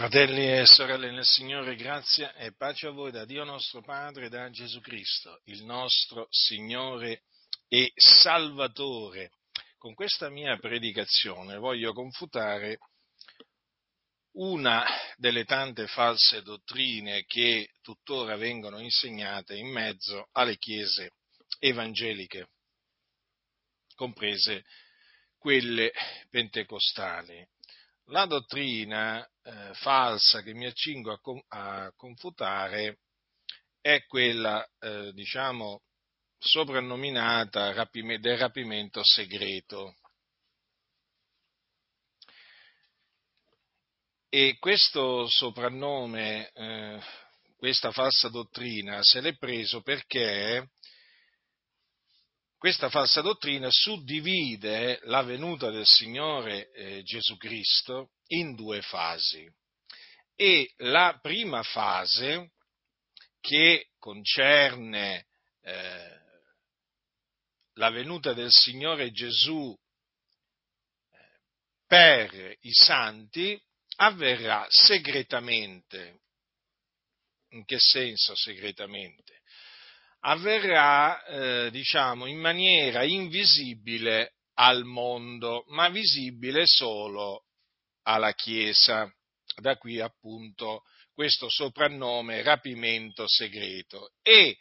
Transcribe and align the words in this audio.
Fratelli 0.00 0.50
e 0.50 0.64
sorelle 0.64 1.10
nel 1.10 1.26
Signore, 1.26 1.76
grazia 1.76 2.32
e 2.32 2.54
pace 2.54 2.86
a 2.86 2.90
voi 2.90 3.10
da 3.10 3.26
Dio 3.26 3.44
nostro 3.44 3.82
Padre 3.82 4.24
e 4.24 4.28
da 4.30 4.48
Gesù 4.48 4.80
Cristo, 4.80 5.42
il 5.44 5.62
nostro 5.62 6.26
Signore 6.30 7.24
e 7.68 7.92
Salvatore. 7.94 9.32
Con 9.76 9.92
questa 9.92 10.30
mia 10.30 10.56
predicazione 10.56 11.58
voglio 11.58 11.92
confutare 11.92 12.78
una 14.36 14.86
delle 15.16 15.44
tante 15.44 15.86
false 15.86 16.40
dottrine 16.40 17.26
che 17.26 17.68
tuttora 17.82 18.36
vengono 18.36 18.78
insegnate 18.78 19.54
in 19.54 19.68
mezzo 19.68 20.30
alle 20.32 20.56
chiese 20.56 21.10
evangeliche, 21.58 22.48
comprese 23.96 24.64
quelle 25.36 25.92
pentecostali. 26.30 27.46
La 28.10 28.26
dottrina 28.26 29.24
eh, 29.42 29.72
falsa 29.74 30.42
che 30.42 30.52
mi 30.52 30.66
accingo 30.66 31.12
a, 31.12 31.20
com- 31.20 31.44
a 31.46 31.92
confutare 31.94 32.98
è 33.80 34.04
quella, 34.06 34.66
eh, 34.80 35.12
diciamo, 35.12 35.82
soprannominata 36.36 37.72
rapime- 37.72 38.18
del 38.18 38.36
rapimento 38.36 39.00
segreto. 39.04 39.94
E 44.28 44.56
questo 44.58 45.28
soprannome, 45.28 46.50
eh, 46.50 47.00
questa 47.56 47.92
falsa 47.92 48.28
dottrina, 48.28 49.04
se 49.04 49.20
l'è 49.20 49.36
preso 49.36 49.82
perché 49.82 50.70
questa 52.60 52.90
falsa 52.90 53.22
dottrina 53.22 53.68
suddivide 53.70 55.00
la 55.04 55.22
venuta 55.22 55.70
del 55.70 55.86
Signore 55.86 56.70
eh, 56.72 57.02
Gesù 57.02 57.38
Cristo 57.38 58.10
in 58.26 58.54
due 58.54 58.82
fasi. 58.82 59.50
E 60.36 60.70
la 60.76 61.18
prima 61.22 61.62
fase, 61.62 62.52
che 63.40 63.88
concerne 63.98 65.26
eh, 65.62 66.20
la 67.76 67.88
venuta 67.88 68.34
del 68.34 68.50
Signore 68.50 69.10
Gesù 69.10 69.74
eh, 71.12 71.18
per 71.86 72.56
i 72.60 72.72
santi, 72.72 73.58
avverrà 73.96 74.66
segretamente. 74.68 76.20
In 77.52 77.64
che 77.64 77.78
senso 77.78 78.34
segretamente? 78.36 79.39
Avverrà, 80.20 81.24
eh, 81.24 81.70
diciamo, 81.70 82.26
in 82.26 82.38
maniera 82.38 83.04
invisibile 83.04 84.34
al 84.54 84.84
mondo, 84.84 85.64
ma 85.68 85.88
visibile 85.88 86.66
solo 86.66 87.44
alla 88.02 88.32
Chiesa. 88.32 89.10
Da 89.56 89.76
qui 89.76 90.00
appunto 90.00 90.82
questo 91.12 91.48
soprannome 91.50 92.42
rapimento 92.42 93.26
segreto. 93.26 94.12
E 94.22 94.56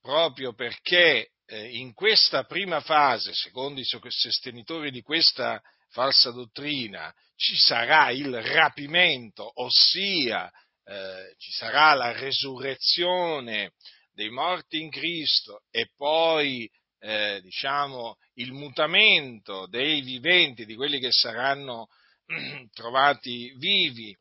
proprio 0.00 0.54
perché 0.54 1.32
eh, 1.46 1.76
in 1.76 1.92
questa 1.92 2.44
prima 2.44 2.80
fase, 2.80 3.34
secondo 3.34 3.80
i 3.80 3.84
sostenitori 3.84 4.90
di 4.90 5.02
questa 5.02 5.60
falsa 5.90 6.30
dottrina, 6.30 7.12
ci 7.36 7.56
sarà 7.56 8.10
il 8.10 8.40
rapimento, 8.42 9.50
ossia 9.54 10.50
eh, 10.86 11.34
ci 11.38 11.50
sarà 11.52 11.94
la 11.94 12.12
resurrezione 12.12 13.72
dei 14.14 14.30
morti 14.30 14.80
in 14.80 14.90
Cristo 14.90 15.62
e 15.70 15.90
poi 15.96 16.70
eh, 17.00 17.40
diciamo 17.42 18.16
il 18.34 18.52
mutamento 18.52 19.66
dei 19.66 20.00
viventi, 20.00 20.64
di 20.64 20.74
quelli 20.74 20.98
che 20.98 21.10
saranno 21.10 21.88
trovati 22.72 23.52
vivi, 23.58 24.16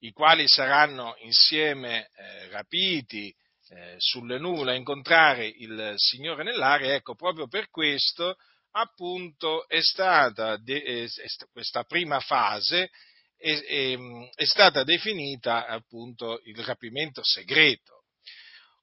i 0.00 0.12
quali 0.12 0.46
saranno 0.46 1.16
insieme 1.22 2.08
eh, 2.14 2.48
rapiti 2.50 3.34
eh, 3.70 3.94
sulle 3.98 4.38
nuvole 4.38 4.72
a 4.72 4.76
incontrare 4.76 5.46
il 5.46 5.94
Signore 5.96 6.44
nell'aria, 6.44 6.94
ecco 6.94 7.14
proprio 7.14 7.48
per 7.48 7.68
questo 7.70 8.36
appunto 8.72 9.66
è 9.66 9.80
stata 9.80 10.56
de- 10.58 11.08
questa 11.50 11.84
prima 11.84 12.20
fase 12.20 12.90
è, 13.36 13.50
è, 13.50 13.96
è 14.34 14.44
stata 14.44 14.84
definita 14.84 15.66
appunto 15.66 16.40
il 16.44 16.56
rapimento 16.64 17.22
segreto 17.24 17.97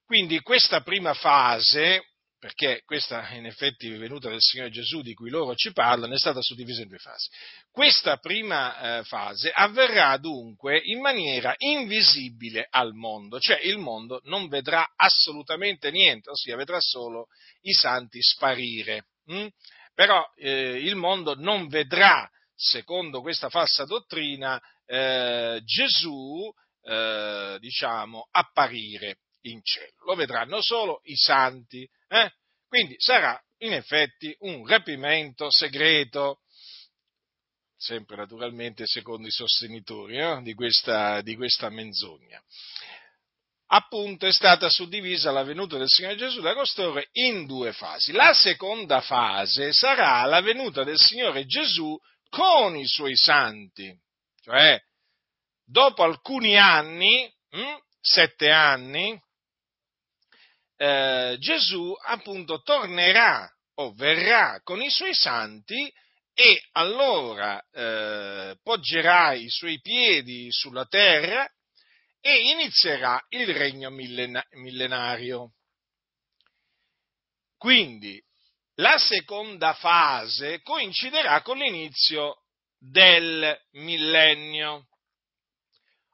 quindi 0.06 0.40
questa 0.40 0.82
prima 0.82 1.14
fase, 1.14 2.12
perché 2.38 2.82
questa 2.84 3.28
in 3.32 3.44
effetti 3.44 3.90
è 3.90 3.98
venuta 3.98 4.28
del 4.28 4.40
Signore 4.40 4.70
Gesù 4.70 5.02
di 5.02 5.14
cui 5.14 5.30
loro 5.30 5.56
ci 5.56 5.72
parlano, 5.72 6.14
è 6.14 6.18
stata 6.18 6.40
suddivisa 6.40 6.82
in 6.82 6.88
due 6.88 6.98
fasi. 6.98 7.28
Questa 7.72 8.16
prima 8.18 8.98
eh, 8.98 9.02
fase 9.02 9.50
avverrà 9.50 10.16
dunque 10.18 10.78
in 10.78 11.00
maniera 11.00 11.54
invisibile 11.58 12.68
al 12.70 12.94
mondo, 12.94 13.40
cioè 13.40 13.58
il 13.62 13.78
mondo 13.78 14.20
non 14.24 14.46
vedrà 14.46 14.92
assolutamente 14.94 15.90
niente, 15.90 16.30
ossia 16.30 16.54
vedrà 16.54 16.78
solo 16.80 17.26
i 17.62 17.72
santi 17.72 18.22
sparire. 18.22 19.06
Hm? 19.26 19.48
Però 19.92 20.24
eh, 20.36 20.78
il 20.78 20.94
mondo 20.94 21.34
non 21.34 21.66
vedrà, 21.66 22.30
secondo 22.54 23.22
questa 23.22 23.48
falsa 23.48 23.84
dottrina, 23.84 24.60
eh, 24.84 25.60
Gesù, 25.64 26.48
eh, 26.82 27.56
diciamo, 27.58 28.28
apparire 28.30 29.18
in 29.50 29.62
cielo. 29.62 30.04
Lo 30.04 30.14
vedranno 30.14 30.60
solo 30.62 31.00
i 31.04 31.16
santi. 31.16 31.88
Eh? 32.08 32.30
Quindi 32.68 32.94
sarà 32.98 33.40
in 33.58 33.72
effetti 33.72 34.34
un 34.40 34.66
rapimento 34.66 35.50
segreto, 35.50 36.40
sempre 37.76 38.16
naturalmente 38.16 38.86
secondo 38.86 39.26
i 39.26 39.32
sostenitori 39.32 40.18
eh? 40.18 40.40
di, 40.42 40.54
questa, 40.54 41.20
di 41.22 41.36
questa 41.36 41.68
menzogna. 41.70 42.42
Appunto 43.68 44.26
è 44.26 44.32
stata 44.32 44.68
suddivisa 44.68 45.32
la 45.32 45.42
venuta 45.42 45.76
del 45.76 45.88
Signore 45.88 46.16
Gesù 46.16 46.40
da 46.40 46.54
costoro 46.54 47.02
in 47.12 47.46
due 47.46 47.72
fasi. 47.72 48.12
La 48.12 48.32
seconda 48.32 49.00
fase 49.00 49.72
sarà 49.72 50.24
la 50.24 50.40
venuta 50.40 50.84
del 50.84 50.98
Signore 50.98 51.46
Gesù 51.46 51.98
con 52.28 52.76
i 52.76 52.86
suoi 52.86 53.16
santi, 53.16 53.92
cioè 54.42 54.80
dopo 55.64 56.04
alcuni 56.04 56.56
anni, 56.56 57.28
hm, 57.50 57.78
sette 58.00 58.50
anni, 58.50 59.20
eh, 60.76 61.36
Gesù 61.38 61.94
appunto 62.04 62.60
tornerà 62.62 63.50
o 63.74 63.92
verrà 63.94 64.60
con 64.62 64.82
i 64.82 64.90
suoi 64.90 65.14
santi 65.14 65.92
e 66.34 66.62
allora 66.72 67.62
eh, 67.72 68.56
poggerà 68.62 69.32
i 69.32 69.48
suoi 69.48 69.80
piedi 69.80 70.48
sulla 70.50 70.84
terra 70.84 71.48
e 72.20 72.50
inizierà 72.50 73.24
il 73.30 73.46
regno 73.54 73.90
millenario. 73.90 75.52
Quindi 77.56 78.22
la 78.76 78.98
seconda 78.98 79.72
fase 79.74 80.60
coinciderà 80.62 81.40
con 81.40 81.56
l'inizio 81.58 82.42
del 82.78 83.58
millennio. 83.72 84.88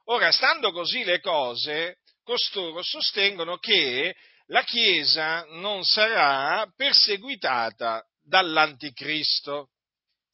Ora, 0.05 0.31
stando 0.31 0.71
così 0.71 1.03
le 1.03 1.19
cose, 1.19 1.97
costoro 2.23 2.81
sostengono 2.81 3.57
che 3.57 4.15
la 4.47 4.63
Chiesa 4.63 5.45
non 5.49 5.83
sarà 5.83 6.65
perseguitata 6.75 8.03
dall'anticristo. 8.21 9.69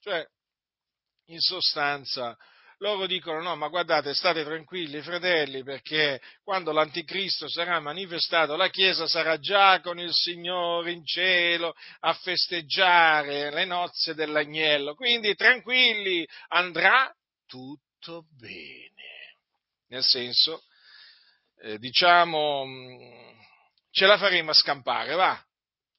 Cioè, 0.01 0.25
in 1.27 1.39
sostanza, 1.39 2.35
loro 2.79 3.05
dicono 3.07 3.41
no, 3.41 3.55
ma 3.55 3.67
guardate, 3.67 4.13
state 4.13 4.43
tranquilli 4.43 5.01
fratelli, 5.01 5.63
perché 5.63 6.21
quando 6.43 6.71
l'anticristo 6.71 7.49
sarà 7.49 7.79
manifestato, 7.79 8.55
la 8.55 8.69
Chiesa 8.69 9.05
sarà 9.07 9.37
già 9.37 9.81
con 9.81 9.99
il 9.99 10.13
Signore 10.13 10.91
in 10.91 11.05
cielo 11.05 11.75
a 11.99 12.13
festeggiare 12.13 13.51
le 13.51 13.65
nozze 13.65 14.15
dell'agnello. 14.15 14.95
Quindi 14.95 15.35
tranquilli, 15.35 16.27
andrà 16.47 17.13
tutto 17.45 18.25
bene. 18.37 18.97
Nel 19.89 20.03
senso, 20.03 20.63
eh, 21.61 21.77
diciamo, 21.79 22.65
ce 23.91 24.05
la 24.05 24.17
faremo 24.17 24.51
a 24.51 24.53
scampare, 24.53 25.15
va, 25.15 25.41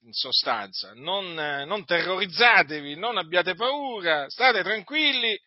in 0.02 0.12
sostanza, 0.12 0.92
non, 0.94 1.34
non 1.34 1.84
terrorizzatevi, 1.84 2.96
non 2.96 3.18
abbiate 3.18 3.54
paura, 3.54 4.28
state 4.28 4.62
tranquilli 4.62 5.38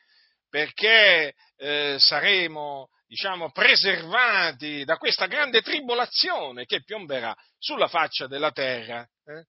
perché 0.49 1.33
eh, 1.57 1.95
saremo, 1.97 2.89
diciamo, 3.07 3.51
preservati 3.51 4.83
da 4.83 4.97
questa 4.97 5.25
grande 5.25 5.61
tribolazione 5.61 6.65
che 6.65 6.83
piomberà 6.83 7.35
sulla 7.57 7.87
faccia 7.87 8.27
della 8.27 8.51
terra. 8.51 9.01
Eh? 9.25 9.45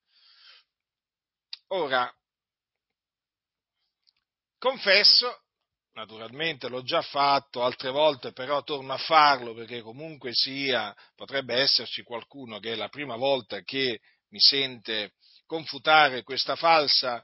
Ora, 1.68 2.10
confesso 4.58 5.43
naturalmente 5.94 6.68
l'ho 6.68 6.82
già 6.82 7.02
fatto 7.02 7.62
altre 7.62 7.90
volte, 7.90 8.32
però 8.32 8.62
torno 8.62 8.92
a 8.92 8.98
farlo 8.98 9.54
perché 9.54 9.80
comunque 9.80 10.30
sia, 10.32 10.94
potrebbe 11.14 11.54
esserci 11.54 12.02
qualcuno 12.02 12.58
che 12.58 12.72
è 12.72 12.74
la 12.74 12.88
prima 12.88 13.16
volta 13.16 13.60
che 13.62 14.00
mi 14.30 14.40
sente 14.40 15.12
confutare 15.46 16.22
questa 16.22 16.56
falsa 16.56 17.22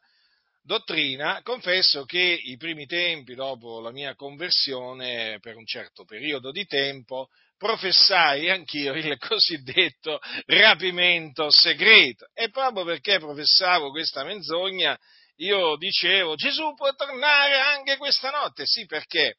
dottrina, 0.63 1.41
confesso 1.43 2.05
che 2.05 2.19
i 2.45 2.57
primi 2.57 2.87
tempi, 2.87 3.35
dopo 3.35 3.81
la 3.81 3.91
mia 3.91 4.15
conversione, 4.15 5.39
per 5.41 5.57
un 5.57 5.67
certo 5.67 6.05
periodo 6.05 6.53
di 6.53 6.65
tempo, 6.67 7.29
professai 7.57 8.49
anch'io 8.51 8.95
il 8.95 9.19
cosiddetto 9.19 10.21
rapimento 10.47 11.51
segreto. 11.51 12.27
E 12.33 12.51
proprio 12.51 12.85
perché 12.85 13.19
professavo 13.19 13.91
questa 13.91 14.23
menzogna, 14.23 14.97
io 15.41 15.77
dicevo 15.77 16.35
Gesù 16.35 16.75
può 16.75 16.93
tornare 16.95 17.59
anche 17.59 17.97
questa 17.97 18.31
notte. 18.31 18.67
Sì, 18.67 18.87
perché 18.87 19.37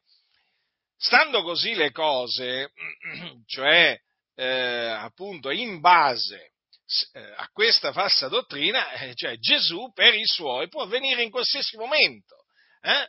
stando 0.96 1.42
così 1.42 1.74
le 1.74 1.90
cose, 1.90 2.72
cioè 3.46 3.98
eh, 4.34 4.44
appunto 4.44 5.50
in 5.50 5.80
base 5.80 6.52
eh, 7.12 7.34
a 7.36 7.48
questa 7.52 7.92
falsa 7.92 8.28
dottrina, 8.28 8.92
eh, 8.92 9.14
cioè 9.14 9.36
Gesù 9.38 9.92
per 9.92 10.14
i 10.14 10.26
suoi 10.26 10.68
può 10.68 10.86
venire 10.86 11.22
in 11.22 11.30
qualsiasi 11.30 11.76
momento. 11.76 12.44
Eh? 12.80 13.08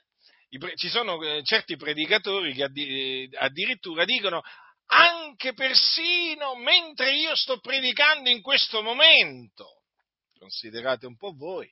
Ci 0.76 0.90
sono 0.90 1.18
certi 1.42 1.76
predicatori 1.78 2.54
che 2.54 3.30
addirittura 3.40 4.06
dicono 4.06 4.44
anche 4.86 5.54
persino 5.54 6.56
mentre 6.58 7.16
io 7.16 7.36
sto 7.36 7.60
predicando 7.60 8.30
in 8.30 8.40
questo 8.42 8.84
momento. 8.84 9.82
Considerate 10.38 11.08
un 11.08 11.18
po' 11.18 11.34
voi. 11.36 11.68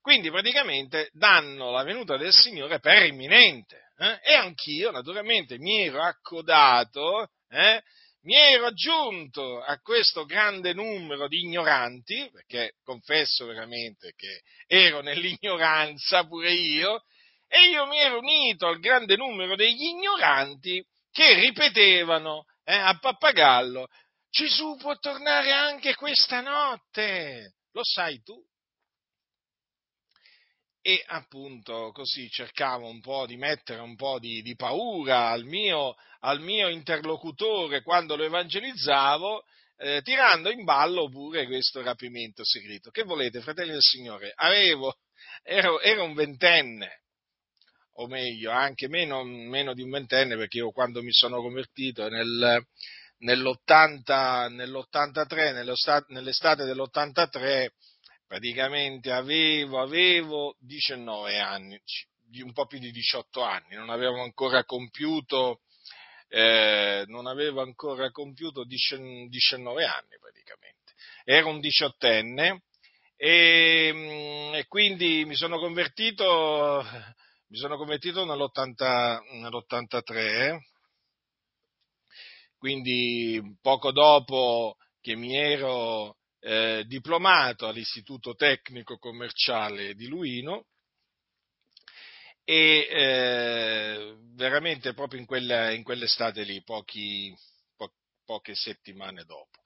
Quindi 0.00 0.30
praticamente 0.30 1.10
danno 1.12 1.70
la 1.70 1.82
venuta 1.82 2.16
del 2.16 2.32
Signore 2.32 2.80
per 2.80 3.04
imminente. 3.04 3.90
Eh? 3.98 4.20
E 4.22 4.34
anch'io 4.34 4.90
naturalmente 4.90 5.58
mi 5.58 5.82
ero 5.82 6.02
accodato, 6.02 7.28
eh? 7.48 7.82
mi 8.22 8.34
ero 8.36 8.66
aggiunto 8.66 9.60
a 9.60 9.78
questo 9.80 10.24
grande 10.24 10.72
numero 10.72 11.28
di 11.28 11.40
ignoranti, 11.40 12.28
perché 12.32 12.74
confesso 12.82 13.46
veramente 13.46 14.12
che 14.16 14.42
ero 14.66 15.00
nell'ignoranza 15.00 16.24
pure 16.26 16.52
io, 16.52 17.02
e 17.48 17.70
io 17.70 17.86
mi 17.86 17.98
ero 17.98 18.18
unito 18.18 18.66
al 18.66 18.78
grande 18.78 19.16
numero 19.16 19.56
degli 19.56 19.84
ignoranti 19.84 20.84
che 21.10 21.34
ripetevano 21.34 22.44
eh, 22.64 22.74
a 22.74 22.96
pappagallo, 22.98 23.88
Gesù 24.30 24.76
può 24.76 24.94
tornare 24.98 25.52
anche 25.52 25.94
questa 25.94 26.40
notte, 26.40 27.54
lo 27.72 27.80
sai 27.82 28.22
tu. 28.22 28.38
E 30.88 31.04
appunto 31.06 31.90
così 31.92 32.30
cercavo 32.30 32.88
un 32.88 33.02
po' 33.02 33.26
di 33.26 33.36
mettere 33.36 33.82
un 33.82 33.94
po' 33.94 34.18
di, 34.18 34.40
di 34.40 34.56
paura 34.56 35.28
al 35.28 35.44
mio, 35.44 35.94
al 36.20 36.40
mio, 36.40 36.68
interlocutore 36.68 37.82
quando 37.82 38.16
lo 38.16 38.24
evangelizzavo, 38.24 39.44
eh, 39.76 40.00
tirando 40.00 40.50
in 40.50 40.64
ballo 40.64 41.10
pure 41.10 41.44
questo 41.44 41.82
rapimento 41.82 42.42
segreto. 42.42 42.88
Che 42.88 43.02
volete, 43.02 43.42
fratelli 43.42 43.72
del 43.72 43.82
Signore? 43.82 44.32
Avevo, 44.34 44.96
ero, 45.42 45.78
ero 45.78 46.04
un 46.04 46.14
ventenne, 46.14 47.02
o 47.96 48.06
meglio, 48.06 48.50
anche 48.50 48.88
meno, 48.88 49.22
meno, 49.24 49.74
di 49.74 49.82
un 49.82 49.90
ventenne, 49.90 50.36
perché 50.38 50.56
io 50.56 50.70
quando 50.70 51.02
mi 51.02 51.12
sono 51.12 51.42
convertito 51.42 52.08
nel, 52.08 52.64
nell'80, 53.18 54.54
nell'83, 54.54 55.52
nell'estate 56.08 56.64
dell'83, 56.64 57.68
praticamente 58.28 59.10
avevo, 59.10 59.80
avevo 59.80 60.54
19 60.60 61.40
anni, 61.40 61.80
un 62.42 62.52
po' 62.52 62.66
più 62.66 62.78
di 62.78 62.90
18 62.90 63.42
anni, 63.42 63.74
non 63.74 63.88
avevo 63.88 64.22
ancora 64.22 64.64
compiuto, 64.64 65.62
eh, 66.28 67.04
non 67.06 67.26
avevo 67.26 67.62
ancora 67.62 68.10
compiuto 68.10 68.64
19 68.64 69.84
anni 69.84 70.18
praticamente. 70.20 70.92
Ero 71.24 71.48
un 71.48 71.58
diciottenne 71.58 72.64
e, 73.16 73.90
mm, 73.92 74.54
e 74.54 74.66
quindi 74.68 75.24
mi 75.24 75.34
sono 75.34 75.58
convertito 75.58 76.84
mi 77.50 77.56
sono 77.56 77.78
convertito 77.78 78.26
nell'83, 78.26 80.58
quindi 82.58 83.56
poco 83.62 83.90
dopo 83.90 84.76
che 85.00 85.16
mi 85.16 85.34
ero 85.34 86.18
eh, 86.40 86.84
diplomato 86.86 87.66
all'Istituto 87.66 88.34
Tecnico 88.34 88.98
Commerciale 88.98 89.94
di 89.94 90.06
Luino 90.06 90.66
e 92.44 92.88
eh, 92.90 94.16
veramente 94.34 94.94
proprio 94.94 95.20
in, 95.20 95.26
quella, 95.26 95.70
in, 95.70 95.82
quell'estate 95.82 96.44
lì, 96.44 96.62
pochi, 96.62 97.34
po- 97.76 97.92
poche 98.24 98.54
settimane 98.54 99.24
dopo 99.24 99.58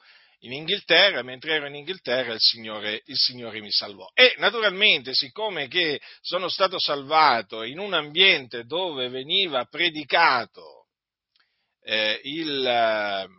in 0.45 0.53
Inghilterra, 0.53 1.23
mentre 1.23 1.55
ero 1.55 1.67
in 1.67 1.77
Inghilterra 1.77 2.33
il 2.33 2.41
Signore, 2.41 3.03
il 3.05 3.17
Signore, 3.17 3.61
mi 3.61 3.71
salvò. 3.71 4.11
E 4.13 4.35
naturalmente, 4.39 5.15
siccome 5.15 5.69
che 5.69 6.01
sono 6.21 6.49
stato 6.49 6.81
salvato 6.81 7.63
in 7.63 7.79
un 7.79 7.93
ambiente 7.93 8.65
dove 8.65 9.09
veniva 9.09 9.65
predicato 9.67 10.87
eh, 11.85 12.21
il, 12.25 13.31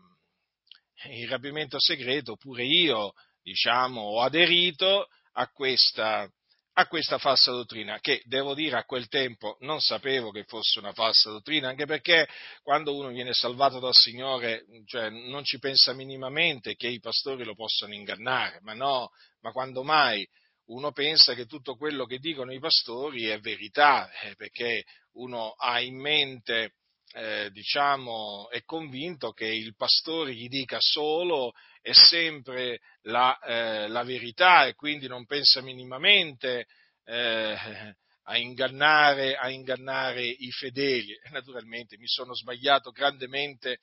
il 1.09 1.27
rapimento 1.27 1.79
segreto, 1.79 2.35
pure 2.35 2.63
io, 2.63 3.13
diciamo, 3.41 4.01
ho 4.01 4.21
aderito 4.21 5.07
a 5.33 5.47
questa, 5.47 6.29
a 6.73 6.87
questa 6.87 7.17
falsa 7.17 7.51
dottrina, 7.51 7.99
che 7.99 8.21
devo 8.25 8.53
dire 8.53 8.77
a 8.77 8.85
quel 8.85 9.07
tempo 9.07 9.57
non 9.61 9.79
sapevo 9.81 10.31
che 10.31 10.43
fosse 10.45 10.79
una 10.79 10.93
falsa 10.93 11.29
dottrina, 11.29 11.69
anche 11.69 11.85
perché 11.85 12.27
quando 12.61 12.95
uno 12.95 13.09
viene 13.09 13.33
salvato 13.33 13.79
dal 13.79 13.93
Signore, 13.93 14.65
cioè, 14.85 15.09
non 15.09 15.43
ci 15.43 15.59
pensa 15.59 15.93
minimamente 15.93 16.75
che 16.75 16.87
i 16.87 16.99
pastori 16.99 17.43
lo 17.43 17.55
possano 17.55 17.93
ingannare, 17.93 18.59
ma 18.61 18.73
no, 18.73 19.09
ma 19.41 19.51
quando 19.51 19.83
mai? 19.83 20.27
Uno 20.65 20.91
pensa 20.93 21.33
che 21.33 21.45
tutto 21.45 21.75
quello 21.75 22.05
che 22.05 22.19
dicono 22.19 22.53
i 22.53 22.59
pastori 22.59 23.27
è 23.27 23.39
verità, 23.39 24.09
eh, 24.21 24.33
perché 24.35 24.83
uno 25.13 25.51
ha 25.51 25.81
in 25.81 25.99
mente 25.99 26.75
eh, 27.13 27.49
diciamo, 27.51 28.49
è 28.49 28.63
convinto 28.63 29.31
che 29.31 29.45
il 29.45 29.75
pastore 29.75 30.33
gli 30.33 30.47
dica 30.47 30.77
solo 30.79 31.53
e 31.81 31.93
sempre 31.93 32.79
la, 33.03 33.37
eh, 33.39 33.87
la 33.87 34.03
verità 34.03 34.65
e 34.65 34.73
quindi 34.73 35.07
non 35.07 35.25
pensa 35.25 35.61
minimamente 35.61 36.65
eh, 37.05 37.55
a, 38.23 38.37
ingannare, 38.37 39.35
a, 39.35 39.49
ingannare, 39.49 40.25
i 40.25 40.49
fedeli. 40.51 41.15
Naturalmente 41.31 41.97
mi 41.97 42.07
sono 42.07 42.33
sbagliato 42.33 42.91
grandemente 42.91 43.79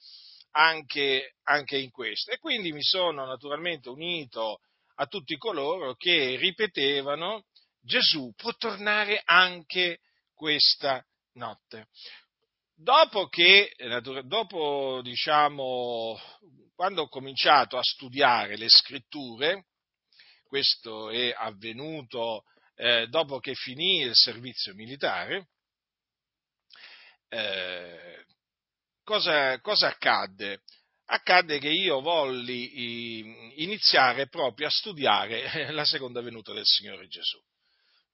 anche, 0.52 1.36
anche 1.44 1.76
in 1.78 1.90
questo. 1.90 2.32
E 2.32 2.38
quindi 2.38 2.72
mi 2.72 2.82
sono 2.82 3.24
naturalmente 3.24 3.88
unito 3.88 4.60
a 4.96 5.06
tutti 5.06 5.36
coloro 5.36 5.94
che 5.94 6.36
ripetevano 6.36 7.44
Gesù 7.82 8.32
può 8.36 8.52
tornare 8.54 9.22
anche 9.24 10.00
questa 10.34 11.04
notte. 11.34 11.88
Dopo 12.82 13.28
che, 13.28 13.74
dopo, 14.24 15.00
diciamo, 15.02 16.18
quando 16.74 17.02
ho 17.02 17.08
cominciato 17.08 17.76
a 17.76 17.82
studiare 17.82 18.56
le 18.56 18.70
scritture, 18.70 19.66
questo 20.46 21.10
è 21.10 21.30
avvenuto 21.36 22.44
eh, 22.76 23.06
dopo 23.08 23.38
che 23.38 23.54
finì 23.54 24.00
il 24.00 24.14
servizio 24.14 24.72
militare, 24.72 25.48
eh, 27.28 28.24
cosa, 29.04 29.60
cosa 29.60 29.88
accadde? 29.88 30.62
Accadde 31.04 31.58
che 31.58 31.68
io 31.68 32.00
volli 32.00 33.62
iniziare 33.62 34.26
proprio 34.28 34.68
a 34.68 34.70
studiare 34.70 35.68
la 35.70 35.84
seconda 35.84 36.22
venuta 36.22 36.54
del 36.54 36.64
Signore 36.64 37.08
Gesù. 37.08 37.38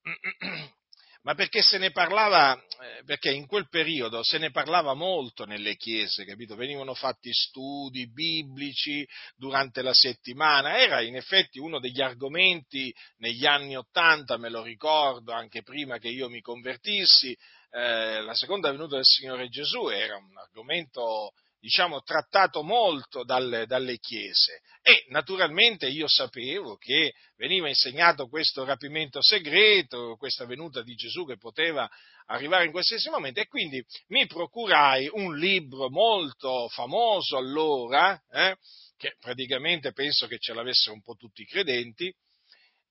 ma 1.27 1.35
perché 1.35 1.61
se 1.61 1.77
ne 1.79 1.91
parlava, 1.91 2.55
eh, 2.55 3.03
perché 3.05 3.33
in 3.33 3.49
quel 3.49 3.69
periodo 3.69 4.23
se 4.23 4.39
ne 4.39 4.53
parlava 4.53 4.95
molto 4.95 5.45
nelle 5.45 5.75
chiese, 5.75 6.25
capito? 6.25 6.55
Venivano 6.55 6.95
fatti 6.95 7.33
studi 7.33 8.09
biblici 8.09 9.05
durante 9.35 9.83
la 9.83 9.93
settimana, 9.93 10.79
era 10.79 11.01
in 11.01 11.17
effetti 11.17 11.59
uno 11.59 11.81
degli 11.81 12.01
argomenti 12.01 12.95
negli 13.17 13.45
anni 13.45 13.77
Ottanta, 13.77 14.37
me 14.37 14.51
lo 14.51 14.63
ricordo, 14.63 15.33
anche 15.33 15.65
prima 15.65 15.99
che 15.99 16.11
io 16.11 16.29
mi 16.29 16.41
convertissi, 16.41 17.37
eh, 17.73 18.21
la 18.21 18.35
seconda 18.35 18.71
venuta 18.71 18.95
del 18.95 19.05
Signore 19.05 19.49
Gesù 19.49 19.89
era 19.89 20.17
un 20.17 20.39
argomento 20.39 21.33
diciamo, 21.67 22.03
trattato 22.03 22.63
molto 22.63 23.25
dalle, 23.25 23.67
dalle, 23.67 23.99
chiese. 23.99 24.61
E 24.83 25.05
naturalmente 25.09 25.89
io 25.89 26.07
sapevo 26.07 26.77
che 26.77 27.13
veniva 27.35 27.69
insegnato 27.69 28.29
questo 28.29 28.65
rapimento 28.65 29.21
segreto, 29.21 30.15
questa 30.17 30.47
venuta 30.47 30.83
di 30.83 30.95
Gesù 30.95 31.27
che 31.27 31.37
poteva 31.37 31.91
arrivare 32.27 32.67
in 32.67 32.71
qualsiasi 32.71 33.11
momento 33.11 33.41
e 33.41 33.49
quindi 33.49 33.85
mi 34.09 34.27
procurai 34.27 35.09
un 35.11 35.37
libro 35.37 35.91
molto 35.91 36.69
famoso 36.69 37.37
allora, 37.37 38.17
eh, 38.31 38.57
che 38.97 39.17
praticamente 39.19 39.91
penso 39.91 40.29
che 40.29 40.39
ce 40.39 40.55
l'avessero 40.55 40.95
un 40.95 41.03
po' 41.03 41.17
tutti 41.17 41.43
i 41.43 41.47
credenti, 41.47 42.15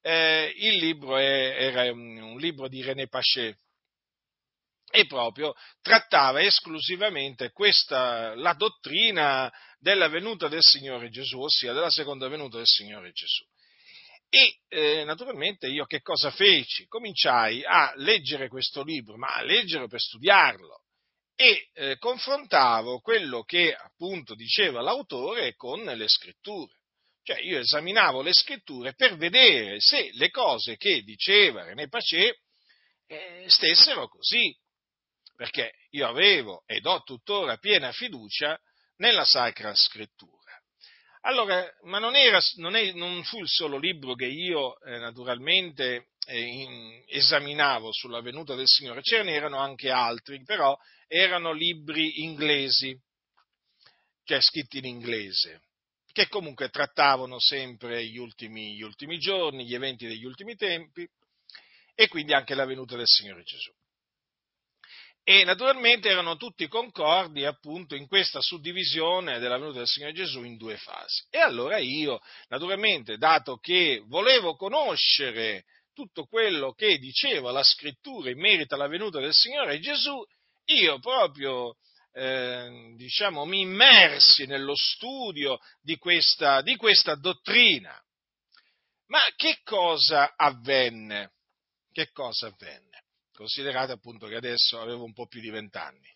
eh, 0.01 0.53
il 0.58 0.75
libro 0.75 1.15
è, 1.15 1.55
era 1.58 1.89
un, 1.94 2.17
un 2.17 2.38
libro 2.39 2.67
di 2.67 2.84
René 2.84 3.08
Pachet, 3.08 3.58
e 4.96 5.06
proprio 5.08 5.54
trattava 5.82 6.42
esclusivamente 6.42 7.52
questa, 7.52 8.34
la 8.36 8.54
dottrina 8.54 9.52
della 9.78 10.08
venuta 10.08 10.48
del 10.48 10.62
Signore 10.64 11.10
Gesù, 11.10 11.40
ossia 11.42 11.74
della 11.74 11.90
seconda 11.90 12.28
venuta 12.30 12.58
del 12.58 12.66
Signore 12.66 13.12
Gesù. 13.12 13.44
E 14.30 14.60
eh, 14.70 15.04
naturalmente 15.04 15.68
io 15.68 15.86
che 15.86 16.02
cosa 16.02 16.32
feci? 16.32 16.88
Cominciai 16.88 17.64
a 17.64 17.92
leggere 17.96 18.48
questo 18.48 18.84
libro, 18.84 19.18
ma 19.18 19.28
a 19.28 19.44
leggerlo 19.44 19.88
per 19.88 20.00
studiarlo 20.00 20.82
e 21.36 21.68
eh, 21.74 21.98
confrontavo 21.98 23.02
quello 23.02 23.44
che 23.44 23.74
appunto 23.74 24.34
diceva 24.36 24.82
l'autore 24.82 25.56
con 25.56 25.84
le 25.84 26.08
scritture. 26.08 26.74
Cioè 27.22 27.40
io 27.42 27.60
esaminavo 27.60 28.22
le 28.22 28.34
scritture 28.34 28.94
per 28.94 29.18
vedere 29.18 29.80
se 29.80 30.12
le 30.14 30.30
cose 30.30 30.78
che 30.78 31.02
diceva 31.02 31.64
René 31.64 31.90
Pace 31.90 32.40
eh, 33.08 33.46
stessero 33.48 34.08
così, 34.08 34.56
perché 35.36 35.74
io 35.92 36.08
avevo 36.08 36.63
ed 36.65 36.86
ho 36.86 37.04
tuttora 37.04 37.58
piena 37.58 37.92
fiducia 37.92 38.60
nella 38.98 39.25
Sacra 39.25 39.74
Scrittura. 39.75 40.34
Allora, 41.22 41.68
ma 41.84 41.98
non, 42.00 42.15
era, 42.15 42.39
non, 42.58 42.75
è, 42.75 42.92
non 42.92 43.24
fu 43.24 43.39
il 43.39 43.48
solo 43.48 43.77
libro 43.77 44.13
che 44.13 44.27
io 44.27 44.80
eh, 44.82 45.00
naturalmente 45.00 46.10
eh, 46.27 46.39
in, 46.39 47.04
esaminavo 47.08 47.92
sulla 47.92 48.22
venuta 48.22 48.54
del 48.54 48.68
Signore, 48.68 49.01
ce 49.01 49.24
n'erano 49.24 49.58
anche 49.58 49.89
altri, 49.89 50.44
però 50.44 50.77
erano 51.08 51.51
libri 51.51 52.22
inglesi, 52.24 52.96
cioè 54.24 54.39
scritti 54.39 54.77
in 54.77 54.86
inglese, 54.86 55.63
che 56.12 56.27
comunque 56.27 56.70
trattavano 56.70 57.39
sempre 57.39 58.06
gli 58.06 58.18
ultimi, 58.18 58.75
gli 58.75 58.84
ultimi 58.84 59.18
giorni, 59.18 59.65
gli 59.65 59.74
eventi 59.74 60.06
degli 60.06 60.25
ultimi 60.25 60.56
tempi 60.56 61.08
e 61.96 62.08
quindi 62.08 62.34
anche 62.34 62.54
la 62.54 62.65
venuta 62.65 62.96
del 62.96 63.08
Signore 63.08 63.42
Gesù 63.42 63.72
e 65.27 65.44
naturalmente 65.44 66.08
erano 66.08 66.38
tutti 66.38 66.67
concordi 66.67 67.46
appunto 67.46 67.96
in 67.96 68.08
questa 68.08 68.41
suddivisione 68.41 69.39
della 69.39 69.58
venuta 69.58 69.79
del 69.79 69.88
Signore 69.88 70.13
Gesù 70.13 70.44
in 70.44 70.55
due 70.55 70.77
fasi. 70.77 71.25
E 71.32 71.39
allora 71.39 71.79
io, 71.79 72.22
naturalmente, 72.48 73.17
dato 73.17 73.58
che 73.58 74.03
volevo 74.05 74.55
conoscere 74.55 75.65
tutto 75.96 76.25
quello 76.25 76.74
che 76.74 77.00
diceva 77.00 77.51
la 77.51 77.63
scrittura 77.63 78.29
in 78.29 78.39
merito 78.39 78.75
alla 78.75 78.88
venuta 78.88 79.20
del 79.20 79.34
Signore 79.34 79.79
Gesù, 79.79 80.24
io 80.65 81.00
proprio, 81.00 81.75
eh, 82.13 82.94
diciamo, 82.96 83.46
mi 83.46 83.62
immersi 83.62 84.46
nello 84.46 84.75
studio 84.75 85.58
di 85.82 85.98
questa, 85.98 86.62
di 86.62 86.75
questa 86.75 87.15
dottrina. 87.15 88.00
Ma 89.08 89.22
che 89.36 89.58
cosa 89.63 90.36
avvenne? 90.36 91.32
Che 91.91 92.12
cosa 92.12 92.46
avvenne? 92.46 92.95
Considerate 93.36 93.92
appunto 93.92 94.27
che 94.27 94.36
adesso 94.36 94.80
avevo 94.80 95.04
un 95.04 95.13
po' 95.13 95.27
più 95.27 95.42
di 95.42 95.50
vent'anni, 95.50 96.10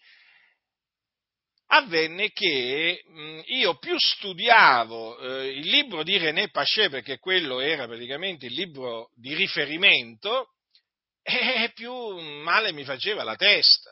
avvenne 1.67 2.31
che 2.31 3.03
mh, 3.05 3.41
io 3.45 3.77
più 3.77 3.97
studiavo 3.97 5.19
eh, 5.19 5.49
il 5.49 5.67
libro 5.67 6.03
di 6.03 6.17
René 6.17 6.49
Paché, 6.49 6.89
perché 6.89 7.19
quello 7.19 7.59
era 7.59 7.85
praticamente 7.85 8.47
il 8.47 8.53
libro 8.53 9.11
di 9.15 9.35
riferimento, 9.35 10.53
e 11.21 11.71
più 11.73 11.93
male 12.41 12.71
mi 12.71 12.83
faceva 12.83 13.23
la 13.23 13.35
testa. 13.35 13.91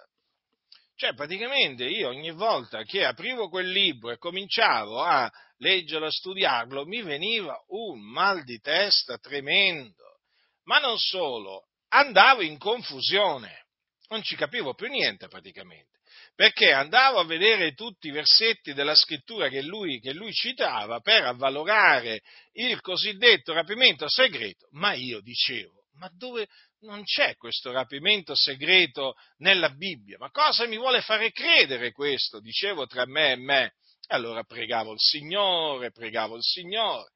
Cioè, 0.96 1.14
praticamente 1.14 1.86
io 1.86 2.08
ogni 2.08 2.32
volta 2.32 2.82
che 2.82 3.06
aprivo 3.06 3.50
quel 3.50 3.70
libro 3.70 4.10
e 4.10 4.18
cominciavo 4.18 5.04
a 5.04 5.32
leggerlo, 5.58 6.08
a 6.08 6.12
studiarlo, 6.12 6.88
mi 6.88 7.04
veniva 7.04 7.56
un 7.68 8.02
mal 8.02 8.44
di 8.44 8.58
testa 8.60 9.20
tremendo. 9.20 10.22
Ma 10.64 10.80
non 10.80 10.98
solo, 10.98 11.68
andavo 11.90 12.42
in 12.42 12.58
confusione, 12.58 13.66
non 14.10 14.24
ci 14.24 14.36
capivo 14.36 14.74
più 14.74 14.88
niente 14.88 15.28
praticamente, 15.28 16.00
perché 16.36 16.72
andavo 16.72 17.20
a 17.20 17.26
vedere 17.26 17.74
tutti 17.74 18.08
i 18.08 18.12
versetti 18.12 18.74
della 18.74 18.96
scrittura 18.96 19.50
che 19.50 19.62
lui, 19.62 20.00
che 20.00 20.14
lui 20.14 20.32
citava 20.34 21.00
per 21.00 21.24
avvalorare 21.24 22.22
il 22.54 22.80
cosiddetto 22.82 23.54
rapimento 23.54 24.08
segreto, 24.10 24.68
ma 24.72 24.94
io 24.94 25.20
dicevo, 25.22 25.86
ma 25.94 26.10
dove 26.14 26.48
non 26.82 27.04
c'è 27.04 27.36
questo 27.36 27.72
rapimento 27.72 28.36
segreto 28.36 29.16
nella 29.38 29.70
Bibbia? 29.70 30.18
Ma 30.20 30.30
cosa 30.30 30.68
mi 30.68 30.78
vuole 30.78 31.02
fare 31.02 31.32
credere 31.32 31.92
questo? 31.92 32.40
Dicevo 32.40 32.86
tra 32.86 33.06
me 33.06 33.32
e 33.32 33.36
me. 33.36 33.74
Allora 34.10 34.44
pregavo 34.44 34.94
il 34.94 35.00
Signore, 35.00 35.92
pregavo 35.92 36.38
il 36.38 36.44
Signore, 36.44 37.10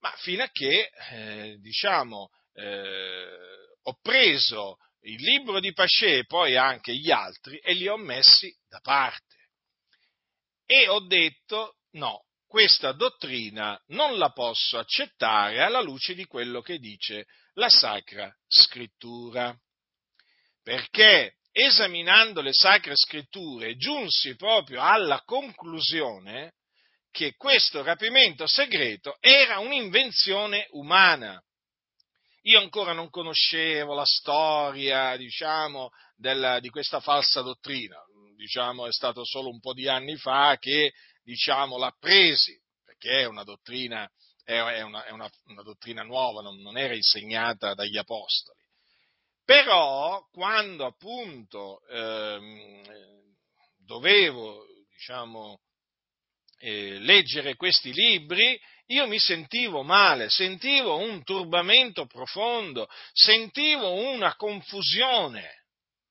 ma 0.00 0.14
fino 0.16 0.42
a 0.42 0.48
che, 0.50 0.90
eh, 1.10 1.56
diciamo, 1.60 2.30
eh, 2.54 3.26
ho 3.84 3.98
preso 4.00 4.76
il 5.02 5.20
libro 5.20 5.60
di 5.60 5.72
Pasce 5.72 6.18
e 6.18 6.24
poi 6.26 6.56
anche 6.56 6.94
gli 6.94 7.10
altri 7.10 7.58
e 7.58 7.74
li 7.74 7.88
ho 7.88 7.96
messi 7.96 8.54
da 8.68 8.78
parte. 8.80 9.50
E 10.64 10.88
ho 10.88 11.00
detto 11.00 11.76
no, 11.92 12.24
questa 12.46 12.92
dottrina 12.92 13.80
non 13.88 14.18
la 14.18 14.30
posso 14.30 14.78
accettare 14.78 15.62
alla 15.62 15.80
luce 15.80 16.14
di 16.14 16.24
quello 16.24 16.60
che 16.60 16.78
dice 16.78 17.26
la 17.54 17.68
Sacra 17.68 18.32
Scrittura. 18.46 19.56
Perché 20.62 21.38
esaminando 21.50 22.40
le 22.40 22.52
Sacre 22.52 22.94
Scritture 22.94 23.76
giunsi 23.76 24.36
proprio 24.36 24.80
alla 24.80 25.20
conclusione 25.24 26.54
che 27.10 27.34
questo 27.36 27.82
rapimento 27.82 28.46
segreto 28.46 29.18
era 29.20 29.58
un'invenzione 29.58 30.66
umana 30.70 31.42
io 32.42 32.58
ancora 32.58 32.92
non 32.92 33.10
conoscevo 33.10 33.94
la 33.94 34.04
storia, 34.04 35.16
diciamo, 35.16 35.90
del, 36.16 36.58
di 36.60 36.70
questa 36.70 37.00
falsa 37.00 37.40
dottrina. 37.40 37.96
Diciamo, 38.36 38.86
è 38.86 38.92
stato 38.92 39.24
solo 39.24 39.48
un 39.48 39.60
po' 39.60 39.72
di 39.72 39.88
anni 39.88 40.16
fa 40.16 40.56
che, 40.58 40.92
diciamo, 41.22 41.78
l'ha 41.78 41.94
presi, 41.98 42.58
perché 42.84 43.20
è 43.20 43.24
una 43.24 43.44
dottrina, 43.44 44.10
è 44.42 44.58
una, 44.58 45.04
è 45.04 45.10
una, 45.10 45.30
una 45.44 45.62
dottrina 45.62 46.02
nuova, 46.02 46.42
non, 46.42 46.60
non 46.60 46.76
era 46.76 46.94
insegnata 46.94 47.74
dagli 47.74 47.96
apostoli. 47.96 48.58
Però, 49.44 50.26
quando 50.32 50.86
appunto 50.86 51.86
ehm, 51.88 52.82
dovevo, 53.76 54.66
diciamo, 54.92 55.60
eh, 56.58 56.98
leggere 56.98 57.54
questi 57.54 57.92
libri, 57.92 58.58
io 58.92 59.06
mi 59.06 59.18
sentivo 59.18 59.82
male, 59.82 60.28
sentivo 60.28 60.96
un 60.96 61.22
turbamento 61.24 62.06
profondo, 62.06 62.88
sentivo 63.12 63.92
una 63.92 64.36
confusione, 64.36 65.64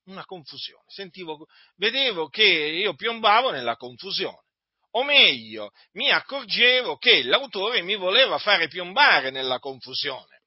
una 0.06 0.24
confusione, 0.24 0.84
sentivo, 0.88 1.46
vedevo 1.76 2.28
che 2.28 2.42
io 2.42 2.94
piombavo 2.94 3.50
nella 3.50 3.76
confusione, 3.76 4.42
o 4.94 5.04
meglio, 5.04 5.70
mi 5.92 6.10
accorgevo 6.10 6.96
che 6.96 7.22
l'autore 7.22 7.82
mi 7.82 7.94
voleva 7.94 8.38
fare 8.38 8.68
piombare 8.68 9.30
nella 9.30 9.58
confusione. 9.58 10.40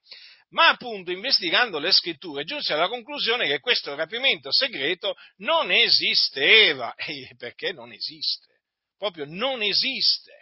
Ma 0.50 0.70
appunto 0.70 1.12
investigando 1.12 1.80
le 1.80 1.92
scritture 1.92 2.44
giunse 2.44 2.74
alla 2.74 2.88
conclusione 2.88 3.48
che 3.48 3.60
questo 3.60 3.96
rapimento 3.96 4.52
segreto 4.52 5.16
non 5.38 5.72
esisteva. 5.72 6.94
Perché 7.38 7.72
non 7.72 7.92
esiste? 7.92 8.62
Proprio 8.98 9.26
non 9.28 9.62
esiste. 9.64 10.35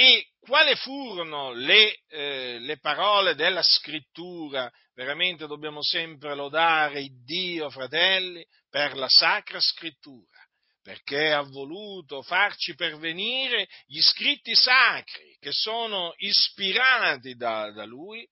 E 0.00 0.28
quali 0.38 0.76
furono 0.76 1.50
le, 1.50 2.02
eh, 2.06 2.60
le, 2.60 2.78
parole 2.78 3.34
della 3.34 3.62
scrittura? 3.64 4.70
Veramente 4.94 5.48
dobbiamo 5.48 5.82
sempre 5.82 6.36
lodare 6.36 7.00
il 7.00 7.24
Dio, 7.24 7.68
fratelli, 7.68 8.46
per 8.70 8.94
la 8.94 9.08
sacra 9.08 9.58
scrittura, 9.58 10.38
perché 10.80 11.32
ha 11.32 11.42
voluto 11.42 12.22
farci 12.22 12.76
pervenire 12.76 13.66
gli 13.86 14.00
scritti 14.00 14.54
sacri 14.54 15.36
che 15.40 15.50
sono 15.50 16.14
ispirati 16.18 17.34
da, 17.34 17.72
da 17.72 17.84
Lui 17.84 18.24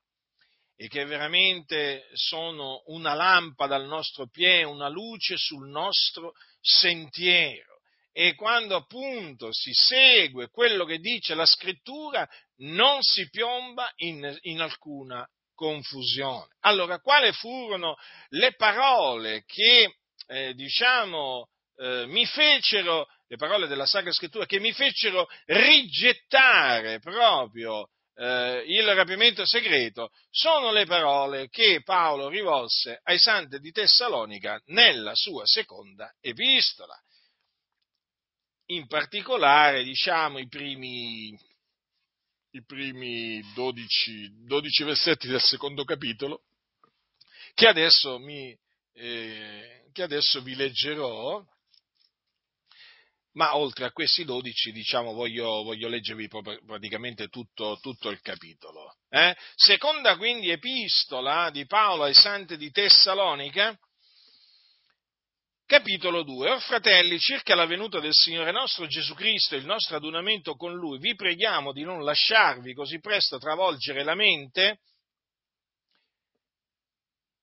e 0.76 0.86
che 0.86 1.04
veramente 1.04 2.08
sono 2.12 2.84
una 2.86 3.14
lampada 3.14 3.74
al 3.74 3.88
nostro 3.88 4.28
piede, 4.28 4.62
una 4.62 4.88
luce 4.88 5.36
sul 5.36 5.68
nostro 5.68 6.30
sentiero 6.60 7.75
e 8.18 8.34
quando 8.34 8.76
appunto 8.76 9.52
si 9.52 9.72
segue 9.74 10.48
quello 10.48 10.86
che 10.86 11.00
dice 11.00 11.34
la 11.34 11.44
scrittura 11.44 12.26
non 12.60 13.02
si 13.02 13.28
piomba 13.28 13.92
in, 13.96 14.34
in 14.40 14.62
alcuna 14.62 15.28
confusione. 15.54 16.46
Allora, 16.60 16.98
quali 17.00 17.30
furono 17.32 17.94
le 18.28 18.54
parole 18.54 19.44
che, 19.44 19.96
eh, 20.28 20.54
diciamo, 20.54 21.48
eh, 21.76 22.06
mi 22.06 22.24
fecero, 22.24 23.06
le 23.26 23.36
parole 23.36 23.66
della 23.66 23.84
Sacra 23.84 24.12
Scrittura, 24.12 24.46
che 24.46 24.60
mi 24.60 24.72
fecero 24.72 25.28
rigettare 25.44 27.00
proprio 27.00 27.90
eh, 28.14 28.64
il 28.66 28.94
rapimento 28.94 29.44
segreto, 29.44 30.08
sono 30.30 30.72
le 30.72 30.86
parole 30.86 31.50
che 31.50 31.82
Paolo 31.84 32.30
rivolse 32.30 32.98
ai 33.02 33.18
santi 33.18 33.58
di 33.58 33.72
Tessalonica 33.72 34.58
nella 34.68 35.14
sua 35.14 35.42
seconda 35.44 36.10
epistola 36.22 36.98
in 38.66 38.86
particolare 38.86 39.84
diciamo 39.84 40.38
i 40.38 40.48
primi, 40.48 41.38
i 42.50 42.64
primi 42.64 43.40
12, 43.54 44.44
12, 44.46 44.84
versetti 44.84 45.28
del 45.28 45.40
secondo 45.40 45.84
capitolo, 45.84 46.42
che 47.54 47.68
adesso, 47.68 48.18
mi, 48.18 48.56
eh, 48.94 49.88
che 49.92 50.02
adesso 50.02 50.42
vi 50.42 50.54
leggerò, 50.54 51.44
ma 53.32 53.56
oltre 53.56 53.84
a 53.84 53.92
questi 53.92 54.24
dodici, 54.24 54.72
diciamo, 54.72 55.12
voglio, 55.12 55.62
voglio 55.62 55.88
leggervi 55.88 56.28
praticamente 56.66 57.28
tutto, 57.28 57.78
tutto 57.80 58.08
il 58.08 58.20
capitolo. 58.20 58.96
Eh? 59.10 59.36
Seconda 59.54 60.16
quindi 60.16 60.50
epistola 60.50 61.50
di 61.50 61.66
Paolo 61.66 62.04
ai 62.04 62.14
santi 62.14 62.56
di 62.56 62.70
Tessalonica, 62.70 63.78
Capitolo 65.66 66.22
2. 66.22 66.48
Or 66.48 66.62
fratelli, 66.62 67.18
circa 67.18 67.56
la 67.56 67.66
venuta 67.66 67.98
del 67.98 68.12
Signore 68.14 68.52
nostro 68.52 68.86
Gesù 68.86 69.14
Cristo 69.14 69.56
e 69.56 69.58
il 69.58 69.64
nostro 69.64 69.96
adunamento 69.96 70.54
con 70.54 70.72
Lui, 70.72 71.00
vi 71.00 71.16
preghiamo 71.16 71.72
di 71.72 71.82
non 71.82 72.04
lasciarvi 72.04 72.72
così 72.72 73.00
presto 73.00 73.38
travolgere 73.38 74.04
la 74.04 74.14
mente, 74.14 74.78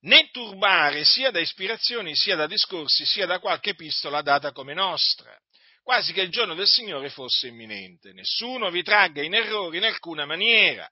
né 0.03 0.30
turbare 0.32 1.03
sia 1.03 1.32
da 1.32 1.42
ispirazioni, 1.42 2.15
sia 2.15 2.38
da 2.38 2.48
discorsi, 2.48 3.06
sia 3.06 3.25
da 3.25 3.39
qualche 3.39 3.72
epistola 3.72 4.22
data 4.22 4.53
come 4.53 4.74
nostra, 4.74 5.38
quasi 5.82 6.13
che 6.13 6.22
il 6.22 6.30
giorno 6.30 6.56
del 6.56 6.68
Signore 6.68 7.10
fosse 7.10 7.48
imminente. 7.48 8.13
Nessuno 8.13 8.70
vi 8.70 8.84
tragga 8.84 9.22
in 9.22 9.34
errore 9.34 9.75
in 9.75 9.84
alcuna 9.84 10.25
maniera, 10.25 10.89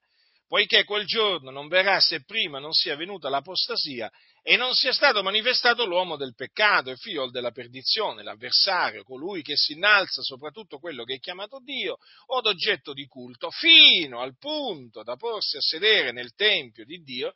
poiché 0.49 0.83
quel 0.83 1.05
giorno 1.05 1.49
non 1.49 1.69
verrà 1.69 2.01
se 2.01 2.25
prima 2.25 2.59
non 2.59 2.73
sia 2.73 2.97
venuta 2.97 3.29
l'apostasia 3.29 4.11
e 4.43 4.57
non 4.57 4.73
sia 4.73 4.91
stato 4.91 5.21
manifestato 5.21 5.85
l'uomo 5.85 6.15
del 6.15 6.33
peccato, 6.33 6.89
il 6.89 6.97
figlio 6.97 7.29
della 7.29 7.51
perdizione, 7.51 8.23
l'avversario, 8.23 9.03
colui 9.03 9.43
che 9.43 9.55
si 9.55 9.73
innalza 9.73 10.23
soprattutto 10.23 10.79
quello 10.79 11.03
che 11.03 11.15
è 11.15 11.19
chiamato 11.19 11.59
Dio, 11.63 11.97
o 12.27 12.41
d'oggetto 12.41 12.93
di 12.93 13.05
culto, 13.05 13.51
fino 13.51 14.19
al 14.19 14.37
punto 14.37 15.03
da 15.03 15.15
porsi 15.15 15.57
a 15.57 15.61
sedere 15.61 16.11
nel 16.11 16.33
Tempio 16.33 16.85
di 16.85 17.03
Dio, 17.03 17.33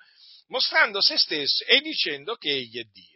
mostrando 0.48 1.00
se 1.02 1.18
stesso 1.18 1.64
e 1.66 1.80
dicendo 1.82 2.36
che 2.36 2.50
egli 2.50 2.80
è 2.80 2.84
Dio. 2.92 3.14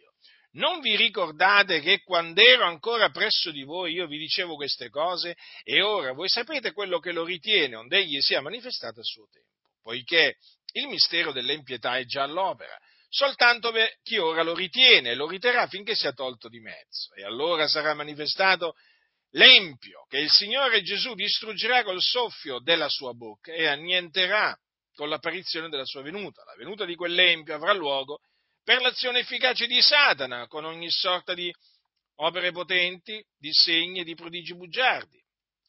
Non 0.52 0.80
vi 0.80 0.96
ricordate 0.96 1.80
che 1.80 2.02
quando 2.02 2.40
ero 2.40 2.64
ancora 2.64 3.10
presso 3.10 3.52
di 3.52 3.62
voi 3.62 3.92
io 3.92 4.06
vi 4.06 4.18
dicevo 4.18 4.56
queste 4.56 4.88
cose 4.88 5.36
e 5.62 5.80
ora 5.80 6.12
voi 6.12 6.28
sapete 6.28 6.72
quello 6.72 6.98
che 6.98 7.12
lo 7.12 7.24
ritiene, 7.24 7.76
onde 7.76 7.98
egli 7.98 8.20
sia 8.20 8.40
manifestato 8.40 8.98
a 8.98 9.04
suo 9.04 9.28
tempo, 9.30 9.48
poiché 9.80 10.36
il 10.72 10.88
mistero 10.88 11.32
dell'empietà 11.32 11.98
è 11.98 12.04
già 12.04 12.24
all'opera 12.24 12.76
soltanto 13.10 13.72
per 13.72 13.98
chi 14.02 14.18
ora 14.18 14.42
lo 14.42 14.54
ritiene 14.54 15.14
lo 15.14 15.26
riterrà 15.26 15.66
finché 15.66 15.94
sia 15.94 16.12
tolto 16.12 16.48
di 16.48 16.60
mezzo. 16.60 17.12
E 17.14 17.24
allora 17.24 17.66
sarà 17.66 17.92
manifestato 17.92 18.74
l'empio 19.32 20.06
che 20.08 20.18
il 20.18 20.30
Signore 20.30 20.82
Gesù 20.82 21.14
distruggerà 21.14 21.82
col 21.82 22.00
soffio 22.00 22.60
della 22.60 22.88
sua 22.88 23.12
bocca 23.12 23.52
e 23.52 23.66
annienterà 23.66 24.56
con 24.94 25.08
l'apparizione 25.08 25.68
della 25.68 25.84
sua 25.84 26.02
venuta. 26.02 26.44
La 26.44 26.54
venuta 26.56 26.84
di 26.84 26.94
quell'empio 26.94 27.54
avrà 27.54 27.72
luogo 27.72 28.20
per 28.62 28.80
l'azione 28.80 29.20
efficace 29.20 29.66
di 29.66 29.80
Satana, 29.82 30.46
con 30.46 30.64
ogni 30.64 30.90
sorta 30.90 31.34
di 31.34 31.52
opere 32.16 32.52
potenti, 32.52 33.22
di 33.36 33.52
segni 33.52 34.00
e 34.00 34.04
di 34.04 34.14
prodigi 34.14 34.54
bugiardi, 34.54 35.18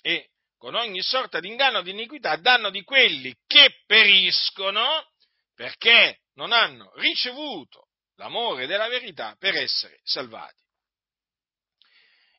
e 0.01 0.29
con 0.57 0.75
ogni 0.75 1.01
sorta 1.01 1.39
di 1.39 1.48
inganno 1.48 1.81
di 1.81 1.91
iniquità 1.91 2.31
a 2.31 2.38
danno 2.38 2.69
di 2.69 2.83
quelli 2.83 3.33
che 3.48 3.81
periscono 3.88 5.07
perché 5.55 6.21
non 6.35 6.51
hanno 6.51 6.91
ricevuto 6.95 7.88
l'amore 8.15 8.67
della 8.67 8.88
verità 8.88 9.35
per 9.38 9.55
essere 9.55 10.00
salvati. 10.03 10.59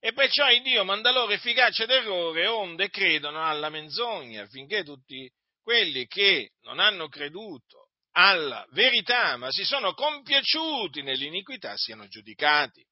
E 0.00 0.12
perciò 0.12 0.50
il 0.50 0.62
Dio 0.62 0.84
manda 0.84 1.12
loro 1.12 1.32
efficacia 1.32 1.87
d'errore 1.87 2.46
onde 2.49 2.88
credono 2.88 3.44
alla 3.44 3.68
menzogna, 3.68 4.42
affinché 4.42 4.82
tutti 4.82 5.30
quelli 5.62 6.06
che 6.06 6.54
non 6.62 6.80
hanno 6.80 7.08
creduto 7.08 7.90
alla 8.12 8.66
verità, 8.70 9.37
ma 9.37 9.50
si 9.50 9.64
sono 9.64 9.94
compiaciuti 9.94 11.02
nell'iniquità, 11.02 11.76
siano 11.76 12.08
giudicati. 12.08 12.84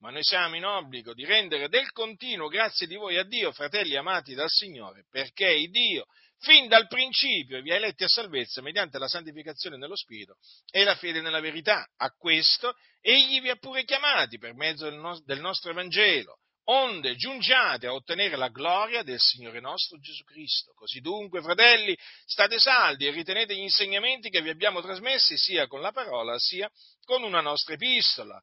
Ma 0.00 0.10
noi 0.10 0.22
siamo 0.22 0.54
in 0.54 0.64
obbligo 0.64 1.12
di 1.12 1.24
rendere 1.24 1.68
del 1.68 1.90
continuo 1.90 2.48
grazie 2.48 2.86
di 2.86 2.94
voi 2.94 3.16
a 3.16 3.24
Dio, 3.24 3.50
fratelli 3.50 3.96
amati 3.96 4.34
dal 4.34 4.50
Signore, 4.50 5.06
perché 5.10 5.56
Dio 5.68 6.04
fin 6.40 6.68
dal 6.68 6.86
principio 6.86 7.60
vi 7.62 7.72
ha 7.72 7.76
eletti 7.76 8.04
a 8.04 8.08
salvezza 8.08 8.62
mediante 8.62 8.98
la 8.98 9.08
santificazione 9.08 9.76
nello 9.76 9.96
Spirito 9.96 10.36
e 10.70 10.84
la 10.84 10.94
fede 10.94 11.20
nella 11.20 11.40
verità. 11.40 11.86
A 11.96 12.10
questo 12.10 12.74
egli 13.00 13.40
vi 13.40 13.50
ha 13.50 13.56
pure 13.56 13.84
chiamati 13.84 14.38
per 14.38 14.54
mezzo 14.54 14.88
del, 14.88 14.98
no- 14.98 15.20
del 15.24 15.40
nostro 15.40 15.70
Evangelo, 15.70 16.38
onde 16.64 17.16
giungiate 17.16 17.86
a 17.86 17.94
ottenere 17.94 18.36
la 18.36 18.48
gloria 18.48 19.02
del 19.02 19.18
Signore 19.18 19.60
nostro 19.60 19.98
Gesù 19.98 20.22
Cristo. 20.24 20.72
Così 20.74 21.00
dunque, 21.00 21.42
fratelli, 21.42 21.96
state 22.24 22.58
saldi 22.58 23.06
e 23.06 23.10
ritenete 23.10 23.54
gli 23.54 23.60
insegnamenti 23.60 24.30
che 24.30 24.42
vi 24.42 24.50
abbiamo 24.50 24.80
trasmessi 24.80 25.36
sia 25.36 25.66
con 25.66 25.80
la 25.80 25.92
parola 25.92 26.38
sia 26.38 26.70
con 27.04 27.22
una 27.22 27.40
nostra 27.40 27.74
epistola. 27.74 28.40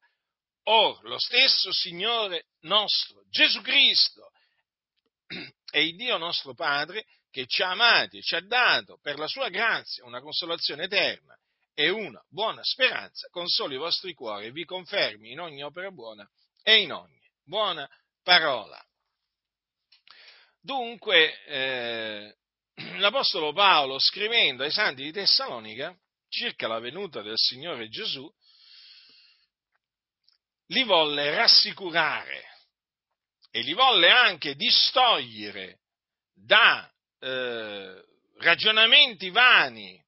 Or, 0.68 1.00
lo 1.04 1.18
stesso 1.18 1.72
Signore 1.72 2.46
nostro, 2.62 3.22
Gesù 3.30 3.60
Cristo, 3.60 4.32
e 5.70 5.84
il 5.84 5.94
Dio 5.94 6.16
nostro 6.16 6.54
Padre, 6.54 7.04
che 7.36 7.46
ci 7.46 7.62
ha 7.62 7.72
amati 7.72 8.16
e 8.16 8.22
ci 8.22 8.34
ha 8.34 8.40
dato 8.40 8.98
per 9.02 9.18
la 9.18 9.26
sua 9.26 9.50
grazia 9.50 10.06
una 10.06 10.22
consolazione 10.22 10.84
eterna 10.84 11.38
e 11.74 11.90
una 11.90 12.18
buona 12.30 12.64
speranza, 12.64 13.28
consoli 13.28 13.74
i 13.74 13.78
vostri 13.78 14.14
cuori 14.14 14.46
e 14.46 14.52
vi 14.52 14.64
confermi 14.64 15.32
in 15.32 15.40
ogni 15.40 15.62
opera 15.62 15.90
buona 15.90 16.26
e 16.62 16.80
in 16.80 16.92
ogni 16.92 17.20
buona 17.44 17.86
parola. 18.22 18.82
Dunque, 20.62 21.44
eh, 21.44 22.36
l'Apostolo 22.96 23.52
Paolo, 23.52 23.98
scrivendo 23.98 24.62
ai 24.62 24.70
santi 24.70 25.02
di 25.02 25.12
Tessalonica 25.12 25.94
circa 26.30 26.66
la 26.66 26.78
venuta 26.78 27.20
del 27.20 27.36
Signore 27.36 27.90
Gesù, 27.90 28.26
li 30.68 30.84
volle 30.84 31.34
rassicurare 31.34 32.44
e 33.50 33.60
li 33.60 33.74
volle 33.74 34.08
anche 34.08 34.54
distogliere 34.54 35.80
da 36.32 36.90
eh, 37.20 38.04
ragionamenti 38.38 39.30
vani 39.30 40.02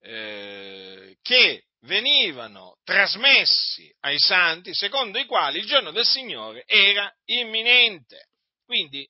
eh, 0.00 1.16
che 1.22 1.64
venivano 1.80 2.78
trasmessi 2.84 3.94
ai 4.00 4.18
santi 4.18 4.74
secondo 4.74 5.18
i 5.18 5.26
quali 5.26 5.58
il 5.58 5.66
giorno 5.66 5.90
del 5.90 6.06
Signore 6.06 6.64
era 6.66 7.12
imminente. 7.26 8.28
Quindi 8.64 9.08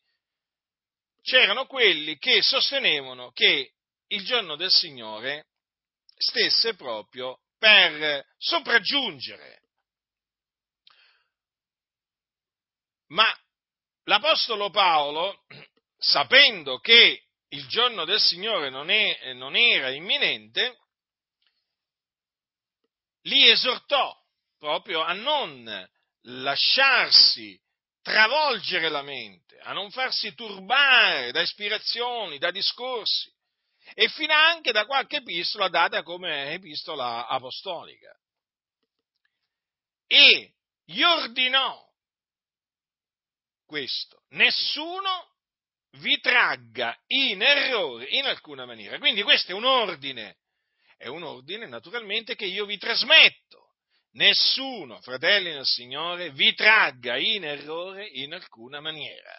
c'erano 1.23 1.67
quelli 1.67 2.19
che 2.19 2.43
sostenevano 2.43 3.31
che 3.31 3.73
il 4.09 4.25
giorno 4.25 4.57
del 4.57 4.71
Signore 4.71 5.47
stesse 6.17 6.75
proprio 6.75 7.41
per 7.59 8.27
sopraggiungere. 8.37 9.63
Ma 13.09 13.27
l'Apostolo 14.05 14.71
Paolo 14.71 15.45
sapendo 16.05 16.79
che 16.81 17.23
il 17.49 17.67
giorno 17.67 18.05
del 18.05 18.21
Signore 18.21 18.69
non, 18.69 18.91
è, 18.91 19.33
non 19.33 19.57
era 19.57 19.91
imminente, 19.91 20.79
li 23.23 23.49
esortò 23.49 24.15
proprio 24.59 25.01
a 25.01 25.15
non 25.15 25.89
lasciarsi 26.23 27.59
travolgere 28.03 28.91
la 28.91 29.01
mente, 29.01 29.59
a 29.61 29.73
non 29.73 29.91
farsi 29.91 30.35
turbare 30.35 31.33
da 31.33 31.41
ispirazioni, 31.41 32.37
da 32.37 32.51
discorsi 32.51 33.33
e 33.95 34.09
fino 34.09 34.35
anche 34.35 34.73
da 34.73 34.85
qualche 34.85 35.17
epistola 35.17 35.69
data 35.69 36.03
come 36.03 36.53
epistola 36.53 37.27
apostolica. 37.27 38.15
E 40.07 40.53
gli 40.85 41.03
ordinò 41.03 41.83
questo, 43.65 44.25
nessuno 44.31 45.34
vi 45.99 46.19
tragga 46.21 46.97
in 47.07 47.43
errore 47.43 48.07
in 48.07 48.25
alcuna 48.25 48.65
maniera. 48.67 48.99
Quindi 48.99 49.23
questo 49.23 49.53
è 49.53 49.55
un 49.55 49.65
ordine, 49.65 50.39
è 50.97 51.07
un 51.07 51.23
ordine 51.23 51.67
naturalmente 51.67 52.35
che 52.35 52.47
io 52.47 52.65
vi 52.65 52.79
trasmetto. 52.79 53.73
Nessuno, 54.13 55.01
fratelli 55.01 55.51
del 55.51 55.67
Signore, 55.67 56.31
vi 56.31 56.55
tragga 56.55 57.17
in 57.17 57.45
errore 57.45 58.07
in 58.07 58.33
alcuna 58.33 58.81
maniera. 58.81 59.37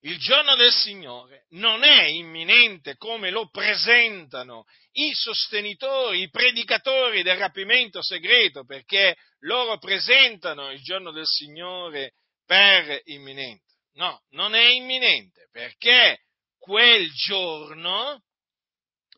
Il 0.00 0.18
giorno 0.18 0.54
del 0.56 0.72
Signore 0.72 1.46
non 1.50 1.82
è 1.82 2.02
imminente 2.04 2.96
come 2.96 3.30
lo 3.30 3.48
presentano 3.48 4.64
i 4.92 5.12
sostenitori, 5.14 6.22
i 6.22 6.30
predicatori 6.30 7.22
del 7.22 7.38
rapimento 7.38 8.02
segreto, 8.02 8.64
perché 8.64 9.16
loro 9.40 9.78
presentano 9.78 10.70
il 10.70 10.82
giorno 10.82 11.10
del 11.12 11.26
Signore 11.26 12.12
per 12.44 13.00
imminente. 13.04 13.65
No, 13.96 14.22
non 14.30 14.54
è 14.54 14.66
imminente, 14.66 15.48
perché 15.50 16.20
quel 16.58 17.10
giorno 17.12 18.22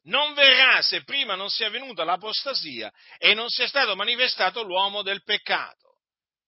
non 0.05 0.35
verrà 0.35 0.81
se 0.83 1.03
prima 1.03 1.35
non 1.35 1.51
sia 1.51 1.69
venuta 1.69 2.05
l'apostasia 2.05 2.93
e 3.19 3.35
non 3.35 3.49
sia 3.49 3.67
stato 3.67 3.97
manifestato 3.97 4.63
l'uomo 4.63 5.03
del 5.03 5.23
peccato, 5.23 5.99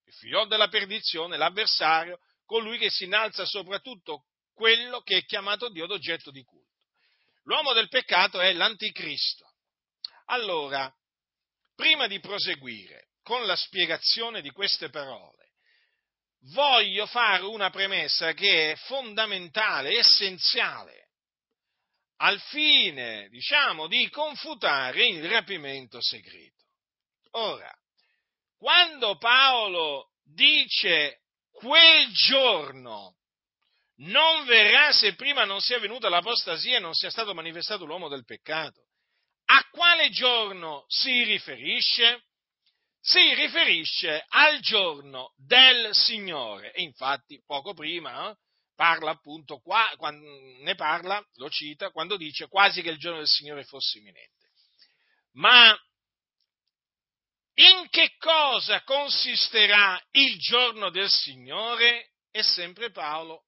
il 0.04 0.14
figlio 0.14 0.44
della 0.46 0.68
perdizione, 0.68 1.36
l'avversario, 1.36 2.18
colui 2.46 2.78
che 2.78 2.90
si 2.90 3.04
innalza 3.04 3.44
soprattutto 3.44 4.24
quello 4.54 5.00
che 5.00 5.18
è 5.18 5.24
chiamato 5.24 5.68
Dio 5.68 5.86
d'oggetto 5.86 6.30
di 6.30 6.42
culto. 6.42 6.68
L'uomo 7.44 7.72
del 7.72 7.88
peccato 7.88 8.40
è 8.40 8.52
l'anticristo. 8.52 9.44
Allora, 10.26 10.92
prima 11.74 12.06
di 12.06 12.20
proseguire 12.20 13.08
con 13.22 13.44
la 13.46 13.56
spiegazione 13.56 14.40
di 14.40 14.50
queste 14.50 14.88
parole, 14.88 15.39
voglio 16.52 17.06
fare 17.06 17.44
una 17.44 17.70
premessa 17.70 18.32
che 18.32 18.72
è 18.72 18.76
fondamentale, 18.76 19.98
essenziale, 19.98 21.08
al 22.16 22.40
fine, 22.40 23.28
diciamo, 23.28 23.86
di 23.86 24.08
confutare 24.10 25.06
il 25.06 25.28
rapimento 25.28 26.00
segreto. 26.00 26.64
Ora, 27.32 27.72
quando 28.58 29.16
Paolo 29.16 30.10
dice 30.22 31.20
quel 31.50 32.10
giorno 32.12 33.16
non 34.02 34.44
verrà 34.44 34.92
se 34.92 35.14
prima 35.14 35.44
non 35.44 35.60
sia 35.60 35.78
venuta 35.78 36.08
l'apostasia 36.08 36.76
e 36.76 36.80
non 36.80 36.94
sia 36.94 37.10
stato 37.10 37.34
manifestato 37.34 37.84
l'uomo 37.84 38.08
del 38.08 38.24
peccato, 38.24 38.80
a 39.46 39.66
quale 39.70 40.10
giorno 40.10 40.84
si 40.88 41.22
riferisce? 41.24 42.24
Si 43.00 43.34
riferisce 43.34 44.24
al 44.28 44.60
giorno 44.60 45.32
del 45.36 45.94
Signore. 45.94 46.72
E 46.72 46.82
infatti 46.82 47.42
poco 47.46 47.72
prima 47.72 48.30
eh, 48.30 48.36
parla 48.74 49.10
appunto 49.10 49.58
qua, 49.58 49.90
quando, 49.96 50.26
ne 50.62 50.74
parla, 50.74 51.24
lo 51.34 51.48
cita, 51.48 51.90
quando 51.90 52.16
dice 52.16 52.48
quasi 52.48 52.82
che 52.82 52.90
il 52.90 52.98
giorno 52.98 53.18
del 53.18 53.28
Signore 53.28 53.64
fosse 53.64 53.98
imminente. 53.98 54.48
Ma 55.32 55.76
in 57.54 57.88
che 57.90 58.14
cosa 58.18 58.82
consisterà 58.84 60.00
il 60.12 60.38
giorno 60.38 60.90
del 60.90 61.10
Signore? 61.10 62.12
E 62.30 62.42
sempre 62.42 62.90
Paolo 62.90 63.44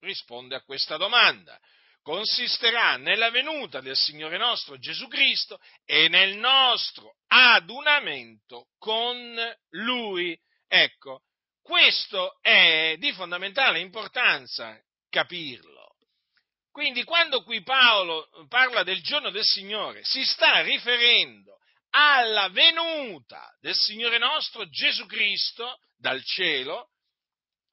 risponde 0.00 0.56
a 0.56 0.62
questa 0.62 0.96
domanda 0.96 1.58
consisterà 2.02 2.96
nella 2.96 3.30
venuta 3.30 3.80
del 3.80 3.96
Signore 3.96 4.36
nostro 4.36 4.76
Gesù 4.78 5.06
Cristo 5.06 5.58
e 5.84 6.08
nel 6.08 6.36
nostro 6.36 7.16
adunamento 7.32 8.68
con 8.78 9.34
Lui. 9.70 10.38
Ecco, 10.68 11.22
questo 11.62 12.38
è 12.42 12.96
di 12.98 13.12
fondamentale 13.12 13.80
importanza 13.80 14.78
capirlo. 15.08 15.96
Quindi 16.70 17.04
quando 17.04 17.42
qui 17.42 17.62
Paolo 17.62 18.28
parla 18.48 18.82
del 18.82 19.02
giorno 19.02 19.30
del 19.30 19.44
Signore, 19.44 20.04
si 20.04 20.24
sta 20.24 20.60
riferendo 20.60 21.58
alla 21.90 22.48
venuta 22.48 23.50
del 23.60 23.76
Signore 23.76 24.18
nostro 24.18 24.68
Gesù 24.68 25.06
Cristo 25.06 25.78
dal 25.96 26.22
cielo, 26.24 26.90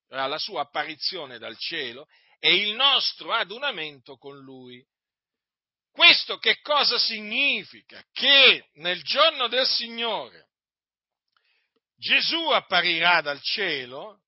alla 0.10 0.38
sua 0.38 0.62
apparizione 0.62 1.38
dal 1.38 1.58
cielo 1.58 2.08
e 2.40 2.56
il 2.56 2.76
nostro 2.76 3.34
adunamento 3.34 4.18
con 4.18 4.38
Lui. 4.38 4.86
Questo 6.00 6.38
che 6.38 6.62
cosa 6.62 6.98
significa? 6.98 8.02
Che 8.14 8.70
nel 8.76 9.04
giorno 9.04 9.50
del 9.50 9.68
Signore 9.68 10.48
Gesù 11.98 12.40
apparirà 12.52 13.20
dal 13.20 13.42
cielo 13.42 14.22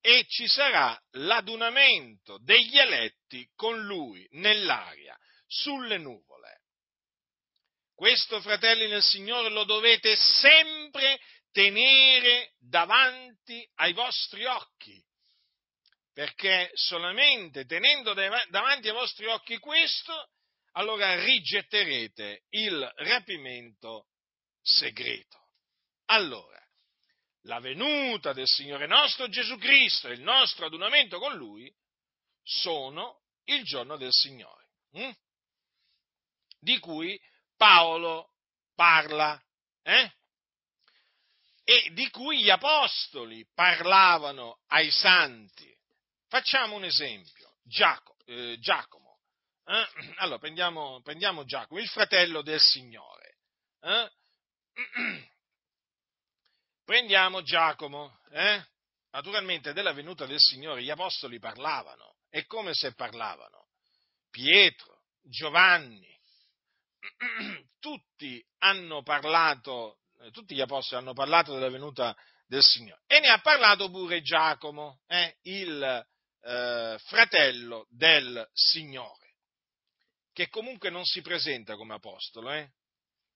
e 0.00 0.24
ci 0.28 0.46
sarà 0.46 0.96
l'adunamento 1.14 2.38
degli 2.40 2.78
eletti 2.78 3.44
con 3.56 3.84
Lui 3.84 4.24
nell'aria, 4.34 5.18
sulle 5.48 5.98
nuvole. 5.98 6.60
Questo, 7.96 8.40
fratelli 8.40 8.86
nel 8.86 9.02
Signore, 9.02 9.48
lo 9.48 9.64
dovete 9.64 10.14
sempre 10.14 11.18
tenere 11.50 12.52
davanti 12.60 13.68
ai 13.74 13.92
vostri 13.92 14.44
occhi 14.44 15.04
perché 16.12 16.70
solamente 16.74 17.64
tenendo 17.64 18.14
davanti 18.14 18.88
ai 18.88 18.94
vostri 18.94 19.26
occhi 19.26 19.58
questo, 19.58 20.30
allora 20.72 21.22
rigetterete 21.22 22.44
il 22.50 22.92
rapimento 22.96 24.08
segreto. 24.62 25.38
Allora, 26.06 26.60
la 27.42 27.60
venuta 27.60 28.32
del 28.32 28.46
Signore 28.46 28.86
nostro 28.86 29.28
Gesù 29.28 29.56
Cristo 29.56 30.08
e 30.08 30.14
il 30.14 30.20
nostro 30.20 30.66
adunamento 30.66 31.18
con 31.18 31.34
Lui 31.34 31.72
sono 32.42 33.22
il 33.44 33.64
giorno 33.64 33.96
del 33.96 34.12
Signore, 34.12 34.68
hm? 34.92 35.10
di 36.60 36.78
cui 36.78 37.18
Paolo 37.56 38.34
parla. 38.74 39.40
Eh? 39.82 40.12
E 41.64 41.90
di 41.92 42.08
cui 42.10 42.42
gli 42.42 42.50
apostoli 42.50 43.46
parlavano 43.52 44.60
ai 44.68 44.90
santi. 44.90 45.70
Facciamo 46.28 46.76
un 46.76 46.84
esempio, 46.84 47.58
Giacomo. 47.62 48.18
Eh, 48.24 48.56
Giacomo 48.60 49.07
eh? 49.68 49.86
Allora, 50.18 50.38
prendiamo, 50.38 51.00
prendiamo, 51.02 51.44
Giacomo, 51.44 51.80
il 51.80 51.88
fratello 51.88 52.42
del 52.42 52.60
Signore. 52.60 53.36
Eh? 53.80 54.10
Prendiamo 56.84 57.42
Giacomo. 57.42 58.18
Eh? 58.30 58.64
Naturalmente 59.10 59.72
della 59.72 59.92
venuta 59.92 60.26
del 60.26 60.38
Signore 60.38 60.82
gli 60.82 60.90
apostoli 60.90 61.38
parlavano. 61.38 62.16
E 62.30 62.46
come 62.46 62.72
se 62.74 62.94
parlavano? 62.94 63.68
Pietro, 64.30 65.02
Giovanni, 65.22 66.18
tutti 67.78 68.44
hanno 68.58 69.02
parlato, 69.02 70.00
eh, 70.20 70.30
tutti 70.30 70.54
gli 70.54 70.60
apostoli 70.60 71.02
hanno 71.02 71.14
parlato 71.14 71.54
della 71.54 71.70
venuta 71.70 72.16
del 72.46 72.62
Signore. 72.62 73.02
E 73.06 73.20
ne 73.20 73.28
ha 73.28 73.40
parlato 73.40 73.90
pure 73.90 74.22
Giacomo, 74.22 75.00
eh, 75.06 75.36
il 75.42 76.06
eh, 76.40 76.98
fratello 77.04 77.86
del 77.90 78.48
Signore, 78.52 79.17
che 80.38 80.48
comunque 80.50 80.88
non 80.88 81.04
si 81.04 81.20
presenta 81.20 81.74
come 81.74 81.94
apostolo, 81.94 82.52
eh? 82.52 82.70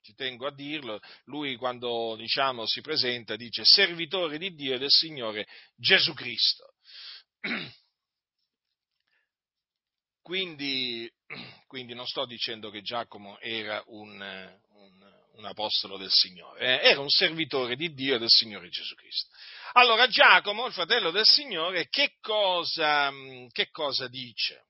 ci 0.03 0.15
tengo 0.15 0.47
a 0.47 0.55
dirlo, 0.55 1.01
lui 1.25 1.57
quando 1.57 2.15
diciamo, 2.15 2.65
si 2.65 2.81
presenta 2.81 3.35
dice 3.35 3.65
servitore 3.65 4.39
di 4.39 4.55
Dio 4.55 4.77
e 4.77 4.79
del 4.79 4.89
Signore 4.89 5.49
Gesù 5.75 6.15
Cristo. 6.15 6.75
Quindi, 10.23 11.13
quindi, 11.67 11.95
non 11.95 12.07
sto 12.07 12.25
dicendo 12.25 12.71
che 12.71 12.83
Giacomo 12.83 13.41
era 13.41 13.83
un, 13.87 14.21
un, 14.21 15.13
un 15.33 15.45
apostolo 15.45 15.97
del 15.97 16.13
Signore, 16.13 16.61
eh? 16.61 16.91
era 16.91 17.01
un 17.01 17.09
servitore 17.09 17.75
di 17.75 17.93
Dio 17.93 18.15
e 18.15 18.19
del 18.21 18.31
Signore 18.31 18.69
Gesù 18.69 18.95
Cristo. 18.95 19.35
Allora 19.73 20.07
Giacomo, 20.07 20.67
il 20.67 20.73
fratello 20.73 21.11
del 21.11 21.27
Signore, 21.27 21.89
che 21.89 22.19
cosa, 22.21 23.11
che 23.51 23.71
cosa 23.71 24.07
dice? 24.07 24.67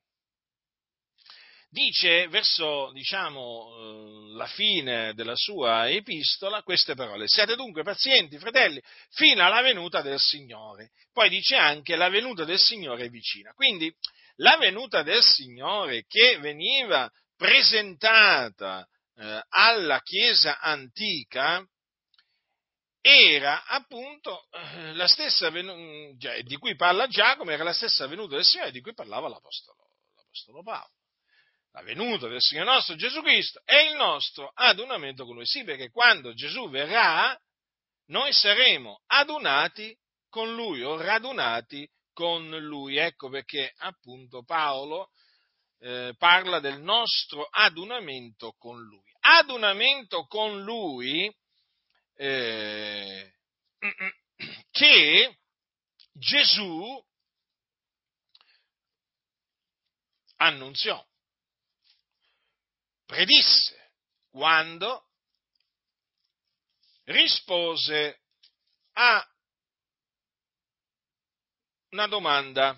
Dice 1.73 2.27
verso, 2.27 2.91
diciamo, 2.91 4.29
eh, 4.29 4.35
la 4.35 4.45
fine 4.45 5.15
della 5.15 5.35
sua 5.35 5.89
epistola 5.89 6.61
queste 6.61 6.93
parole. 6.93 7.27
Siate 7.27 7.55
dunque 7.55 7.81
pazienti, 7.81 8.37
fratelli, 8.37 8.79
fino 9.09 9.43
alla 9.43 9.59
venuta 9.63 10.03
del 10.03 10.19
Signore. 10.19 10.91
Poi 11.11 11.29
dice 11.29 11.55
anche 11.55 11.95
la 11.95 12.09
venuta 12.09 12.43
del 12.43 12.59
Signore 12.59 13.05
è 13.05 13.09
vicina. 13.09 13.53
Quindi 13.53 13.91
la 14.35 14.55
venuta 14.57 15.01
del 15.01 15.23
Signore 15.23 16.05
che 16.05 16.37
veniva 16.37 17.09
presentata 17.35 18.87
eh, 19.15 19.43
alla 19.49 19.99
Chiesa 20.03 20.59
antica 20.59 21.67
era 23.01 23.65
appunto 23.65 24.47
eh, 24.51 24.93
la 24.93 25.07
stessa 25.07 25.49
venuta, 25.49 26.39
di 26.41 26.55
cui 26.57 26.75
parla 26.75 27.07
Giacomo, 27.07 27.49
era 27.49 27.63
la 27.63 27.73
stessa 27.73 28.05
venuta 28.05 28.35
del 28.35 28.45
Signore 28.45 28.69
di 28.69 28.81
cui 28.81 28.93
parlava 28.93 29.27
l'Apostolo, 29.27 29.87
l'Apostolo 30.15 30.61
Paolo. 30.61 30.92
La 31.73 31.81
venuta 31.81 32.27
del 32.27 32.39
Signore 32.39 32.69
nostro 32.71 32.95
Gesù 32.95 33.21
Cristo 33.21 33.61
e 33.65 33.89
il 33.89 33.95
nostro 33.95 34.51
adunamento 34.53 35.25
con 35.25 35.35
Lui. 35.35 35.45
Sì, 35.45 35.63
perché 35.63 35.89
quando 35.89 36.33
Gesù 36.33 36.69
verrà, 36.69 37.35
noi 38.07 38.31
saremo 38.31 39.01
adunati 39.07 39.97
con 40.29 40.53
Lui 40.53 40.83
o 40.83 40.97
radunati 40.97 41.89
con 42.13 42.47
Lui. 42.49 42.97
Ecco 42.97 43.29
perché 43.29 43.73
appunto 43.77 44.43
Paolo 44.43 45.09
eh, 45.79 46.13
parla 46.15 46.59
del 46.59 46.79
nostro 46.79 47.47
adunamento 47.49 48.53
con 48.59 48.79
Lui. 48.79 49.11
Adunamento 49.21 50.27
con 50.27 50.61
Lui 50.61 51.35
eh, 52.15 53.33
che 54.69 55.37
Gesù 56.13 57.03
annunziò, 60.37 61.03
predisse 63.13 63.91
quando 64.31 65.05
rispose 67.03 68.21
a 68.93 69.23
una 71.91 72.07
domanda 72.07 72.75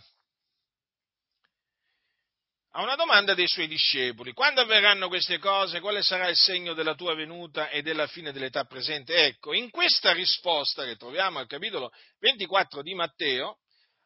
a 2.71 2.81
una 2.81 2.95
domanda 2.95 3.33
dei 3.33 3.47
suoi 3.47 3.69
discepoli. 3.69 4.33
Quando 4.33 4.59
avverranno 4.59 5.07
queste 5.07 5.39
cose? 5.39 5.79
Quale 5.79 6.01
sarà 6.01 6.27
il 6.27 6.35
segno 6.35 6.73
della 6.73 6.95
tua 6.95 7.15
venuta 7.15 7.69
e 7.69 7.81
della 7.81 8.05
fine 8.05 8.33
dell'età 8.33 8.65
presente? 8.65 9.15
Ecco, 9.15 9.53
in 9.53 9.69
questa 9.69 10.11
risposta 10.11 10.83
che 10.83 10.97
troviamo 10.97 11.39
al 11.39 11.47
capitolo 11.47 11.93
24 12.19 12.81
di 12.81 12.93
Matteo, 12.93 13.59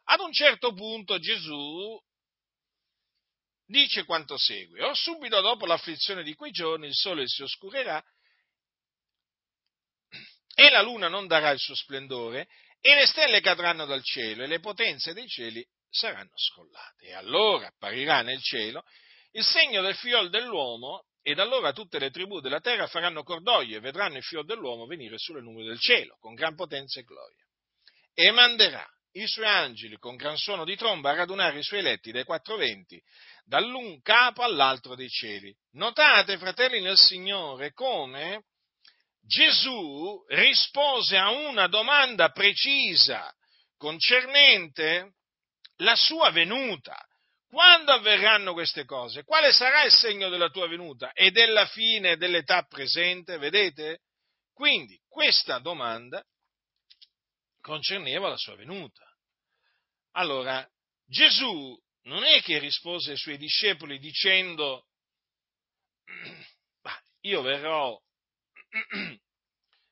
ad 0.04 0.20
un 0.20 0.32
certo 0.32 0.74
punto 0.74 1.18
Gesù 1.18 2.00
dice 3.70 4.04
quanto 4.04 4.38
segue. 4.38 4.84
O 4.84 4.94
subito 4.94 5.40
dopo 5.42 5.66
l'afflizione 5.66 6.24
di 6.24 6.34
quei 6.34 6.52
giorni 6.52 6.88
il 6.88 6.96
sole 6.96 7.28
si 7.28 7.44
oscurerà 7.44 8.04
e 10.56 10.70
la 10.70 10.82
luna 10.82 11.08
non 11.08 11.28
darà 11.28 11.52
il 11.52 11.60
suo 11.60 11.76
splendore 11.76 12.48
e 12.82 12.96
le 12.96 13.06
stelle 13.06 13.42
cadranno 13.42 13.86
dal 13.86 14.04
cielo 14.04 14.44
e 14.44 14.48
le 14.48 14.60
potenze 14.60 15.14
dei 15.14 15.28
cieli 15.28 15.66
saranno 15.90 16.32
scrollate. 16.36 17.06
E 17.06 17.14
allora 17.14 17.68
apparirà 17.68 18.22
nel 18.22 18.42
cielo 18.42 18.84
il 19.32 19.44
segno 19.44 19.82
del 19.82 19.96
fiol 19.96 20.30
dell'uomo 20.30 21.06
ed 21.22 21.38
allora 21.38 21.72
tutte 21.72 22.00
le 22.00 22.10
tribù 22.10 22.40
della 22.40 22.62
terra 22.62 22.88
faranno 22.88 23.24
cordoglio 23.24 23.78
e 23.78 23.82
vedranno 23.82 24.18
il 24.18 24.24
fior 24.24 24.46
dell'uomo 24.46 24.88
venire 24.88 25.18
sulle 25.18 25.42
nuvole 25.42 25.68
del 25.68 25.80
cielo 25.80 26.18
con 26.20 26.34
gran 26.34 26.56
potenza 26.56 27.00
e 27.00 27.04
gloria. 27.04 27.46
E 28.14 28.32
manderà 28.32 28.86
i 29.14 29.28
suoi 29.28 29.48
angeli 29.48 29.98
con 29.98 30.16
gran 30.16 30.38
suono 30.38 30.66
di 30.66 30.76
tromba 30.76 31.12
a 31.12 31.16
radunare 31.16 31.60
i 31.60 31.64
suoi 31.64 31.80
eletti 31.80 32.12
dai 32.12 32.24
quattro 32.24 32.56
venti, 32.58 33.02
dall'un 33.44 34.02
capo 34.02 34.44
all'altro 34.44 34.96
dei 34.96 35.10
cieli. 35.10 35.56
Notate, 35.72 36.38
fratelli 36.38 36.82
nel 36.82 36.98
Signore, 36.98 37.74
come 37.74 38.44
Gesù 39.22 40.24
rispose 40.30 41.18
a 41.18 41.32
una 41.32 41.68
domanda 41.68 42.30
precisa 42.30 43.34
concernente 43.78 45.14
la 45.78 45.96
sua 45.96 46.30
venuta. 46.32 46.98
Quando 47.48 47.92
avverranno 47.92 48.54
queste 48.54 48.86
cose? 48.86 49.24
Quale 49.24 49.52
sarà 49.52 49.84
il 49.84 49.92
segno 49.92 50.30
della 50.30 50.50
tua 50.50 50.68
venuta 50.68 51.14
e 51.14 51.32
della 51.32 51.66
fine 51.66 52.16
dell'età 52.16 52.64
presente? 52.64 53.38
Vedete? 53.38 54.02
Quindi 54.54 55.00
questa 55.08 55.58
domanda 55.58 56.24
concerneva 57.70 58.30
la 58.30 58.38
sua 58.38 58.56
venuta. 58.56 59.06
Allora, 60.14 60.68
Gesù 61.06 61.80
non 62.06 62.24
è 62.24 62.42
che 62.42 62.58
rispose 62.58 63.12
ai 63.12 63.18
suoi 63.18 63.38
discepoli 63.38 64.00
dicendo, 64.00 64.88
io 67.22 67.42
verrò 67.44 67.96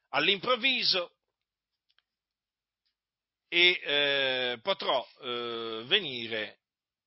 all'improvviso 0.09 1.17
e 3.47 3.79
eh, 3.83 4.59
potrò 4.63 5.07
eh, 5.21 5.83
venire 5.85 6.61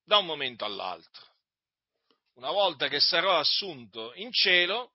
da 0.05 0.19
un 0.19 0.25
momento 0.25 0.63
all'altro. 0.63 1.27
Una 2.35 2.51
volta 2.51 2.87
che 2.87 3.01
sarò 3.01 3.37
assunto 3.37 4.13
in 4.15 4.31
cielo, 4.31 4.93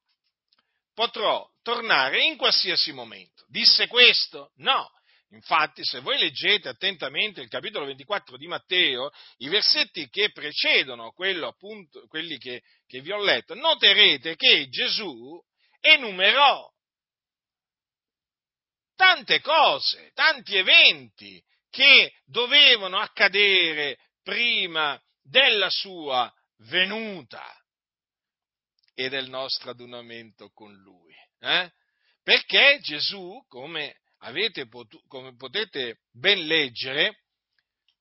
potrò 0.94 1.46
tornare 1.60 2.24
in 2.24 2.38
qualsiasi 2.38 2.92
momento. 2.92 3.44
Disse 3.48 3.88
questo? 3.88 4.52
No. 4.56 4.95
Infatti, 5.30 5.84
se 5.84 6.00
voi 6.00 6.18
leggete 6.18 6.68
attentamente 6.68 7.40
il 7.40 7.48
capitolo 7.48 7.84
24 7.86 8.36
di 8.36 8.46
Matteo, 8.46 9.10
i 9.38 9.48
versetti 9.48 10.08
che 10.08 10.30
precedono 10.30 11.12
appunto, 11.46 12.06
quelli 12.06 12.38
che, 12.38 12.62
che 12.86 13.00
vi 13.00 13.10
ho 13.10 13.22
letto, 13.22 13.54
noterete 13.54 14.36
che 14.36 14.68
Gesù 14.68 15.40
enumerò 15.80 16.70
tante 18.94 19.40
cose, 19.40 20.10
tanti 20.14 20.56
eventi 20.56 21.42
che 21.70 22.14
dovevano 22.24 22.98
accadere 22.98 23.98
prima 24.22 25.00
della 25.22 25.68
sua 25.68 26.32
venuta 26.68 27.44
e 28.94 29.08
del 29.08 29.28
nostro 29.28 29.70
adunamento 29.70 30.50
con 30.52 30.72
lui. 30.72 31.14
Eh? 31.40 31.70
Perché 32.22 32.78
Gesù, 32.80 33.44
come, 33.46 34.00
potu- 34.68 35.02
come 35.08 35.34
potete 35.36 35.98
ben 36.12 36.46
leggere, 36.46 37.24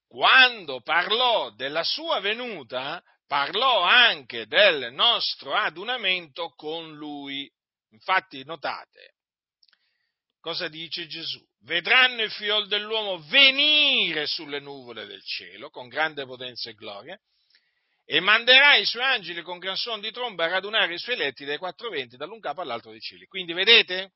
quando 0.07 0.81
parlò 0.81 1.51
della 1.51 1.83
sua 1.83 2.19
venuta, 2.19 3.03
parlò 3.27 3.81
anche 3.81 4.45
del 4.47 4.93
nostro 4.93 5.53
adunamento 5.53 6.49
con 6.55 6.95
lui. 6.95 7.49
Infatti, 7.89 8.43
notate, 8.43 9.15
cosa 10.39 10.67
dice 10.67 11.07
Gesù? 11.07 11.43
Vedranno 11.61 12.21
il 12.21 12.31
fiol 12.31 12.67
dell'uomo 12.67 13.19
venire 13.27 14.27
sulle 14.27 14.59
nuvole 14.59 15.05
del 15.05 15.23
cielo 15.23 15.69
con 15.69 15.87
grande 15.87 16.25
potenza 16.25 16.69
e 16.69 16.73
gloria 16.73 17.19
e 18.05 18.19
manderà 18.19 18.75
i 18.75 18.85
suoi 18.85 19.03
angeli 19.03 19.41
con 19.41 19.57
gran 19.57 19.75
suono 19.75 20.01
di 20.01 20.11
tromba 20.11 20.45
a 20.45 20.49
radunare 20.49 20.93
i 20.93 20.99
suoi 20.99 21.15
eletti 21.15 21.43
dai 21.43 21.57
quattro 21.57 21.89
venti 21.89 22.17
dall'un 22.17 22.39
capo 22.39 22.61
all'altro 22.61 22.91
dei 22.91 22.99
cieli. 22.99 23.25
Quindi 23.25 23.53
vedete? 23.53 24.13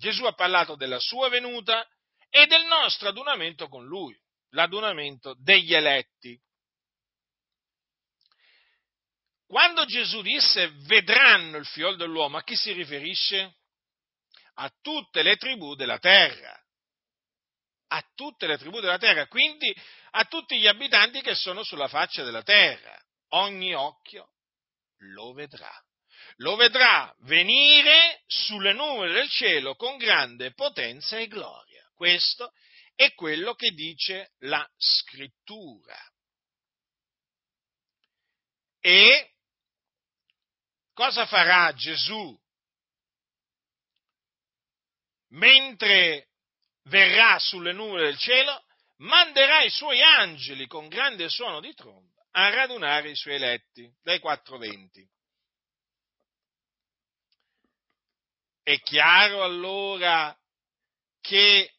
Gesù 0.00 0.24
ha 0.24 0.32
parlato 0.32 0.74
della 0.74 0.98
sua 0.98 1.28
venuta 1.28 1.86
e 2.28 2.46
del 2.46 2.64
nostro 2.64 3.10
adunamento 3.10 3.68
con 3.68 3.84
lui, 3.84 4.18
l'adunamento 4.50 5.36
degli 5.38 5.74
eletti. 5.74 6.40
Quando 9.46 9.84
Gesù 9.84 10.22
disse 10.22 10.72
vedranno 10.86 11.58
il 11.58 11.66
fiol 11.66 11.96
dell'uomo, 11.96 12.38
a 12.38 12.42
chi 12.42 12.56
si 12.56 12.72
riferisce? 12.72 13.54
a 14.60 14.70
tutte 14.80 15.22
le 15.22 15.36
tribù 15.36 15.74
della 15.74 15.98
terra. 15.98 16.56
A 17.92 18.04
tutte 18.14 18.46
le 18.46 18.56
tribù 18.56 18.80
della 18.80 18.98
terra, 18.98 19.26
quindi 19.26 19.74
a 20.12 20.24
tutti 20.24 20.58
gli 20.58 20.66
abitanti 20.66 21.20
che 21.22 21.34
sono 21.34 21.64
sulla 21.64 21.88
faccia 21.88 22.22
della 22.22 22.42
terra. 22.42 22.96
Ogni 23.30 23.74
occhio 23.74 24.34
lo 24.98 25.32
vedrà. 25.32 25.72
Lo 26.40 26.56
vedrà 26.56 27.14
venire 27.20 28.22
sulle 28.26 28.72
nuvole 28.72 29.12
del 29.12 29.28
cielo 29.28 29.74
con 29.74 29.98
grande 29.98 30.52
potenza 30.54 31.18
e 31.18 31.26
gloria. 31.26 31.86
Questo 31.94 32.52
è 32.94 33.12
quello 33.14 33.54
che 33.54 33.70
dice 33.72 34.32
la 34.40 34.66
scrittura. 34.76 35.98
E 38.80 39.34
cosa 40.94 41.26
farà 41.26 41.74
Gesù 41.74 42.38
mentre 45.32 46.28
verrà 46.84 47.38
sulle 47.38 47.72
nuvole 47.72 48.04
del 48.04 48.18
cielo, 48.18 48.64
manderà 48.98 49.62
i 49.62 49.70
suoi 49.70 50.02
angeli 50.02 50.66
con 50.66 50.88
grande 50.88 51.28
suono 51.28 51.60
di 51.60 51.74
tromba 51.74 52.26
a 52.32 52.48
radunare 52.48 53.10
i 53.10 53.16
suoi 53.16 53.34
eletti 53.34 53.90
dai 54.02 54.18
quattro 54.18 54.58
venti. 54.58 55.06
È 58.70 58.80
chiaro 58.82 59.42
allora 59.42 60.32
che 61.20 61.74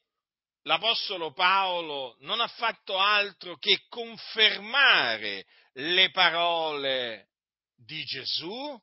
l'Apostolo 0.64 1.32
Paolo 1.32 2.18
non 2.20 2.42
ha 2.42 2.50
fatto 2.50 2.98
altro 2.98 3.56
che 3.56 3.86
confermare 3.88 5.46
le 5.76 6.12
parole 6.12 7.30
di 7.78 8.04
Gesù 8.04 8.78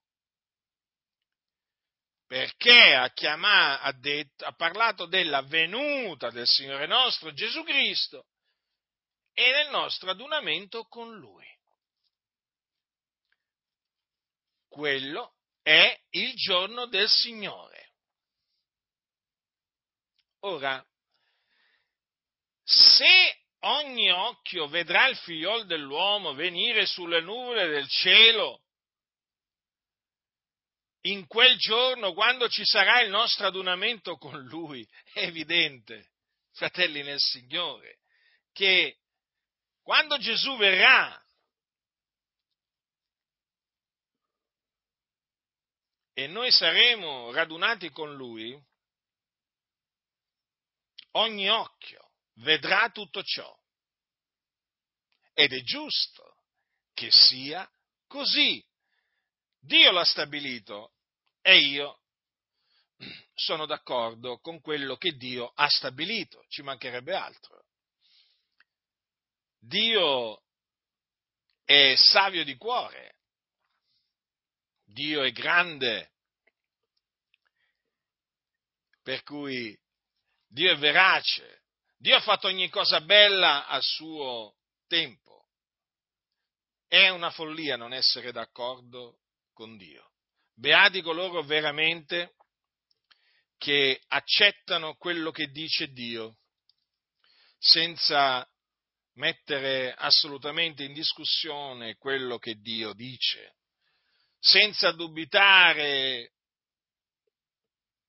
perché 2.27 2.95
ha, 2.95 3.11
chiamato, 3.11 3.83
ha, 3.83 3.93
detto, 3.93 4.47
ha 4.47 4.55
parlato 4.55 5.05
della 5.05 5.43
venuta 5.43 6.31
del 6.31 6.47
Signore 6.47 6.87
nostro 6.87 7.31
Gesù 7.35 7.63
Cristo 7.63 8.29
e 9.35 9.53
del 9.53 9.69
nostro 9.69 10.09
adunamento 10.13 10.85
con 10.85 11.15
Lui. 11.15 11.47
Quello 14.67 15.35
è 15.61 15.95
il 16.13 16.35
giorno 16.37 16.87
del 16.87 17.07
Signore. 17.11 17.78
Ora, 20.41 20.85
se 22.65 23.39
ogni 23.61 24.11
occhio 24.11 24.69
vedrà 24.69 25.09
il 25.09 25.17
figliol 25.17 25.67
dell'uomo 25.67 26.35
venire 26.35 26.87
sulle 26.87 27.21
nuvole 27.21 27.67
del 27.69 27.89
cielo 27.89 28.63
in 31.03 31.27
quel 31.27 31.57
giorno, 31.57 32.13
quando 32.13 32.49
ci 32.49 32.65
sarà 32.65 33.01
il 33.01 33.11
nostro 33.11 33.47
adunamento 33.47 34.17
con 34.17 34.39
Lui, 34.43 34.87
è 35.13 35.21
evidente, 35.21 36.11
fratelli 36.53 37.03
nel 37.03 37.21
Signore, 37.21 38.01
che 38.53 38.99
quando 39.83 40.19
Gesù 40.19 40.57
verrà 40.57 41.21
e 46.13 46.27
noi 46.27 46.51
saremo 46.51 47.31
radunati 47.31 47.91
con 47.91 48.15
Lui, 48.15 48.61
ogni 51.19 51.49
occhio 51.49 52.11
vedrà 52.37 52.91
tutto 52.91 53.23
ciò. 53.23 53.57
Ed 55.35 55.53
è 55.53 55.63
giusto 55.63 56.45
che 56.95 57.11
sia 57.11 57.69
così. 58.07 58.65
Dio 59.61 59.91
l'ha 59.93 60.05
stabilito 60.05 60.95
e 61.41 61.59
io 61.59 62.01
sono 63.35 63.67
d'accordo 63.67 64.39
con 64.39 64.61
quello 64.61 64.97
che 64.97 65.13
Dio 65.13 65.53
ha 65.55 65.69
stabilito, 65.69 66.45
ci 66.49 66.63
mancherebbe 66.63 67.15
altro. 67.15 67.67
Dio 69.61 70.43
è 71.65 71.95
savio 71.97 72.45
di 72.45 72.57
cuore, 72.57 73.19
Dio 74.85 75.23
è 75.23 75.31
grande, 75.31 76.13
per 79.03 79.23
cui 79.23 79.79
Dio 80.49 80.73
è 80.73 80.77
verace, 80.77 81.63
Dio 81.97 82.17
ha 82.17 82.21
fatto 82.21 82.47
ogni 82.47 82.69
cosa 82.69 83.01
bella 83.01 83.67
a 83.67 83.81
suo 83.81 84.57
tempo. 84.87 85.49
È 86.87 87.09
una 87.09 87.31
follia 87.31 87.77
non 87.77 87.93
essere 87.93 88.33
d'accordo 88.33 89.21
con 89.53 89.77
Dio. 89.77 90.13
Beati 90.55 91.03
coloro 91.03 91.43
veramente 91.43 92.35
che 93.59 94.01
accettano 94.09 94.95
quello 94.97 95.31
che 95.31 95.49
dice 95.49 95.89
Dio. 95.93 96.37
senza 97.59 98.49
mettere 99.15 99.93
assolutamente 99.93 100.85
in 100.85 100.93
discussione 100.93 101.97
quello 101.97 102.39
che 102.39 102.55
Dio 102.55 102.93
dice, 102.93 103.57
senza 104.39 104.93
dubitare 104.93 106.35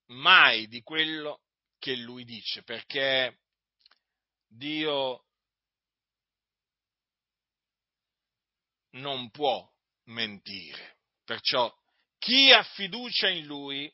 mai 0.10 0.68
di 0.68 0.82
quello 0.82 1.42
che 1.80 1.96
Lui 1.96 2.26
dice, 2.26 2.62
perché 2.64 3.40
Dio 4.48 5.26
non 8.92 9.30
può 9.32 9.68
mentire. 10.06 10.98
Perciò 11.24 11.74
chi 12.18 12.52
ha 12.52 12.64
fiducia 12.64 13.30
in 13.30 13.46
Lui, 13.46 13.92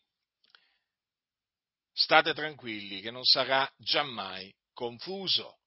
state 1.94 2.34
tranquilli 2.34 3.02
che 3.02 3.12
non 3.12 3.24
sarà 3.24 3.72
giammai 3.78 4.54
confuso. 4.74 5.60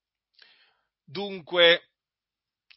Dunque, 1.03 1.89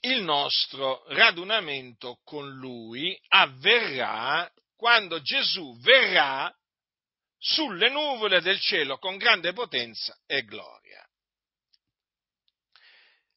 il 0.00 0.22
nostro 0.22 1.05
radunamento 1.09 2.20
con 2.24 2.50
Lui 2.50 3.18
avverrà 3.28 4.50
quando 4.74 5.20
Gesù 5.20 5.78
verrà 5.81 6.52
sulle 7.44 7.88
nuvole 7.90 8.40
del 8.40 8.61
cielo 8.61 8.98
con 8.98 9.16
grande 9.16 9.52
potenza 9.52 10.16
e 10.26 10.44
gloria. 10.44 11.05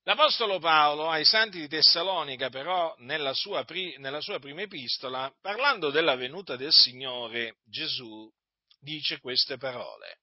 L'Apostolo 0.04 0.60
Paolo 0.60 1.10
ai 1.10 1.26
santi 1.26 1.60
di 1.60 1.68
Tessalonica, 1.68 2.50
però, 2.50 2.94
nella 3.00 3.34
sua, 3.34 3.66
nella 3.98 4.22
sua, 4.22 4.38
prima 4.38 4.62
epistola, 4.62 5.34
parlando 5.42 5.90
della 5.90 6.16
venuta 6.16 6.56
del 6.56 6.72
Signore 6.72 7.58
Gesù, 7.66 8.32
dice 8.80 9.20
queste 9.20 9.58
parole. 9.58 10.20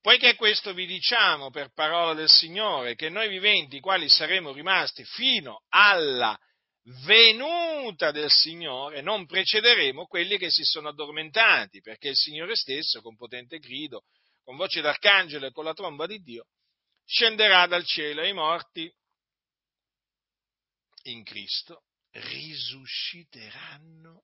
Poiché 0.00 0.34
questo 0.36 0.72
vi 0.72 0.86
diciamo 0.86 1.50
per 1.50 1.74
parola 1.74 2.14
del 2.14 2.30
Signore, 2.30 2.94
che 2.94 3.10
noi 3.10 3.28
viventi, 3.28 3.80
quali 3.80 4.08
saremo 4.08 4.52
rimasti 4.52 5.04
fino 5.04 5.64
alla 5.68 6.34
venuta 7.04 8.10
del 8.10 8.30
Signore, 8.30 9.02
non 9.02 9.26
precederemo 9.26 10.06
quelli 10.06 10.38
che 10.38 10.50
si 10.50 10.64
sono 10.64 10.88
addormentati, 10.88 11.80
perché 11.80 12.08
il 12.08 12.16
Signore 12.16 12.56
stesso, 12.56 13.00
con 13.00 13.14
potente 13.16 13.58
grido, 13.58 14.02
con 14.42 14.56
voce 14.56 14.80
d'arcangelo 14.80 15.46
e 15.46 15.52
con 15.52 15.62
la 15.64 15.74
tromba 15.74 16.06
di 16.06 16.20
Dio, 16.20 16.46
scenderà 17.04 17.66
dal 17.66 17.84
cielo 17.84 18.22
e 18.22 18.28
i 18.28 18.32
morti 18.32 18.92
in 21.04 21.24
Cristo 21.24 21.86
risusciteranno 22.10 24.22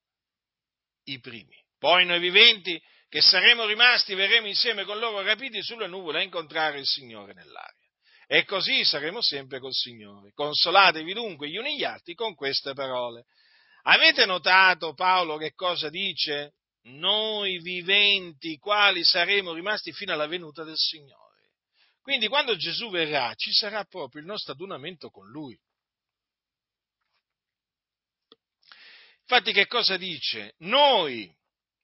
i 1.04 1.18
primi. 1.20 1.56
Poi 1.78 2.04
noi 2.04 2.20
viventi 2.20 2.78
che 3.08 3.22
saremo 3.22 3.64
rimasti 3.64 4.14
verremo 4.14 4.46
insieme 4.46 4.84
con 4.84 4.98
loro 4.98 5.22
rapiti 5.22 5.62
sulle 5.62 5.86
nuvole 5.86 6.18
a 6.18 6.22
incontrare 6.22 6.78
il 6.78 6.86
Signore 6.86 7.32
nell'aria. 7.32 7.87
E 8.30 8.44
così 8.44 8.84
saremo 8.84 9.22
sempre 9.22 9.58
col 9.58 9.72
Signore. 9.72 10.32
Consolatevi 10.34 11.14
dunque 11.14 11.48
gli 11.48 11.56
uni 11.56 11.78
gli 11.78 11.84
altri 11.84 12.12
con 12.12 12.34
queste 12.34 12.74
parole. 12.74 13.24
Avete 13.84 14.26
notato 14.26 14.92
Paolo 14.92 15.38
che 15.38 15.54
cosa 15.54 15.88
dice? 15.88 16.52
Noi 16.82 17.58
viventi, 17.58 18.58
quali 18.58 19.02
saremo 19.02 19.54
rimasti 19.54 19.92
fino 19.92 20.12
alla 20.12 20.26
venuta 20.26 20.62
del 20.62 20.76
Signore. 20.76 21.52
Quindi 22.02 22.28
quando 22.28 22.54
Gesù 22.54 22.90
verrà 22.90 23.32
ci 23.34 23.50
sarà 23.50 23.84
proprio 23.84 24.20
il 24.20 24.26
nostro 24.26 24.52
adunamento 24.52 25.08
con 25.08 25.26
Lui. 25.30 25.58
Infatti 29.22 29.52
che 29.52 29.66
cosa 29.66 29.96
dice? 29.96 30.54
Noi 30.58 31.34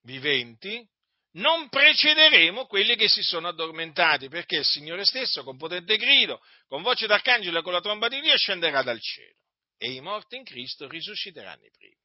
viventi 0.03 0.87
non 1.35 1.69
precederemo 1.69 2.67
quelli 2.67 2.97
che 2.97 3.09
si 3.09 3.23
sono 3.23 3.49
addormentati, 3.49 4.29
perché 4.29 4.57
il 4.57 4.65
Signore 4.65 5.05
stesso, 5.05 5.43
con 5.43 5.57
potente 5.57 5.97
grido, 5.97 6.41
con 6.69 6.83
voce 6.83 7.07
d'arcangelo 7.07 7.59
e 7.59 7.63
con 7.63 7.73
la 7.73 7.81
tromba 7.81 8.09
di 8.09 8.21
Dio, 8.21 8.37
scenderà 8.37 8.83
dal 8.83 9.01
cielo 9.01 9.39
e 9.77 9.93
i 9.93 10.01
morti 10.01 10.37
in 10.37 10.45
Cristo 10.45 10.89
risusciteranno 10.89 11.65
i 11.65 11.71
primi. 11.71 12.03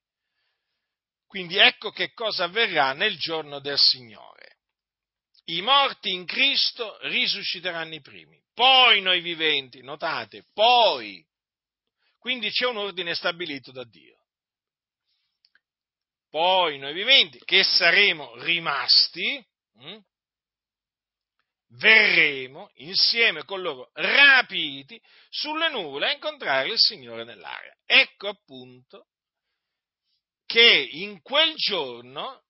Quindi 1.27 1.57
ecco 1.57 1.91
che 1.91 2.11
cosa 2.13 2.45
avverrà 2.45 2.93
nel 2.93 3.17
giorno 3.17 3.59
del 3.59 3.77
Signore 3.77 4.57
i 5.49 5.61
morti 5.61 6.11
in 6.11 6.25
Cristo 6.25 6.97
risusciteranno 7.01 7.95
i 7.95 8.01
primi, 8.01 8.39
poi 8.53 9.01
noi 9.01 9.19
viventi, 9.21 9.81
notate, 9.81 10.45
poi. 10.53 11.25
Quindi 12.19 12.51
c'è 12.51 12.67
un 12.67 12.77
ordine 12.77 13.15
stabilito 13.15 13.71
da 13.71 13.83
Dio. 13.83 14.18
Poi 16.29 16.77
noi 16.77 16.93
viventi, 16.93 17.39
che 17.43 17.63
saremo 17.63 18.35
rimasti, 18.37 19.43
hm, 19.79 19.99
verremo 21.73 22.69
insieme 22.75 23.43
con 23.43 23.61
loro 23.61 23.89
rapiti 23.93 24.99
sulle 25.29 25.69
nuvole 25.69 26.07
a 26.07 26.13
incontrare 26.13 26.69
il 26.69 26.79
Signore 26.79 27.23
nell'aria. 27.23 27.75
Ecco 27.85 28.27
appunto 28.27 29.07
che 30.45 30.87
in 30.91 31.21
quel 31.21 31.53
giorno 31.55 32.43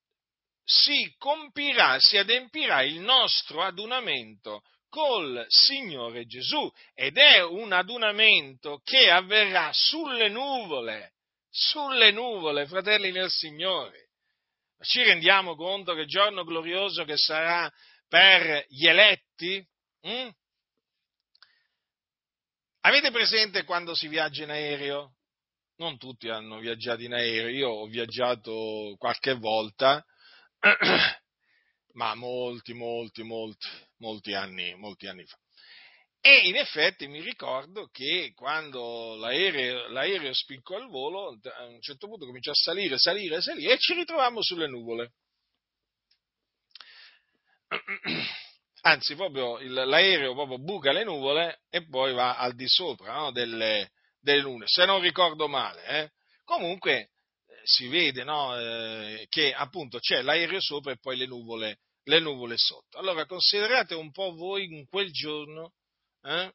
si 0.63 1.13
compirà, 1.17 1.99
si 1.99 2.17
adempirà 2.17 2.83
il 2.83 2.99
nostro 2.99 3.63
adunamento 3.63 4.61
col 4.87 5.45
Signore 5.49 6.25
Gesù 6.25 6.71
ed 6.93 7.17
è 7.17 7.43
un 7.43 7.73
adunamento 7.73 8.79
che 8.83 9.09
avverrà 9.09 9.71
sulle 9.73 10.29
nuvole, 10.29 11.13
sulle 11.59 12.11
nuvole, 12.11 12.67
fratelli 12.67 13.11
del 13.11 13.29
Signore. 13.29 14.07
Ci 14.79 15.03
rendiamo 15.03 15.55
conto 15.55 15.93
che 15.93 16.05
giorno 16.05 16.45
glorioso 16.45 17.03
che 17.03 17.17
sarà 17.17 17.69
per 18.07 18.65
gli 18.69 18.87
eletti? 18.87 19.67
Mm? 20.07 20.29
Avete 22.81 23.11
presente 23.11 23.65
quando 23.65 23.93
si 23.93 24.07
viaggia 24.07 24.43
in 24.43 24.51
aereo? 24.51 25.15
Non 25.75 25.97
tutti 25.97 26.29
hanno 26.29 26.59
viaggiato 26.59 27.01
in 27.01 27.13
aereo, 27.13 27.49
io 27.49 27.69
ho 27.69 27.87
viaggiato 27.87 28.95
qualche 28.97 29.33
volta 29.33 30.03
ma 31.93 32.15
molti, 32.15 32.73
molti, 32.73 33.23
molti, 33.23 33.67
molti 33.97 34.33
anni, 34.33 34.75
molti 34.75 35.07
anni 35.07 35.25
fa. 35.25 35.37
E 36.21 36.47
in 36.47 36.57
effetti 36.57 37.07
mi 37.07 37.21
ricordo 37.21 37.87
che 37.91 38.33
quando 38.35 39.15
l'aereo, 39.15 39.87
l'aereo 39.87 40.33
spiccò 40.33 40.77
il 40.77 40.87
volo, 40.89 41.39
a 41.57 41.65
un 41.65 41.81
certo 41.81 42.07
punto 42.07 42.25
cominciò 42.25 42.51
a 42.51 42.55
salire, 42.55 42.97
salire, 42.97 43.41
salire 43.41 43.73
e 43.73 43.77
ci 43.79 43.93
ritrovammo 43.93 44.41
sulle 44.41 44.67
nuvole. 44.67 45.13
Anzi, 48.81 49.15
proprio 49.15 49.59
il, 49.59 49.71
l'aereo 49.71 50.33
proprio 50.33 50.57
buca 50.57 50.91
le 50.91 51.03
nuvole 51.03 51.61
e 51.69 51.87
poi 51.87 52.13
va 52.13 52.35
al 52.37 52.53
di 52.53 52.67
sopra 52.67 53.13
no, 53.13 53.31
delle, 53.31 53.91
delle 54.19 54.41
lune, 54.41 54.65
se 54.67 54.85
non 54.85 54.99
ricordo 54.99 55.47
male. 55.47 55.85
Eh. 55.85 56.11
Comunque, 56.43 57.11
si 57.63 57.87
vede 57.87 58.23
no, 58.23 58.57
eh, 58.57 59.25
che 59.29 59.53
appunto 59.53 59.99
c'è 59.99 60.21
l'aereo 60.21 60.59
sopra 60.59 60.91
e 60.91 60.99
poi 60.99 61.15
le 61.15 61.27
nuvole, 61.27 61.79
le 62.03 62.19
nuvole 62.19 62.55
sotto. 62.57 62.97
Allora 62.97 63.25
considerate 63.25 63.95
un 63.95 64.11
po' 64.11 64.33
voi 64.33 64.65
in 64.65 64.85
quel 64.87 65.11
giorno, 65.11 65.73
eh, 66.23 66.53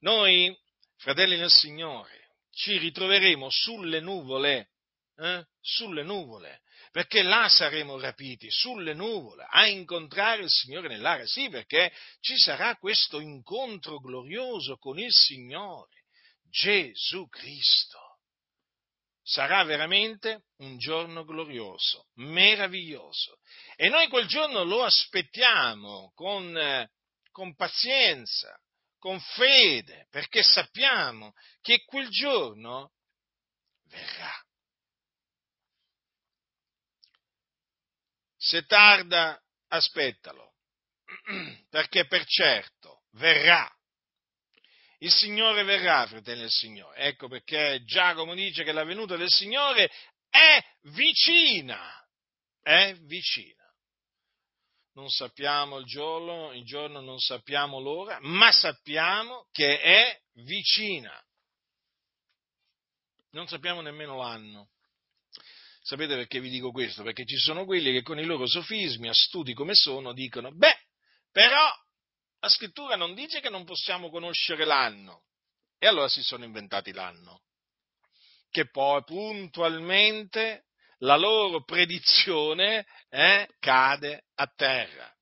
noi, 0.00 0.56
fratelli 0.96 1.36
del 1.36 1.50
Signore, 1.50 2.30
ci 2.50 2.78
ritroveremo 2.78 3.48
sulle 3.50 4.00
nuvole, 4.00 4.70
eh, 5.16 5.46
sulle 5.60 6.02
nuvole, 6.02 6.62
perché 6.90 7.22
là 7.22 7.48
saremo 7.48 7.98
rapiti, 7.98 8.50
sulle 8.50 8.94
nuvole, 8.94 9.46
a 9.48 9.66
incontrare 9.66 10.42
il 10.42 10.50
Signore 10.50 10.88
nell'aria. 10.88 11.26
Sì, 11.26 11.48
perché 11.48 11.92
ci 12.20 12.36
sarà 12.36 12.76
questo 12.76 13.20
incontro 13.20 13.98
glorioso 13.98 14.76
con 14.76 14.98
il 14.98 15.12
Signore, 15.12 16.04
Gesù 16.48 17.28
Cristo 17.28 18.06
sarà 19.26 19.64
veramente 19.64 20.44
un 20.58 20.78
giorno 20.78 21.24
glorioso, 21.24 22.06
meraviglioso. 22.14 23.40
E 23.74 23.88
noi 23.88 24.06
quel 24.06 24.26
giorno 24.26 24.62
lo 24.62 24.84
aspettiamo 24.84 26.12
con, 26.14 26.56
eh, 26.56 26.90
con 27.32 27.56
pazienza, 27.56 28.56
con 29.06 29.20
fede, 29.20 30.08
perché 30.10 30.42
sappiamo 30.42 31.32
che 31.60 31.84
quel 31.84 32.08
giorno 32.08 32.90
verrà. 33.84 34.34
Se 38.36 38.66
tarda, 38.66 39.40
aspettalo, 39.68 40.54
perché 41.70 42.08
per 42.08 42.24
certo 42.26 43.04
verrà 43.12 43.72
il 44.98 45.12
Signore 45.12 45.62
verrà, 45.62 46.04
fratelli 46.08 46.40
del 46.40 46.50
Signore. 46.50 46.98
Ecco 46.98 47.28
perché 47.28 47.84
Giacomo 47.84 48.34
dice 48.34 48.64
che 48.64 48.72
la 48.72 48.82
venuta 48.82 49.14
del 49.14 49.30
Signore 49.30 49.88
è 50.28 50.60
vicina, 50.82 52.04
è 52.60 52.92
vicina. 53.02 53.65
Non 54.96 55.10
sappiamo 55.10 55.76
il 55.76 55.84
giorno, 55.84 56.52
il 56.52 56.64
giorno 56.64 57.00
non 57.00 57.18
sappiamo 57.18 57.80
l'ora, 57.80 58.18
ma 58.22 58.50
sappiamo 58.50 59.46
che 59.52 59.78
è 59.78 60.18
vicina. 60.36 61.22
Non 63.32 63.46
sappiamo 63.46 63.82
nemmeno 63.82 64.16
l'anno. 64.16 64.70
Sapete 65.82 66.14
perché 66.14 66.40
vi 66.40 66.48
dico 66.48 66.70
questo? 66.70 67.02
Perché 67.02 67.26
ci 67.26 67.36
sono 67.36 67.66
quelli 67.66 67.92
che 67.92 68.00
con 68.00 68.18
i 68.18 68.24
loro 68.24 68.46
sofismi, 68.46 69.10
astuti 69.10 69.52
come 69.52 69.74
sono, 69.74 70.14
dicono, 70.14 70.50
beh, 70.50 70.78
però 71.30 71.70
la 72.40 72.48
scrittura 72.48 72.96
non 72.96 73.14
dice 73.14 73.40
che 73.40 73.50
non 73.50 73.66
possiamo 73.66 74.08
conoscere 74.08 74.64
l'anno. 74.64 75.24
E 75.78 75.86
allora 75.86 76.08
si 76.08 76.22
sono 76.22 76.44
inventati 76.44 76.92
l'anno, 76.92 77.42
che 78.50 78.70
poi 78.70 79.04
puntualmente 79.04 80.65
la 80.98 81.16
loro 81.16 81.64
predizione 81.64 82.86
eh, 83.08 83.48
cade 83.58 84.24
a 84.34 84.46
terra. 84.46 85.14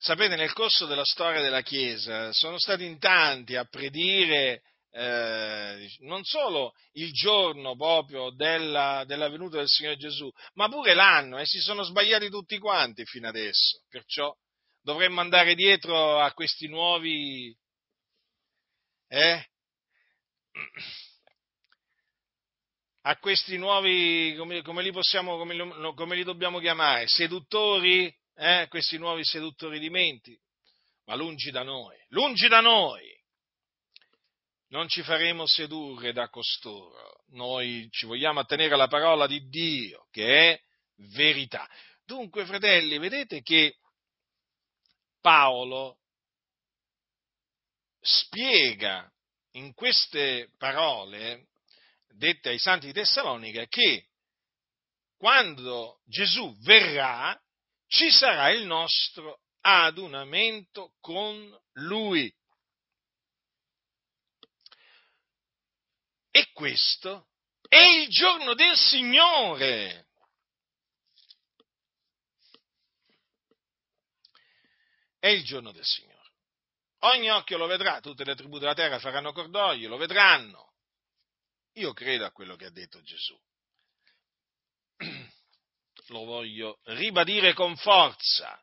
Sapete, 0.00 0.36
nel 0.36 0.52
corso 0.52 0.86
della 0.86 1.04
storia 1.04 1.42
della 1.42 1.62
Chiesa 1.62 2.32
sono 2.32 2.58
stati 2.58 2.84
in 2.84 2.98
tanti 2.98 3.56
a 3.56 3.64
predire 3.64 4.62
eh, 4.90 5.96
non 6.00 6.24
solo 6.24 6.72
il 6.92 7.12
giorno 7.12 7.76
proprio 7.76 8.30
della, 8.30 9.04
della, 9.06 9.28
venuta 9.28 9.58
del 9.58 9.68
Signore 9.68 9.96
Gesù, 9.96 10.30
ma 10.54 10.68
pure 10.68 10.94
l'anno 10.94 11.38
e 11.38 11.46
si 11.46 11.58
sono 11.60 11.82
sbagliati 11.82 12.30
tutti 12.30 12.58
quanti 12.58 13.04
fino 13.04 13.28
adesso. 13.28 13.82
Perciò 13.88 14.34
dovremmo 14.80 15.20
andare 15.20 15.54
dietro 15.54 16.20
a 16.20 16.32
questi 16.32 16.68
nuovi... 16.68 17.54
Eh? 19.08 19.46
A 23.08 23.16
questi 23.16 23.56
nuovi, 23.56 24.34
come, 24.36 24.60
come 24.60 24.82
li 24.82 24.92
possiamo, 24.92 25.38
come 25.38 25.94
come 25.94 26.14
li 26.14 26.24
dobbiamo 26.24 26.58
chiamare? 26.58 27.04
Seduttori? 27.06 28.14
Eh? 28.34 28.66
Questi 28.68 28.98
nuovi 28.98 29.24
seduttori 29.24 29.78
di 29.78 29.88
menti? 29.88 30.38
Ma 31.06 31.14
lungi 31.14 31.50
da 31.50 31.62
noi, 31.62 31.96
lungi 32.08 32.48
da 32.48 32.60
noi! 32.60 33.16
non 34.70 34.86
ci 34.88 35.02
faremo 35.02 35.46
sedurre 35.46 36.12
da 36.12 36.28
costoro, 36.28 37.22
noi 37.28 37.88
ci 37.90 38.04
vogliamo 38.04 38.40
attenere 38.40 38.74
alla 38.74 38.86
parola 38.86 39.26
di 39.26 39.48
Dio, 39.48 40.06
che 40.10 40.50
è 40.50 40.60
verità. 41.14 41.66
Dunque, 42.04 42.44
fratelli, 42.44 42.98
vedete 42.98 43.40
che 43.40 43.76
Paolo 45.22 46.00
spiega 48.00 49.10
in 49.52 49.72
queste 49.72 50.50
parole 50.58 51.48
dette 52.08 52.50
ai 52.50 52.58
santi 52.58 52.86
di 52.86 52.92
Tessalonica 52.92 53.66
che 53.66 54.08
quando 55.16 56.00
Gesù 56.04 56.56
verrà 56.60 57.38
ci 57.88 58.10
sarà 58.10 58.50
il 58.50 58.64
nostro 58.64 59.40
adunamento 59.60 60.94
con 61.00 61.58
lui. 61.72 62.32
E 66.30 66.52
questo 66.52 67.28
è 67.68 67.84
il 67.84 68.08
giorno 68.08 68.54
del 68.54 68.76
Signore. 68.76 70.06
È 75.18 75.26
il 75.26 75.42
giorno 75.42 75.72
del 75.72 75.84
Signore. 75.84 76.16
Ogni 77.00 77.30
occhio 77.30 77.58
lo 77.58 77.66
vedrà, 77.66 78.00
tutte 78.00 78.24
le 78.24 78.34
tribù 78.34 78.58
della 78.58 78.74
terra 78.74 78.98
faranno 78.98 79.32
cordoglio, 79.32 79.88
lo 79.88 79.96
vedranno. 79.96 80.67
Io 81.74 81.92
credo 81.92 82.24
a 82.24 82.32
quello 82.32 82.56
che 82.56 82.66
ha 82.66 82.70
detto 82.70 83.00
Gesù. 83.02 83.38
Lo 86.08 86.24
voglio 86.24 86.80
ribadire 86.84 87.52
con 87.52 87.76
forza. 87.76 88.60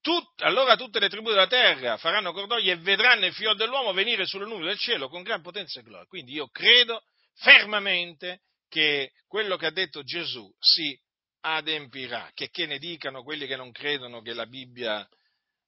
Tut, 0.00 0.40
allora 0.42 0.76
tutte 0.76 0.98
le 0.98 1.10
tribù 1.10 1.28
della 1.28 1.46
terra 1.46 1.98
faranno 1.98 2.32
cordoglio 2.32 2.72
e 2.72 2.76
vedranno 2.76 3.26
il 3.26 3.34
figlio 3.34 3.52
dell'uomo 3.54 3.92
venire 3.92 4.24
sulle 4.24 4.46
nuvole 4.46 4.68
del 4.68 4.78
cielo 4.78 5.08
con 5.08 5.22
gran 5.22 5.42
potenza 5.42 5.80
e 5.80 5.82
gloria. 5.82 6.06
Quindi 6.06 6.32
io 6.32 6.48
credo 6.48 7.02
fermamente 7.34 8.40
che 8.68 9.12
quello 9.26 9.56
che 9.56 9.66
ha 9.66 9.70
detto 9.70 10.02
Gesù 10.02 10.50
si 10.58 10.98
adempirà, 11.40 12.30
che, 12.34 12.48
che 12.48 12.66
ne 12.66 12.78
dicano 12.78 13.22
quelli 13.22 13.46
che 13.46 13.56
non 13.56 13.72
credono 13.72 14.22
che 14.22 14.32
la 14.32 14.46
Bibbia 14.46 15.06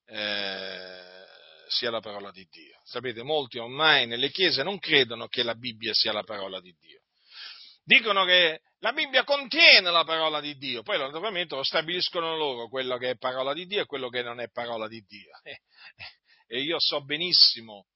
eh, 0.07 1.22
sia 1.73 1.91
la 1.91 2.01
parola 2.01 2.31
di 2.31 2.47
Dio. 2.51 2.81
Sapete, 2.85 3.23
molti 3.23 3.59
ormai 3.59 4.07
nelle 4.07 4.31
chiese 4.31 4.63
non 4.63 4.79
credono 4.79 5.27
che 5.27 5.43
la 5.43 5.55
Bibbia 5.55 5.93
sia 5.95 6.13
la 6.13 6.23
parola 6.23 6.61
di 6.61 6.75
Dio. 6.79 7.01
Dicono 7.85 8.25
che 8.25 8.61
la 8.79 8.93
Bibbia 8.93 9.25
contiene 9.25 9.91
la 9.91 10.05
parola 10.05 10.41
di 10.41 10.57
Dio, 10.57 10.83
poi 10.83 10.99
naturalmente 10.99 11.57
lo 11.57 11.65
stabiliscono 11.65 12.37
loro 12.37 12.69
quello 12.69 12.97
che 12.97 13.11
è 13.11 13.17
parola 13.17 13.53
di 13.53 13.67
Dio 13.67 13.83
e 13.83 13.87
quello 13.87 14.09
che 14.09 14.23
non 14.23 14.41
è 14.41 14.49
parola 14.51 14.89
di 14.89 15.01
Dio. 15.07 15.31
E 16.53 16.61
io 16.61 16.77
so 16.79 17.03
benissimo, 17.03 17.87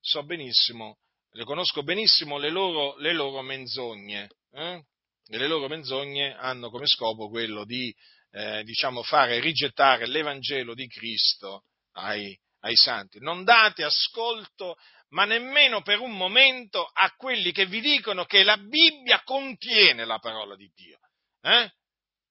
so 0.00 0.24
benissimo, 0.24 0.98
le 1.34 1.44
conosco 1.44 1.84
benissimo 1.84 2.38
le 2.38 2.50
loro, 2.50 2.96
le 2.96 3.12
loro 3.12 3.40
menzogne. 3.40 4.28
Eh? 4.50 4.82
E 5.28 5.38
le 5.38 5.46
loro 5.46 5.68
menzogne 5.68 6.34
hanno 6.34 6.70
come 6.70 6.88
scopo 6.88 7.28
quello 7.28 7.64
di, 7.64 7.94
eh, 8.32 8.64
diciamo, 8.64 9.04
fare 9.04 9.38
rigettare 9.38 10.08
l'Evangelo 10.08 10.74
di 10.74 10.88
Cristo 10.88 11.66
ai, 11.92 12.36
ai 12.60 12.76
santi. 12.76 13.18
Non 13.20 13.44
date 13.44 13.84
ascolto 13.84 14.76
ma 15.10 15.24
nemmeno 15.24 15.82
per 15.82 16.00
un 16.00 16.16
momento 16.16 16.84
a 16.84 17.12
quelli 17.16 17.52
che 17.52 17.66
vi 17.66 17.80
dicono 17.80 18.24
che 18.24 18.42
la 18.42 18.56
Bibbia 18.56 19.22
contiene 19.24 20.04
la 20.04 20.18
parola 20.18 20.54
di 20.54 20.70
Dio. 20.74 20.98
Eh? 21.42 21.70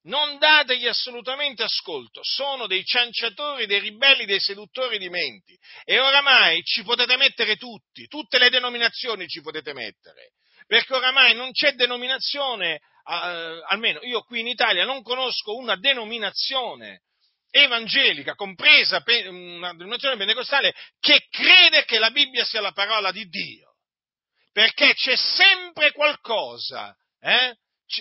Non 0.03 0.37
dategli 0.37 0.87
assolutamente 0.87 1.61
ascolto, 1.63 2.21
sono 2.23 2.67
dei 2.67 2.83
cianciatori, 2.85 3.65
dei 3.65 3.79
ribelli, 3.79 4.25
dei 4.25 4.39
seduttori 4.39 4.97
di 4.97 5.09
menti. 5.09 5.57
E 5.83 5.99
oramai 5.99 6.63
ci 6.63 6.83
potete 6.83 7.17
mettere 7.17 7.57
tutti, 7.57 8.07
tutte 8.07 8.37
le 8.37 8.49
denominazioni 8.49 9.27
ci 9.27 9.41
potete 9.41 9.73
mettere, 9.73 10.31
perché 10.65 10.93
oramai 10.93 11.35
non 11.35 11.51
c'è 11.51 11.73
denominazione, 11.73 12.75
eh, 12.75 13.61
almeno 13.67 13.99
io 14.03 14.21
qui 14.21 14.39
in 14.39 14.47
Italia 14.47 14.85
non 14.85 15.03
conosco 15.03 15.55
una 15.55 15.75
denominazione 15.75 17.01
evangelica, 17.49 18.35
compresa 18.35 19.03
una 19.27 19.71
denominazione 19.73 20.17
pentecostale, 20.17 20.73
che 20.99 21.27
crede 21.29 21.85
che 21.85 21.99
la 21.99 22.11
Bibbia 22.11 22.45
sia 22.45 22.61
la 22.61 22.71
parola 22.71 23.11
di 23.11 23.27
Dio. 23.27 23.75
Perché 24.51 24.93
c'è 24.93 25.15
sempre 25.15 25.91
qualcosa, 25.91 26.95
eh? 27.19 27.55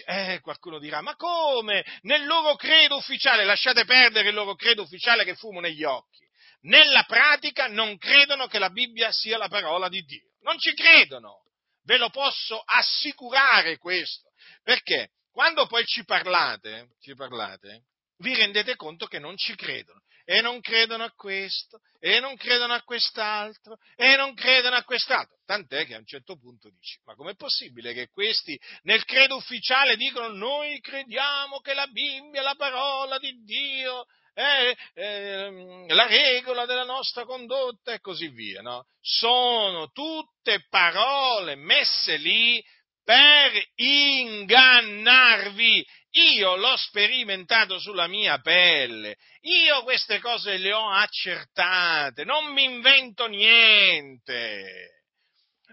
Eh, 0.04 0.40
qualcuno 0.42 0.78
dirà, 0.78 1.00
ma 1.00 1.16
come? 1.16 1.82
Nel 2.02 2.26
loro 2.26 2.56
credo 2.56 2.96
ufficiale, 2.96 3.44
lasciate 3.44 3.86
perdere 3.86 4.28
il 4.28 4.34
loro 4.34 4.54
credo 4.54 4.82
ufficiale 4.82 5.24
che 5.24 5.34
fumo 5.34 5.60
negli 5.60 5.82
occhi. 5.82 6.26
Nella 6.62 7.04
pratica 7.04 7.68
non 7.68 7.96
credono 7.96 8.46
che 8.48 8.58
la 8.58 8.68
Bibbia 8.68 9.10
sia 9.12 9.38
la 9.38 9.48
parola 9.48 9.88
di 9.88 10.02
Dio. 10.02 10.34
Non 10.42 10.58
ci 10.58 10.74
credono. 10.74 11.42
Ve 11.84 11.96
lo 11.96 12.10
posso 12.10 12.60
assicurare 12.60 13.78
questo. 13.78 14.32
Perché 14.62 15.12
quando 15.30 15.66
poi 15.66 15.86
ci 15.86 16.04
parlate, 16.04 16.96
ci 17.00 17.14
parlate, 17.14 17.84
vi 18.18 18.34
rendete 18.34 18.76
conto 18.76 19.06
che 19.06 19.18
non 19.18 19.36
ci 19.36 19.54
credono. 19.54 20.00
E 20.24 20.42
non 20.42 20.60
credono 20.60 21.04
a 21.04 21.12
questo, 21.12 21.80
e 21.98 22.20
non 22.20 22.36
credono 22.36 22.74
a 22.74 22.82
quest'altro, 22.82 23.78
e 23.96 24.14
non 24.14 24.34
credono 24.34 24.76
a 24.76 24.84
quest'altro. 24.84 25.38
Tant'è 25.46 25.86
che 25.86 25.94
a 25.94 25.98
un 25.98 26.04
certo 26.04 26.36
punto 26.36 26.68
dici, 26.68 26.98
ma 27.06 27.14
com'è 27.14 27.34
possibile 27.34 27.94
che 27.94 28.08
questi 28.08 28.60
nel 28.82 29.06
credo 29.06 29.36
ufficiale 29.36 29.96
dicono 29.96 30.28
noi 30.28 30.80
crediamo 30.80 31.60
che 31.60 31.72
la 31.72 31.86
Bibbia 31.86 32.42
la 32.42 32.56
parola 32.56 33.16
di 33.18 33.42
Dio, 33.42 34.04
è 34.38 34.72
eh, 34.94 35.84
la 35.88 36.06
regola 36.06 36.64
della 36.64 36.84
nostra 36.84 37.24
condotta 37.24 37.92
e 37.92 38.00
così 38.00 38.28
via, 38.28 38.62
no? 38.62 38.84
Sono 39.00 39.90
tutte 39.90 40.66
parole 40.68 41.56
messe 41.56 42.18
lì 42.18 42.62
per 43.08 43.52
ingannarvi 43.76 44.66
io 46.10 46.56
l'ho 46.56 46.76
sperimentato 46.76 47.78
sulla 47.78 48.06
mia 48.06 48.38
pelle, 48.40 49.16
io 49.40 49.82
queste 49.82 50.18
cose 50.18 50.58
le 50.58 50.74
ho 50.74 50.90
accertate, 50.90 52.24
non 52.24 52.52
mi 52.52 52.64
invento 52.64 53.26
niente. 53.26 54.90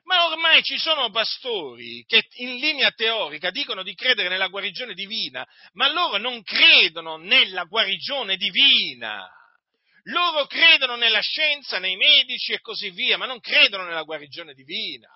Ma 0.03 0.27
ormai 0.27 0.63
ci 0.63 0.77
sono 0.77 1.09
pastori 1.09 2.05
che 2.07 2.23
in 2.35 2.55
linea 2.55 2.91
teorica 2.91 3.51
dicono 3.51 3.83
di 3.83 3.93
credere 3.95 4.29
nella 4.29 4.47
guarigione 4.47 4.93
divina, 4.93 5.45
ma 5.73 5.91
loro 5.91 6.15
non 6.15 6.41
credono 6.41 7.17
nella 7.17 7.65
guarigione 7.65 8.37
divina. 8.37 9.29
Loro 10.03 10.45
credono 10.45 10.95
nella 10.95 11.19
scienza, 11.19 11.79
nei 11.79 11.97
medici 11.97 12.53
e 12.53 12.61
così 12.61 12.91
via, 12.91 13.17
ma 13.17 13.25
non 13.25 13.41
credono 13.41 13.83
nella 13.83 14.03
guarigione 14.03 14.53
divina 14.53 15.09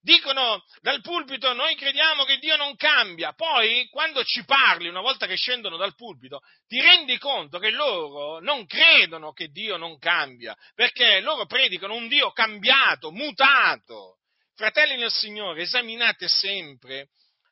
dicono 0.00 0.62
dal 0.80 1.00
pulpito 1.00 1.52
noi 1.52 1.74
crediamo 1.74 2.24
che 2.24 2.38
Dio 2.38 2.56
non 2.56 2.76
cambia, 2.76 3.32
poi 3.32 3.88
quando 3.88 4.22
ci 4.24 4.44
parli, 4.44 4.88
una 4.88 5.00
volta 5.00 5.26
che 5.26 5.36
scendono 5.36 5.76
dal 5.76 5.94
pulpito, 5.94 6.40
ti 6.66 6.80
rendi 6.80 7.18
conto 7.18 7.58
che 7.58 7.70
loro 7.70 8.40
non 8.40 8.66
credono 8.66 9.32
che 9.32 9.48
Dio 9.48 9.76
non 9.76 9.98
cambia, 9.98 10.56
perché 10.74 11.20
loro 11.20 11.46
predicano 11.46 11.94
un 11.94 12.08
Dio 12.08 12.32
cambiato, 12.32 13.10
mutato. 13.10 14.16
Fratelli 14.54 14.96
nel 14.96 15.12
Signore, 15.12 15.62
esaminate 15.62 16.26
sempre 16.26 17.08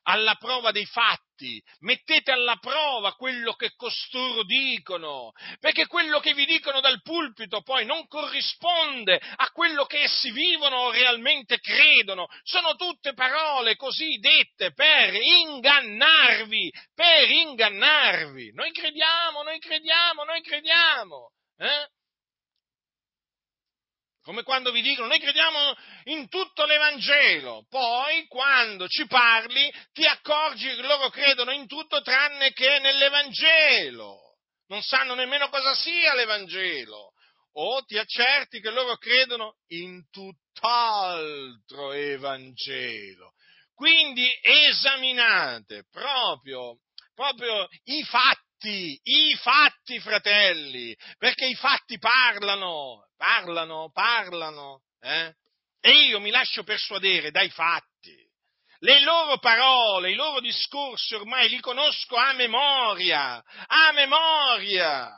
alla 0.09 0.35
prova 0.35 0.71
dei 0.71 0.85
fatti, 0.85 1.61
mettete 1.79 2.31
alla 2.31 2.55
prova 2.57 3.13
quello 3.13 3.53
che 3.53 3.73
costoro 3.75 4.43
dicono, 4.43 5.31
perché 5.59 5.85
quello 5.87 6.19
che 6.19 6.33
vi 6.33 6.45
dicono 6.45 6.79
dal 6.79 7.01
pulpito 7.01 7.61
poi 7.61 7.85
non 7.85 8.07
corrisponde 8.07 9.19
a 9.35 9.49
quello 9.51 9.85
che 9.85 10.03
essi 10.03 10.31
vivono 10.31 10.77
o 10.77 10.91
realmente 10.91 11.59
credono, 11.59 12.27
sono 12.43 12.75
tutte 12.75 13.13
parole 13.13 13.75
così 13.75 14.17
dette 14.17 14.73
per 14.73 15.13
ingannarvi, 15.13 16.71
per 16.93 17.29
ingannarvi. 17.29 18.51
Noi 18.53 18.71
crediamo, 18.71 19.43
noi 19.43 19.59
crediamo, 19.59 20.23
noi 20.23 20.41
crediamo. 20.41 21.31
Eh? 21.57 21.96
Come 24.27 24.43
quando 24.43 24.71
vi 24.71 24.81
dicono 24.81 25.07
noi 25.07 25.21
crediamo 25.21 25.73
in 26.07 26.27
tutto 26.27 26.65
l'Evangelo, 26.65 27.65
poi 27.69 28.27
quando 28.27 28.85
ci 28.89 29.07
parli 29.07 29.73
ti 29.93 30.05
accorgi 30.05 30.67
che 30.67 30.81
loro 30.81 31.07
credono 31.09 31.51
in 31.51 31.65
tutto 31.65 32.01
tranne 32.01 32.51
che 32.51 32.79
nell'Evangelo, 32.79 34.35
non 34.67 34.81
sanno 34.81 35.13
nemmeno 35.13 35.47
cosa 35.47 35.73
sia 35.75 36.13
l'Evangelo, 36.13 37.13
o 37.53 37.85
ti 37.85 37.97
accerti 37.97 38.59
che 38.59 38.69
loro 38.69 38.97
credono 38.97 39.55
in 39.67 40.03
tutt'altro 40.09 41.93
Evangelo. 41.93 43.31
Quindi 43.73 44.27
esaminate 44.41 45.85
proprio, 45.89 46.79
proprio 47.15 47.65
i 47.85 48.03
fatti 48.03 48.45
i 49.03 49.35
fatti, 49.35 49.99
fratelli, 49.99 50.95
perché 51.19 51.45
i 51.45 51.53
fatti 51.55 51.99
parlano, 51.99 53.06
parlano, 53.17 53.91
parlano, 53.91 54.83
eh? 55.01 55.35
E 55.79 55.91
io 56.07 56.19
mi 56.19 56.29
lascio 56.29 56.63
persuadere 56.63 57.31
dai 57.31 57.49
fatti. 57.49 58.15
Le 58.79 59.01
loro 59.01 59.39
parole, 59.39 60.11
i 60.11 60.15
loro 60.15 60.39
discorsi 60.39 61.15
ormai 61.15 61.49
li 61.49 61.59
conosco 61.59 62.15
a 62.15 62.33
memoria, 62.33 63.43
a 63.67 63.91
memoria. 63.91 65.09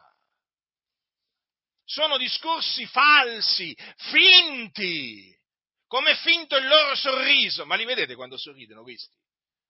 Sono 1.84 2.18
discorsi 2.18 2.86
falsi, 2.86 3.76
finti, 4.12 5.36
come 5.88 6.16
finto 6.18 6.56
il 6.56 6.68
loro 6.68 6.96
sorriso. 6.96 7.66
Ma 7.66 7.76
li 7.76 7.84
vedete 7.84 8.16
quando 8.16 8.38
sorridono 8.38 8.84
questi? 8.84 9.14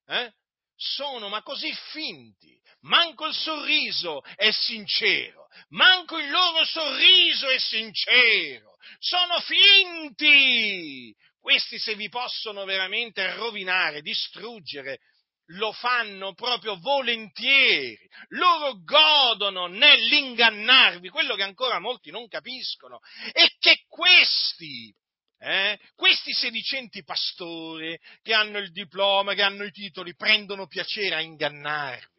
Eh? 0.08 0.34
Sono 0.80 1.28
ma 1.28 1.42
così 1.44 1.74
finti, 1.92 2.58
manco 2.82 3.28
il 3.28 3.34
sorriso 3.34 4.24
è 4.36 4.50
sincero, 4.52 5.48
manco 5.70 6.18
il 6.18 6.30
loro 6.30 6.64
sorriso 6.64 7.50
è 7.50 7.60
sincero, 7.60 8.78
sono 9.00 9.40
finti. 9.42 11.14
Questi 11.42 11.80
se 11.80 11.96
vi 11.96 12.10
possono 12.10 12.64
veramente 12.66 13.34
rovinare, 13.36 14.02
distruggere, 14.02 15.00
lo 15.54 15.72
fanno 15.72 16.34
proprio 16.34 16.78
volentieri, 16.80 18.08
loro 18.30 18.84
godono 18.84 19.68
nell'ingannarvi, 19.68 21.10
quello 21.10 21.36
che 21.36 21.44
ancora 21.44 21.80
molti 21.80 22.12
non 22.12 22.28
capiscono, 22.28 23.00
e 23.34 23.56
che 23.58 23.86
questi 23.88 24.94
eh? 25.40 25.80
Questi 25.96 26.34
sedicenti 26.34 27.04
pastori 27.04 27.98
che 28.22 28.34
hanno 28.34 28.58
il 28.58 28.72
diploma, 28.72 29.34
che 29.34 29.42
hanno 29.42 29.64
i 29.64 29.72
titoli, 29.72 30.14
prendono 30.16 30.68
piacere 30.68 31.16
a 31.16 31.22
ingannarvi. 31.22 32.18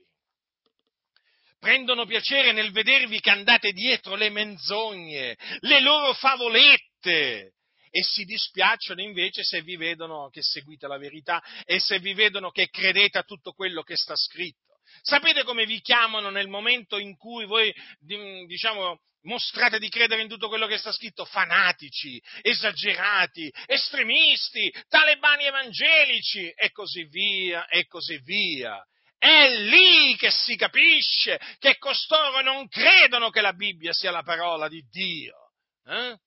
Prendono 1.59 2.07
piacere 2.07 2.53
nel 2.53 2.73
vedervi 2.73 3.21
che 3.21 3.31
andate 3.31 3.73
dietro 3.73 4.15
le 4.15 4.31
menzogne, 4.31 5.37
le 5.59 5.81
loro 5.81 6.15
favolette, 6.15 7.53
e 7.91 8.03
si 8.03 8.25
dispiacciono 8.25 9.03
invece 9.03 9.43
se 9.43 9.63
vi 9.63 9.77
vedono 9.77 10.31
che 10.31 10.43
seguite 10.43 10.87
la 10.87 10.97
verità 10.97 11.43
e 11.65 11.81
se 11.81 11.99
vi 11.99 12.15
vedono 12.15 12.51
che 12.51 12.69
credete 12.69 13.19
a 13.19 13.25
tutto 13.25 13.53
quello 13.53 13.83
che 13.83 13.97
sta 13.97 14.15
scritto. 14.15 14.70
Sapete 15.03 15.45
come 15.45 15.67
vi 15.67 15.81
chiamano 15.81 16.31
nel 16.31 16.49
momento 16.49 16.99
in 16.99 17.17
cui 17.17 17.47
voi, 17.47 17.73
diciamo, 17.99 19.01
mostrate 19.23 19.79
di 19.79 19.89
credere 19.89 20.23
in 20.23 20.29
tutto 20.29 20.49
quello 20.49 20.67
che 20.67 20.79
sta 20.79 20.93
scritto, 20.93 21.25
fanatici, 21.25 22.23
esagerati, 22.43 23.53
estremisti, 23.67 24.73
talebani 24.89 25.45
evangelici 25.45 26.49
e 26.51 26.71
così 26.71 27.05
via, 27.05 27.67
e 27.67 27.87
così 27.87 28.19
via. 28.19 28.83
È 29.19 29.49
lì 29.51 30.17
che 30.17 30.31
si 30.31 30.57
capisce 30.57 31.39
che 31.59 31.77
costoro 31.77 32.41
non 32.41 32.69
credono 32.69 33.29
che 33.29 33.43
la 33.43 33.53
Bibbia 33.53 33.93
sia 33.93 34.11
la 34.11 34.23
parola 34.23 34.67
di 34.67 34.83
Dio, 34.89 35.53
eh? 35.85 36.19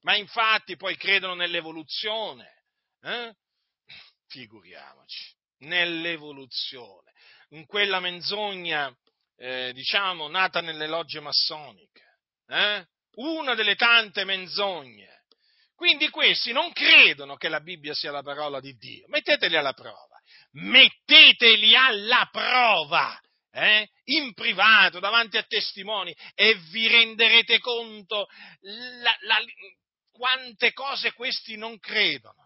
ma 0.00 0.16
infatti 0.16 0.76
poi 0.76 0.96
credono 0.96 1.34
nell'evoluzione. 1.34 2.64
Eh? 3.02 3.32
Figuriamoci, 4.26 5.36
nell'evoluzione, 5.58 7.12
in 7.50 7.66
quella 7.66 8.00
menzogna, 8.00 8.94
eh, 9.36 9.72
diciamo, 9.72 10.28
nata 10.28 10.60
nelle 10.60 10.86
logge 10.86 11.20
massoniche 11.20 12.06
eh? 12.48 12.86
una 13.16 13.54
delle 13.54 13.76
tante 13.76 14.24
menzogne. 14.24 15.24
Quindi 15.74 16.08
questi 16.08 16.52
non 16.52 16.72
credono 16.72 17.36
che 17.36 17.48
la 17.48 17.60
Bibbia 17.60 17.94
sia 17.94 18.10
la 18.10 18.22
parola 18.22 18.60
di 18.60 18.74
Dio. 18.76 19.06
Metteteli 19.08 19.56
alla 19.56 19.74
prova. 19.74 20.18
Metteteli 20.52 21.76
alla 21.76 22.28
prova. 22.30 23.20
Eh? 23.50 23.88
in 24.08 24.34
privato, 24.34 25.00
davanti 25.00 25.38
a 25.38 25.42
testimoni, 25.42 26.14
e 26.34 26.56
vi 26.70 26.88
renderete 26.88 27.58
conto 27.58 28.26
la, 28.60 29.16
la, 29.20 29.38
quante 30.12 30.74
cose 30.74 31.14
questi 31.14 31.56
non 31.56 31.78
credono. 31.78 32.45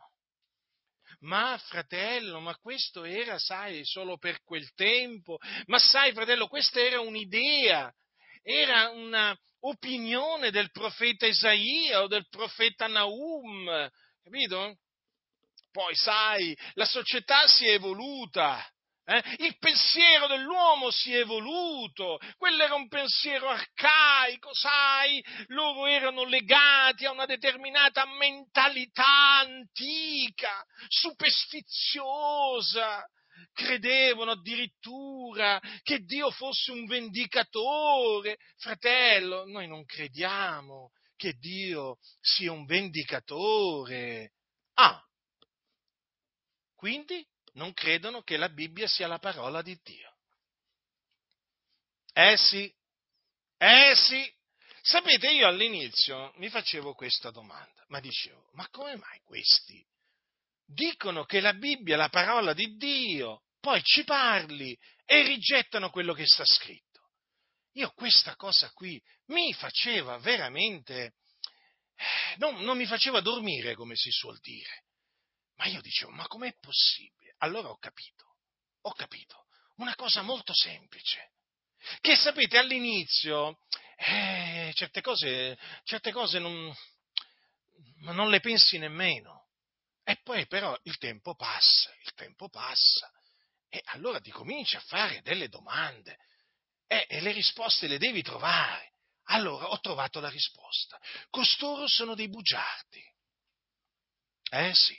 Ma 1.21 1.59
fratello, 1.67 2.41
ma 2.41 2.57
questo 2.57 3.05
era, 3.05 3.39
sai, 3.39 3.85
solo 3.85 4.17
per 4.17 4.43
quel 4.43 4.73
tempo. 4.75 5.39
Ma 5.67 5.79
sai, 5.79 6.13
fratello, 6.13 6.49
questa 6.49 6.81
era 6.81 7.01
un'idea, 7.01 7.93
era 8.43 8.89
una, 8.91 9.37
opinione 9.61 10.51
del 10.51 10.71
profeta 10.71 11.27
Isaia 11.27 12.03
o 12.03 12.07
del 12.07 12.27
profeta 12.29 12.87
Naum, 12.87 13.91
capito? 14.23 14.79
Poi 15.71 15.95
sai, 15.95 16.57
la 16.75 16.85
società 16.85 17.47
si 17.47 17.67
è 17.67 17.73
evoluta, 17.73 18.65
eh? 19.11 19.23
il 19.39 19.57
pensiero 19.59 20.29
dell'uomo 20.29 20.93
si 20.93 21.13
è 21.13 21.19
evoluto, 21.19 22.21
quello 22.37 22.63
era 22.63 22.77
un 22.77 22.87
pensiero 22.87 23.49
arcaico, 23.49 24.55
sai, 24.55 25.21
loro 25.49 25.87
erano 25.87 26.23
legati 26.25 27.07
a 27.07 27.11
una 27.11 27.27
determinata 27.27 28.07
mentalità 28.07 29.41
antica, 29.41 30.65
superstiziosa, 30.87 33.05
credevano 33.53 34.31
addirittura 34.33 35.59
che 35.83 36.05
Dio 36.05 36.31
fosse 36.31 36.71
un 36.71 36.87
vendicatore. 36.87 38.37
Fratello, 38.59 39.45
noi 39.45 39.67
non 39.67 39.85
crediamo 39.85 40.93
che 41.17 41.33
Dio 41.33 41.99
sia 42.21 42.53
un 42.53 42.65
vendicatore. 42.65 44.35
Ah, 44.75 45.05
quindi 46.77 47.27
non 47.55 47.73
credono 47.73 48.23
che 48.23 48.37
la 48.37 48.49
Bibbia 48.49 48.87
sia 48.87 49.07
la 49.07 49.19
parola 49.19 49.63
di 49.63 49.79
Dio. 49.83 50.17
Eh 52.13 52.37
sì, 52.37 52.73
eh 53.57 53.95
sì. 53.97 54.33
Sapete, 54.83 55.31
io 55.31 55.47
all'inizio 55.47 56.33
mi 56.37 56.49
facevo 56.49 56.95
questa 56.95 57.31
domanda, 57.31 57.85
ma 57.89 58.01
dicevo, 58.01 58.51
ma 58.55 58.67
come 58.71 58.97
mai 58.97 59.21
questi 59.25 59.85
dicono 60.65 61.25
che 61.25 61.41
la 61.41 61.53
Bibbia 61.53 61.95
è 61.95 61.99
la 61.99 62.09
parola 62.09 62.53
di 62.55 62.77
Dio, 62.77 63.43
poi 63.61 63.83
ci 63.83 64.05
parli 64.05 64.77
e 65.05 65.23
rigettano 65.23 65.91
quello 65.91 66.15
che 66.15 66.27
sta 66.27 66.45
scritto. 66.45 66.89
Io 67.75 67.91
questa 67.91 68.37
cosa 68.37 68.71
qui 68.71 69.01
mi 69.27 69.53
faceva 69.53 70.19
veramente, 70.19 71.15
non, 72.39 72.63
non 72.63 72.77
mi 72.77 72.87
faceva 72.87 73.21
dormire 73.21 73.75
come 73.75 73.95
si 73.97 74.11
suol 74.11 74.39
dire, 74.41 74.85
ma 75.57 75.67
io 75.67 75.81
dicevo, 75.81 76.11
ma 76.11 76.27
com'è 76.27 76.55
possibile? 76.59 77.20
Allora 77.43 77.69
ho 77.69 77.79
capito, 77.79 78.37
ho 78.83 78.93
capito, 78.93 79.47
una 79.77 79.95
cosa 79.95 80.23
molto 80.23 80.53
semplice, 80.55 81.33
che 82.01 82.17
sapete 82.17 82.59
all'inizio 82.59 83.59
eh, 83.97 84.73
certe 84.75 85.01
cose, 85.01 85.59
certe 85.85 86.13
cose 86.13 86.39
non, 86.39 86.75
non 88.01 88.29
le 88.29 88.41
pensi 88.41 88.79
nemmeno. 88.79 89.49
E 90.05 90.17
poi 90.23 90.47
però 90.47 90.77
il 90.85 90.99
tempo 90.99 91.35
passa, 91.35 91.95
il 92.05 92.13
tempo 92.15 92.49
passa, 92.49 93.11
e 93.69 93.81
allora 93.87 94.21
ti 94.21 94.31
cominci 94.31 94.77
a 94.77 94.81
fare 94.81 95.23
delle 95.23 95.49
domande 95.49 96.19
e, 96.87 97.07
e 97.09 97.21
le 97.21 97.33
risposte 97.33 97.87
le 97.87 97.99
devi 97.99 98.23
trovare. 98.23 98.95
Allora 99.25 99.69
ho 99.71 99.79
trovato 99.79 100.19
la 100.19 100.29
risposta. 100.29 101.01
Costoro 101.31 101.87
sono 101.87 102.15
dei 102.15 102.29
bugiardi. 102.29 103.03
Eh 104.51 104.75
sì. 104.75 104.99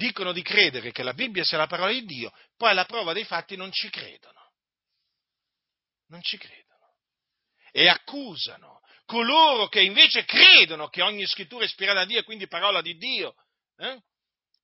Dicono 0.00 0.32
di 0.32 0.40
credere 0.40 0.92
che 0.92 1.02
la 1.02 1.12
Bibbia 1.12 1.44
sia 1.44 1.58
la 1.58 1.66
parola 1.66 1.92
di 1.92 2.06
Dio, 2.06 2.32
poi 2.56 2.70
alla 2.70 2.86
prova 2.86 3.12
dei 3.12 3.24
fatti 3.24 3.54
non 3.54 3.70
ci 3.70 3.90
credono. 3.90 4.52
Non 6.06 6.22
ci 6.22 6.38
credono. 6.38 6.94
E 7.70 7.86
accusano 7.86 8.80
coloro 9.04 9.68
che 9.68 9.82
invece 9.82 10.24
credono 10.24 10.88
che 10.88 11.02
ogni 11.02 11.26
scrittura 11.26 11.64
è 11.64 11.66
ispirata 11.66 11.98
da 11.98 12.04
Dio 12.06 12.18
e 12.18 12.22
quindi 12.22 12.48
parola 12.48 12.80
di 12.80 12.96
Dio, 12.96 13.34
eh? 13.76 14.00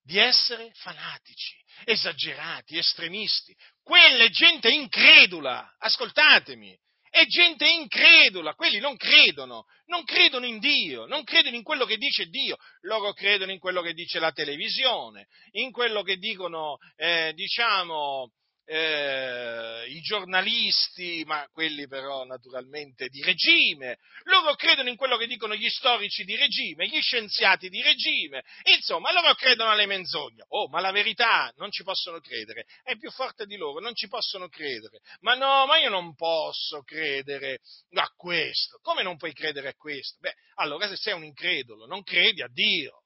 di 0.00 0.16
essere 0.16 0.70
fanatici, 0.72 1.62
esagerati, 1.84 2.78
estremisti. 2.78 3.54
Quella 3.82 4.24
è 4.24 4.30
gente 4.30 4.70
incredula, 4.70 5.76
ascoltatemi, 5.76 6.74
è 7.10 7.24
gente 7.26 7.68
incredula, 7.68 8.54
quelli 8.54 8.78
non 8.78 8.96
credono, 8.96 9.64
non 9.86 10.04
credono 10.04 10.46
in 10.46 10.58
Dio, 10.58 11.06
non 11.06 11.24
credono 11.24 11.56
in 11.56 11.62
quello 11.62 11.84
che 11.84 11.96
dice 11.96 12.26
Dio, 12.26 12.56
loro 12.82 13.12
credono 13.12 13.52
in 13.52 13.58
quello 13.58 13.82
che 13.82 13.92
dice 13.92 14.18
la 14.18 14.32
televisione, 14.32 15.26
in 15.52 15.70
quello 15.70 16.02
che 16.02 16.16
dicono, 16.16 16.78
eh, 16.96 17.32
diciamo, 17.34 18.30
eh, 18.66 19.84
i 19.88 20.00
giornalisti, 20.00 21.22
ma 21.24 21.48
quelli 21.52 21.86
però 21.86 22.24
naturalmente 22.24 23.08
di 23.08 23.22
regime, 23.22 23.98
loro 24.24 24.54
credono 24.56 24.88
in 24.88 24.96
quello 24.96 25.16
che 25.16 25.28
dicono 25.28 25.54
gli 25.54 25.68
storici 25.68 26.24
di 26.24 26.36
regime, 26.36 26.88
gli 26.88 27.00
scienziati 27.00 27.68
di 27.68 27.80
regime, 27.80 28.42
insomma, 28.74 29.12
loro 29.12 29.34
credono 29.34 29.70
alle 29.70 29.86
menzogne. 29.86 30.44
Oh, 30.48 30.68
ma 30.68 30.80
la 30.80 30.90
verità 30.90 31.52
non 31.56 31.70
ci 31.70 31.84
possono 31.84 32.18
credere, 32.18 32.66
è 32.82 32.96
più 32.96 33.10
forte 33.10 33.46
di 33.46 33.56
loro, 33.56 33.80
non 33.80 33.94
ci 33.94 34.08
possono 34.08 34.48
credere. 34.48 34.98
Ma 35.20 35.34
no, 35.34 35.66
ma 35.66 35.78
io 35.78 35.88
non 35.88 36.14
posso 36.16 36.82
credere 36.82 37.60
a 37.92 38.08
questo. 38.16 38.78
Come 38.82 39.02
non 39.02 39.16
puoi 39.16 39.32
credere 39.32 39.68
a 39.68 39.74
questo? 39.74 40.18
Beh, 40.20 40.34
allora 40.56 40.88
se 40.88 40.96
sei 40.96 41.14
un 41.14 41.24
incredulo, 41.24 41.86
non 41.86 42.02
credi 42.02 42.42
a 42.42 42.48
Dio. 42.48 43.02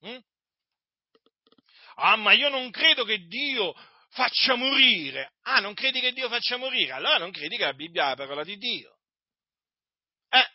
Hm? 0.00 0.18
Ah, 1.96 2.16
ma 2.16 2.32
io 2.32 2.48
non 2.48 2.70
credo 2.70 3.04
che 3.04 3.18
Dio 3.26 3.74
faccia 4.12 4.54
morire. 4.54 5.32
Ah, 5.42 5.60
non 5.60 5.74
credi 5.74 6.00
che 6.00 6.12
Dio 6.12 6.28
faccia 6.28 6.56
morire? 6.56 6.92
Allora 6.92 7.18
non 7.18 7.30
credi 7.30 7.56
che 7.56 7.64
la 7.64 7.74
Bibbia 7.74 8.04
è 8.04 8.08
la 8.08 8.14
parola 8.14 8.44
di 8.44 8.56
Dio. 8.56 8.98
Eh, 10.28 10.48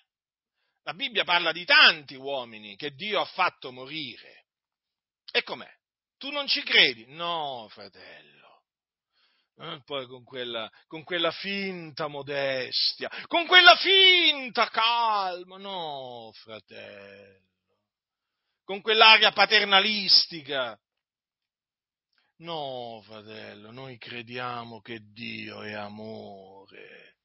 la 0.84 0.94
Bibbia 0.94 1.24
parla 1.24 1.52
di 1.52 1.66
tanti 1.66 2.16
uomini 2.16 2.76
che 2.76 2.92
Dio 2.92 3.20
ha 3.20 3.26
fatto 3.26 3.72
morire. 3.72 4.46
E 5.32 5.44
com'è? 5.44 5.70
Tu 6.18 6.32
non 6.32 6.48
ci 6.48 6.64
credi? 6.64 7.06
No, 7.10 7.68
fratello. 7.70 8.36
Eh, 9.60 9.82
poi 9.86 10.06
con 10.06 10.24
quella, 10.24 10.70
con 10.86 11.04
quella 11.04 11.32
finta 11.32 12.08
modestia, 12.08 13.10
con 13.26 13.48
quella 13.48 13.76
finta 13.76 14.70
calma, 14.70 15.58
no, 15.58 16.32
fratello. 16.34 17.46
Con 18.64 18.82
quell'aria 18.82 19.32
paternalistica 19.32 20.78
No, 22.40 23.02
fratello, 23.04 23.72
noi 23.72 23.98
crediamo 23.98 24.80
che 24.82 25.00
Dio 25.12 25.64
è 25.64 25.74
amore. 25.74 27.16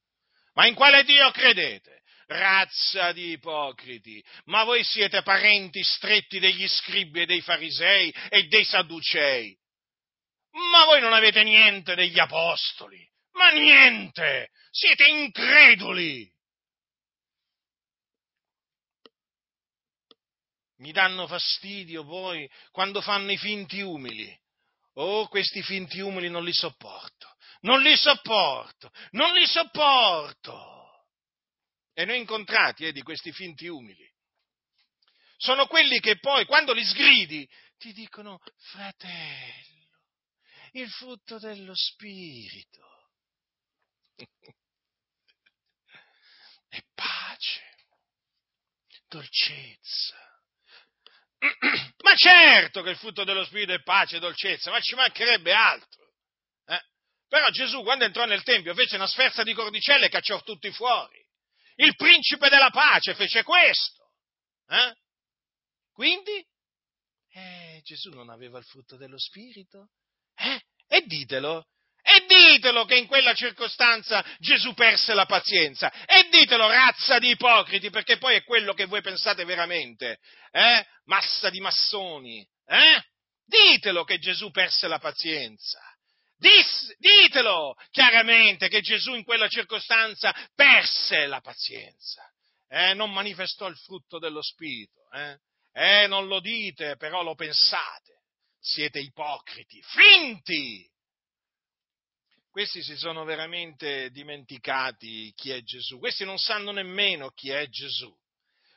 Ma 0.54 0.66
in 0.66 0.74
quale 0.74 1.04
Dio 1.04 1.30
credete? 1.30 2.00
Razza 2.28 3.12
di 3.12 3.32
ipocriti, 3.32 4.24
ma 4.44 4.64
voi 4.64 4.82
siete 4.84 5.22
parenti 5.22 5.82
stretti 5.82 6.38
degli 6.38 6.66
scribi 6.66 7.22
e 7.22 7.26
dei 7.26 7.42
farisei 7.42 8.10
e 8.30 8.46
dei 8.46 8.64
sadducei. 8.64 9.54
Ma 10.52 10.86
voi 10.86 11.00
non 11.00 11.12
avete 11.12 11.42
niente 11.42 11.94
degli 11.94 12.18
apostoli, 12.18 13.06
ma 13.32 13.50
niente, 13.50 14.50
siete 14.70 15.06
increduli. 15.06 16.30
Mi 20.76 20.90
danno 20.90 21.26
fastidio 21.26 22.02
poi 22.04 22.50
quando 22.70 23.02
fanno 23.02 23.30
i 23.30 23.36
finti 23.36 23.82
umili 23.82 24.41
Oh, 24.94 25.26
questi 25.28 25.62
finti 25.62 26.00
umili 26.00 26.28
non 26.28 26.44
li 26.44 26.52
sopporto, 26.52 27.36
non 27.60 27.80
li 27.80 27.96
sopporto, 27.96 28.92
non 29.12 29.32
li 29.32 29.46
sopporto. 29.46 30.80
E 31.94 32.04
ho 32.04 32.14
incontrati 32.14 32.86
eh, 32.86 32.92
di 32.92 33.02
questi 33.02 33.32
finti 33.32 33.66
umili. 33.68 34.10
Sono 35.36 35.66
quelli 35.66 35.98
che 35.98 36.18
poi, 36.18 36.44
quando 36.46 36.72
li 36.72 36.84
sgridi, 36.84 37.48
ti 37.78 37.92
dicono, 37.92 38.38
fratello, 38.70 40.00
il 40.72 40.88
frutto 40.90 41.38
dello 41.38 41.74
spirito. 41.74 43.10
e 46.68 46.82
pace, 46.94 47.62
dolcezza, 49.08 50.31
ma 52.02 52.14
certo 52.14 52.82
che 52.82 52.90
il 52.90 52.96
frutto 52.96 53.24
dello 53.24 53.44
Spirito 53.44 53.72
è 53.72 53.82
pace 53.82 54.16
e 54.16 54.20
dolcezza, 54.20 54.70
ma 54.70 54.80
ci 54.80 54.94
mancherebbe 54.94 55.52
altro. 55.52 56.12
Eh? 56.66 56.80
Però 57.28 57.48
Gesù, 57.50 57.82
quando 57.82 58.04
entrò 58.04 58.24
nel 58.24 58.42
Tempio, 58.42 58.74
fece 58.74 58.96
una 58.96 59.06
sferza 59.06 59.42
di 59.42 59.52
cordicelle 59.52 60.06
e 60.06 60.10
cacciò 60.10 60.40
tutti 60.42 60.70
fuori. 60.72 61.20
Il 61.76 61.96
principe 61.96 62.48
della 62.48 62.70
pace 62.70 63.14
fece 63.14 63.42
questo. 63.42 64.12
Eh? 64.68 64.94
Quindi, 65.92 66.46
eh, 67.32 67.80
Gesù 67.82 68.10
non 68.10 68.30
aveva 68.30 68.58
il 68.58 68.64
frutto 68.64 68.96
dello 68.96 69.18
Spirito? 69.18 69.90
Eh? 70.36 70.60
E 70.86 71.02
ditelo, 71.06 71.66
e 72.02 72.26
ditelo 72.26 72.84
che 72.84 72.96
in 72.96 73.06
quella 73.06 73.32
circostanza 73.32 74.24
Gesù 74.38 74.74
perse 74.74 75.14
la 75.14 75.24
pazienza. 75.24 75.90
E 76.04 76.28
ditelo, 76.30 76.68
razza 76.68 77.18
di 77.18 77.30
ipocriti, 77.30 77.90
perché 77.90 78.18
poi 78.18 78.34
è 78.34 78.42
quello 78.42 78.74
che 78.74 78.86
voi 78.86 79.00
pensate 79.00 79.44
veramente. 79.44 80.18
Eh? 80.50 80.84
Massa 81.04 81.48
di 81.48 81.60
massoni. 81.60 82.46
Eh? 82.66 83.02
Ditelo 83.44 84.02
che 84.02 84.18
Gesù 84.18 84.50
perse 84.50 84.88
la 84.88 84.98
pazienza. 84.98 85.80
Dis, 86.36 86.92
ditelo 86.98 87.76
chiaramente 87.90 88.68
che 88.68 88.80
Gesù 88.80 89.14
in 89.14 89.22
quella 89.22 89.46
circostanza 89.46 90.34
perse 90.56 91.26
la 91.26 91.40
pazienza. 91.40 92.22
Eh? 92.68 92.94
Non 92.94 93.12
manifestò 93.12 93.68
il 93.68 93.76
frutto 93.76 94.18
dello 94.18 94.42
Spirito. 94.42 95.08
Eh? 95.12 95.38
eh, 95.72 96.06
non 96.08 96.26
lo 96.26 96.40
dite, 96.40 96.96
però 96.96 97.22
lo 97.22 97.36
pensate. 97.36 98.22
Siete 98.58 98.98
ipocriti, 98.98 99.82
finti 99.82 100.88
questi 102.52 102.82
si 102.82 102.98
sono 102.98 103.24
veramente 103.24 104.10
dimenticati 104.10 105.32
chi 105.34 105.50
è 105.50 105.62
Gesù, 105.62 105.98
questi 105.98 106.24
non 106.26 106.36
sanno 106.36 106.70
nemmeno 106.70 107.30
chi 107.30 107.48
è 107.48 107.66
Gesù. 107.68 108.14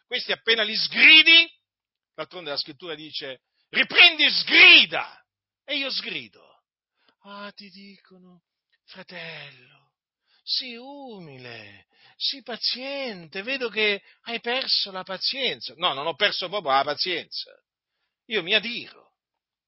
Questi 0.08 0.32
appena 0.32 0.64
li 0.64 0.76
sgridi, 0.78 1.46
d'altronde 2.14 2.52
la 2.52 2.58
scrittura 2.58 2.96
dice, 2.96 3.42
riprendi 3.70 4.24
e 4.24 4.32
sgrida, 4.32 5.22
e 5.66 5.76
io 5.76 5.92
sgrido. 5.92 6.64
Ah, 7.24 7.52
ti 7.52 7.70
dicono, 7.70 8.44
fratello, 8.86 9.92
sii 10.42 10.78
umile, 10.78 11.88
sii 12.16 12.44
paziente, 12.44 13.42
vedo 13.42 13.68
che 13.68 14.02
hai 14.22 14.40
perso 14.40 14.90
la 14.92 15.04
pazienza. 15.04 15.74
No, 15.76 15.92
non 15.92 16.08
ho 16.08 16.16
perso 16.16 16.48
proprio 16.48 16.72
la 16.72 16.84
pazienza. 16.84 17.52
Io 18.28 18.42
mi 18.42 18.54
adiro 18.54 19.05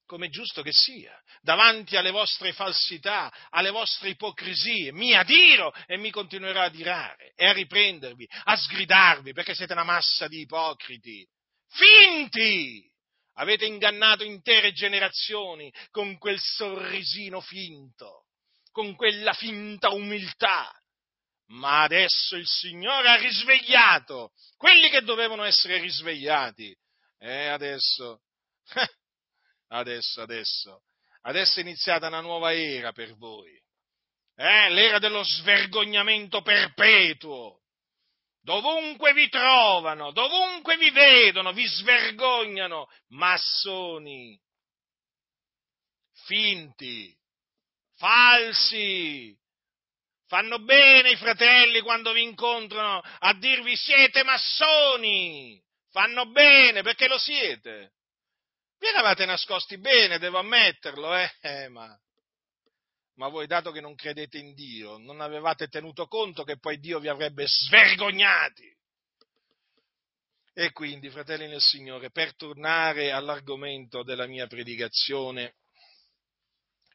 come 0.08 0.30
giusto 0.30 0.64
che 0.64 0.72
sia, 0.72 1.22
davanti 1.42 1.96
alle 1.98 2.10
vostre 2.10 2.54
falsità, 2.54 3.32
alle 3.52 3.70
vostre 3.70 4.10
ipocrisie, 4.10 4.92
mi 4.92 5.14
adiro 5.14 5.72
e 5.86 5.98
mi 5.98 6.10
continuerò 6.10 6.62
a 6.62 6.66
adirare 6.66 7.34
e 7.36 7.46
a 7.46 7.52
riprendervi, 7.52 8.28
a 8.46 8.56
sgridarvi, 8.56 9.34
perché 9.34 9.54
siete 9.54 9.74
una 9.74 9.84
massa 9.84 10.28
di 10.28 10.40
ipocriti, 10.40 11.28
finti! 11.70 12.86
Avete 13.40 13.66
ingannato 13.66 14.24
intere 14.24 14.72
generazioni 14.72 15.72
con 15.92 16.18
quel 16.18 16.40
sorrisino 16.40 17.40
finto, 17.40 18.26
con 18.72 18.96
quella 18.96 19.34
finta 19.34 19.90
umiltà. 19.90 20.74
Ma 21.50 21.84
adesso 21.84 22.36
il 22.36 22.48
Signore 22.48 23.10
ha 23.10 23.16
risvegliato 23.16 24.32
quelli 24.58 24.90
che 24.90 25.02
dovevano 25.02 25.44
essere 25.44 25.80
risvegliati. 25.80 26.76
E 27.20 27.48
adesso 27.48 28.22
adesso, 29.70 30.22
adesso, 30.22 30.84
adesso 31.22 31.60
è 31.60 31.62
iniziata 31.62 32.08
una 32.08 32.22
nuova 32.22 32.54
era 32.54 32.92
per 32.92 33.16
voi, 33.16 33.60
eh? 34.36 34.70
l'era 34.70 35.00
dello 35.00 35.24
svergognamento 35.24 36.42
perpetuo. 36.42 37.62
Dovunque 38.42 39.12
vi 39.12 39.28
trovano, 39.28 40.12
dovunque 40.12 40.78
vi 40.78 40.90
vedono, 40.92 41.52
vi 41.52 41.66
svergognano, 41.66 42.88
massoni, 43.10 44.40
finti, 46.26 47.14
falsi. 47.98 49.36
Fanno 50.28 50.60
bene 50.60 51.12
i 51.12 51.16
fratelli 51.18 51.82
quando 51.82 52.14
vi 52.14 52.22
incontrano 52.22 53.02
a 53.02 53.34
dirvi 53.34 53.76
siete 53.76 54.24
massoni. 54.24 55.62
Fanno 55.92 56.26
bene 56.28 56.84
perché 56.84 57.08
lo 57.08 57.18
siete. 57.18 57.96
Vi 58.80 58.88
eravate 58.88 59.26
nascosti 59.26 59.78
bene, 59.80 60.20
devo 60.20 60.38
ammetterlo, 60.38 61.16
eh? 61.16 61.32
eh 61.42 61.68
ma, 61.70 61.98
ma 63.16 63.28
voi, 63.28 63.48
dato 63.48 63.72
che 63.72 63.82
non 63.82 63.96
credete 63.96 64.38
in 64.38 64.54
Dio, 64.54 64.98
non 64.98 65.22
avevate 65.22 65.68
tenuto 65.68 66.06
conto 66.08 66.44
che 66.44 66.60
poi 66.60 66.78
Dio 66.78 67.00
vi 67.00 67.08
avrebbe 67.08 67.46
svergognati. 67.48 68.76
E 70.54 70.72
quindi, 70.72 71.10
fratelli 71.10 71.48
nel 71.48 71.62
Signore, 71.62 72.12
per 72.12 72.36
tornare 72.36 73.12
all'argomento 73.12 74.04
della 74.04 74.28
mia 74.28 74.48
predicazione, 74.48 75.56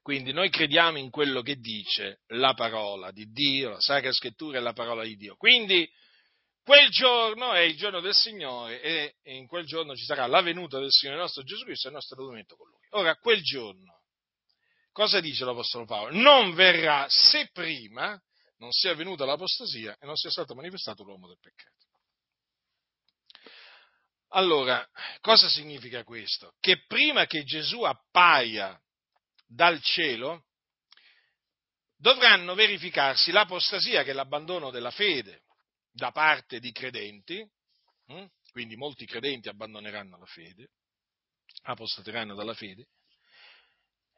quindi 0.02 0.32
noi 0.32 0.50
crediamo 0.50 0.98
in 0.98 1.10
quello 1.10 1.42
che 1.42 1.56
dice 1.56 2.22
la 2.28 2.54
parola 2.54 3.12
di 3.12 3.30
Dio, 3.30 3.70
la 3.70 3.80
Sacra 3.80 4.12
Scrittura 4.12 4.58
è 4.58 4.60
la 4.60 4.72
parola 4.72 5.04
di 5.04 5.16
Dio. 5.16 5.36
Quindi 5.36 5.88
quel 6.64 6.90
giorno 6.90 7.52
è 7.52 7.60
il 7.60 7.76
giorno 7.76 8.00
del 8.00 8.14
Signore 8.14 8.80
e 8.80 9.16
in 9.24 9.46
quel 9.46 9.66
giorno 9.66 9.96
ci 9.96 10.04
sarà 10.04 10.26
la 10.26 10.40
venuta 10.42 10.78
del 10.78 10.90
Signore 10.90 11.18
nostro 11.18 11.42
Gesù 11.42 11.64
Cristo 11.64 11.88
e 11.88 11.90
il 11.90 11.96
nostro 11.96 12.16
radunamento 12.16 12.56
con 12.56 12.68
Lui. 12.68 12.86
Ora, 12.90 13.16
quel 13.16 13.42
giorno, 13.42 14.02
cosa 14.92 15.20
dice 15.20 15.44
l'Apostolo 15.44 15.84
Paolo? 15.86 16.14
Non 16.14 16.54
verrà 16.54 17.06
se 17.08 17.48
prima 17.52 18.20
non 18.58 18.70
sia 18.70 18.94
venuta 18.94 19.24
l'apostasia 19.24 19.96
e 19.98 20.06
non 20.06 20.16
sia 20.16 20.30
stato 20.30 20.54
manifestato 20.54 21.02
l'uomo 21.02 21.26
del 21.26 21.38
peccato. 21.40 21.70
Allora, 24.34 24.88
cosa 25.20 25.48
significa 25.48 26.04
questo? 26.04 26.54
Che 26.60 26.84
prima 26.86 27.26
che 27.26 27.42
Gesù 27.42 27.82
appaia 27.82 28.80
dal 29.46 29.82
cielo, 29.82 30.44
dovranno 31.96 32.54
verificarsi 32.54 33.30
l'apostasia, 33.30 34.02
che 34.02 34.10
è 34.10 34.14
l'abbandono 34.14 34.70
della 34.70 34.90
fede 34.90 35.42
da 35.92 36.10
parte 36.10 36.58
di 36.58 36.72
credenti, 36.72 37.46
hm? 38.06 38.24
quindi 38.50 38.76
molti 38.76 39.06
credenti 39.06 39.48
abbandoneranno 39.48 40.18
la 40.18 40.26
fede, 40.26 40.70
apostateranno 41.64 42.34
dalla 42.34 42.54
fede, 42.54 42.88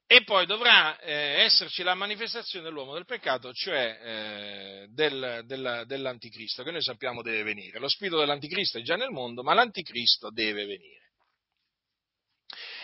e 0.07 0.22
poi 0.22 0.47
dovrà 0.47 0.99
eh, 1.01 1.43
esserci 1.43 1.83
la 1.83 1.95
manifestazione 1.95 2.64
dell'uomo 2.64 2.95
del 2.95 3.07
peccato, 3.07 3.53
cioè 3.53 3.99
eh, 4.03 4.87
del, 4.91 5.43
del, 5.45 5.85
dell'anticristo, 5.87 6.62
che 6.62 6.70
noi 6.70 6.83
sappiamo 6.83 7.22
deve 7.22 7.43
venire. 7.43 7.79
Lo 7.79 7.89
spirito 7.89 8.18
dell'anticristo 8.18 8.79
è 8.79 8.83
già 8.83 8.97
nel 8.97 9.11
mondo, 9.11 9.43
ma 9.43 9.55
l'anticristo 9.55 10.31
deve 10.31 10.66
venire. 10.66 11.03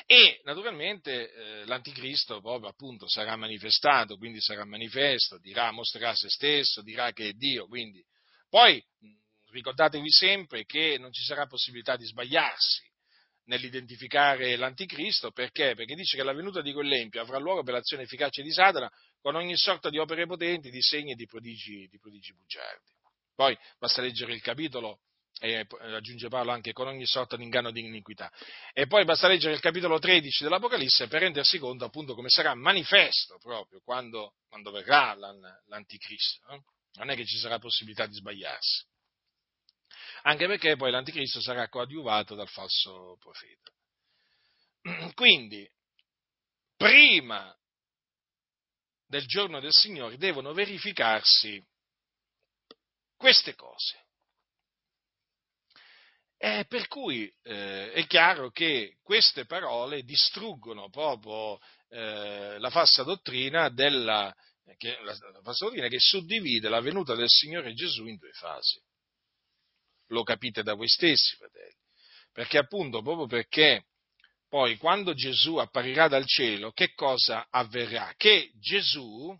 E 0.06 0.40
naturalmente 0.42 1.32
eh, 1.32 1.64
l'anticristo 1.66 2.40
proprio 2.40 2.70
appunto 2.70 3.06
sarà 3.08 3.36
manifestato, 3.36 4.16
quindi 4.16 4.40
sarà 4.40 4.64
manifesto, 4.64 5.38
dirà, 5.38 5.70
mostrerà 5.70 6.14
se 6.14 6.28
stesso, 6.28 6.82
dirà 6.82 7.12
che 7.12 7.28
è 7.28 7.32
Dio, 7.34 7.66
quindi 7.68 8.02
poi 8.50 8.84
ricordatevi 9.50 10.10
sempre 10.10 10.64
che 10.64 10.98
non 10.98 11.12
ci 11.12 11.22
sarà 11.22 11.46
possibilità 11.46 11.96
di 11.96 12.04
sbagliarsi 12.04 12.88
nell'identificare 13.44 14.56
l'anticristo, 14.56 15.32
perché? 15.32 15.74
Perché 15.74 15.94
dice 15.94 16.16
che 16.16 16.22
la 16.22 16.32
venuta 16.32 16.60
di 16.60 16.72
quell'empio 16.72 17.20
avrà 17.20 17.38
luogo 17.38 17.62
per 17.62 17.74
l'azione 17.74 18.02
efficace 18.02 18.42
di 18.42 18.52
Satana 18.52 18.90
con 19.20 19.34
ogni 19.34 19.56
sorta 19.56 19.88
di 19.88 19.98
opere 19.98 20.26
potenti, 20.26 20.70
di 20.70 20.82
segni 20.82 21.12
e 21.12 21.14
di 21.14 21.26
prodigi, 21.26 21.88
di 21.88 21.98
prodigi 21.98 22.34
bugiardi. 22.34 22.90
Poi 23.34 23.56
basta 23.78 24.02
leggere 24.02 24.34
il 24.34 24.42
capitolo 24.42 25.00
e 25.40 25.66
aggiunge 25.80 26.28
Paolo 26.28 26.50
anche 26.50 26.72
con 26.72 26.86
ogni 26.86 27.06
sorta 27.06 27.36
di 27.36 27.44
inganno 27.44 27.70
di 27.70 27.80
iniquità. 27.80 28.30
E 28.72 28.86
poi 28.86 29.04
basta 29.04 29.26
leggere 29.26 29.54
il 29.54 29.60
capitolo 29.60 29.98
13 29.98 30.42
dell'Apocalisse 30.42 31.08
per 31.08 31.22
rendersi 31.22 31.58
conto 31.58 31.84
appunto 31.84 32.14
come 32.14 32.28
sarà 32.28 32.54
manifesto 32.54 33.38
proprio 33.38 33.80
quando, 33.82 34.34
quando 34.48 34.70
verrà 34.70 35.14
l'anticristo. 35.66 36.44
Non 36.94 37.10
è 37.10 37.14
che 37.16 37.24
ci 37.24 37.38
sarà 37.38 37.58
possibilità 37.58 38.06
di 38.06 38.14
sbagliarsi. 38.14 38.84
Anche 40.22 40.46
perché 40.46 40.76
poi 40.76 40.90
l'anticristo 40.90 41.40
sarà 41.40 41.68
coadiuvato 41.68 42.34
dal 42.34 42.48
falso 42.48 43.16
profeta. 43.18 43.70
Quindi, 45.14 45.68
prima 46.76 47.54
del 49.06 49.26
giorno 49.26 49.60
del 49.60 49.72
Signore 49.72 50.16
devono 50.16 50.52
verificarsi 50.52 51.62
queste 53.16 53.54
cose. 53.54 54.06
Eh, 56.42 56.64
per 56.66 56.86
cui 56.86 57.30
eh, 57.42 57.92
è 57.92 58.06
chiaro 58.06 58.50
che 58.50 58.96
queste 59.02 59.44
parole 59.44 60.04
distruggono 60.04 60.88
proprio 60.88 61.58
eh, 61.88 62.58
la 62.58 62.70
falsa 62.70 63.02
dottrina, 63.02 63.68
della, 63.68 64.34
che, 64.76 64.98
la, 65.02 65.16
la 65.32 65.40
falsa 65.42 65.64
dottrina 65.64 65.88
che 65.88 65.98
suddivide 65.98 66.68
la 66.68 66.80
venuta 66.80 67.14
del 67.14 67.28
Signore 67.28 67.74
Gesù 67.74 68.06
in 68.06 68.16
due 68.16 68.32
fasi. 68.32 68.80
Lo 70.08 70.22
capite 70.22 70.62
da 70.62 70.74
voi 70.74 70.88
stessi, 70.88 71.36
fratelli. 71.36 71.76
Perché 72.32 72.58
appunto, 72.58 73.02
proprio 73.02 73.26
perché 73.26 73.86
poi 74.48 74.76
quando 74.76 75.14
Gesù 75.14 75.56
apparirà 75.56 76.08
dal 76.08 76.26
cielo, 76.26 76.72
che 76.72 76.92
cosa 76.94 77.46
avverrà? 77.50 78.12
Che 78.16 78.50
Gesù 78.54 79.36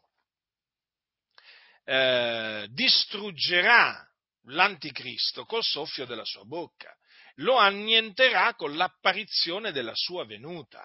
eh, 1.85 2.69
distruggerà 2.71 4.09
l'anticristo 4.45 5.45
col 5.45 5.65
soffio 5.65 6.07
della 6.07 6.25
sua 6.25 6.45
bocca, 6.45 6.97
lo 7.37 7.57
annienterà 7.57 8.55
con 8.55 8.77
l'apparizione 8.77 9.73
della 9.73 9.95
sua 9.95 10.25
venuta. 10.25 10.85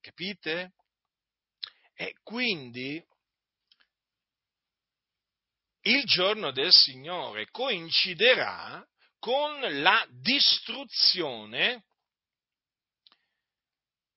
Capite? 0.00 0.72
E 1.94 2.16
quindi 2.22 3.04
il 5.82 6.04
giorno 6.04 6.52
del 6.52 6.70
Signore 6.72 7.50
coinciderà 7.50 8.86
con 9.18 9.60
la 9.80 10.06
distruzione, 10.10 11.84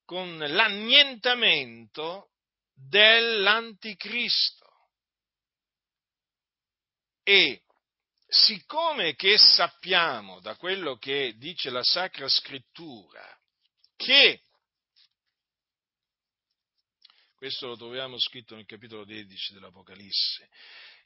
con 0.06 0.38
l'annientamento 0.38 2.30
dell'anticristo. 2.74 4.64
E 7.24 7.62
siccome 8.28 9.16
che 9.16 9.38
sappiamo 9.38 10.40
da 10.42 10.56
quello 10.56 10.98
che 10.98 11.36
dice 11.38 11.70
la 11.70 11.84
Sacra 11.84 12.28
Scrittura 12.28 13.24
che 13.96 14.42
questo 17.36 17.68
lo 17.68 17.78
troviamo 17.78 18.18
scritto 18.18 18.56
nel 18.56 18.66
capitolo 18.66 19.06
16 19.06 19.54
dell'Apocalisse, 19.54 20.50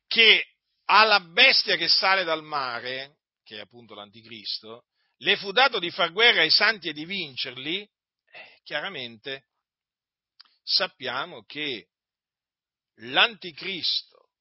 che 0.09 0.55
alla 0.85 1.19
bestia 1.19 1.77
che 1.77 1.87
sale 1.87 2.23
dal 2.23 2.43
mare, 2.43 3.19
che 3.43 3.57
è 3.57 3.59
appunto 3.59 3.93
l'anticristo, 3.93 4.85
le 5.17 5.37
fu 5.37 5.51
dato 5.51 5.77
di 5.77 5.91
far 5.91 6.11
guerra 6.11 6.41
ai 6.41 6.49
santi 6.49 6.89
e 6.89 6.93
di 6.93 7.05
vincerli, 7.05 7.81
eh, 7.81 8.59
chiaramente 8.63 9.45
sappiamo 10.63 11.43
che 11.45 11.89
l'anticristo 13.01 14.31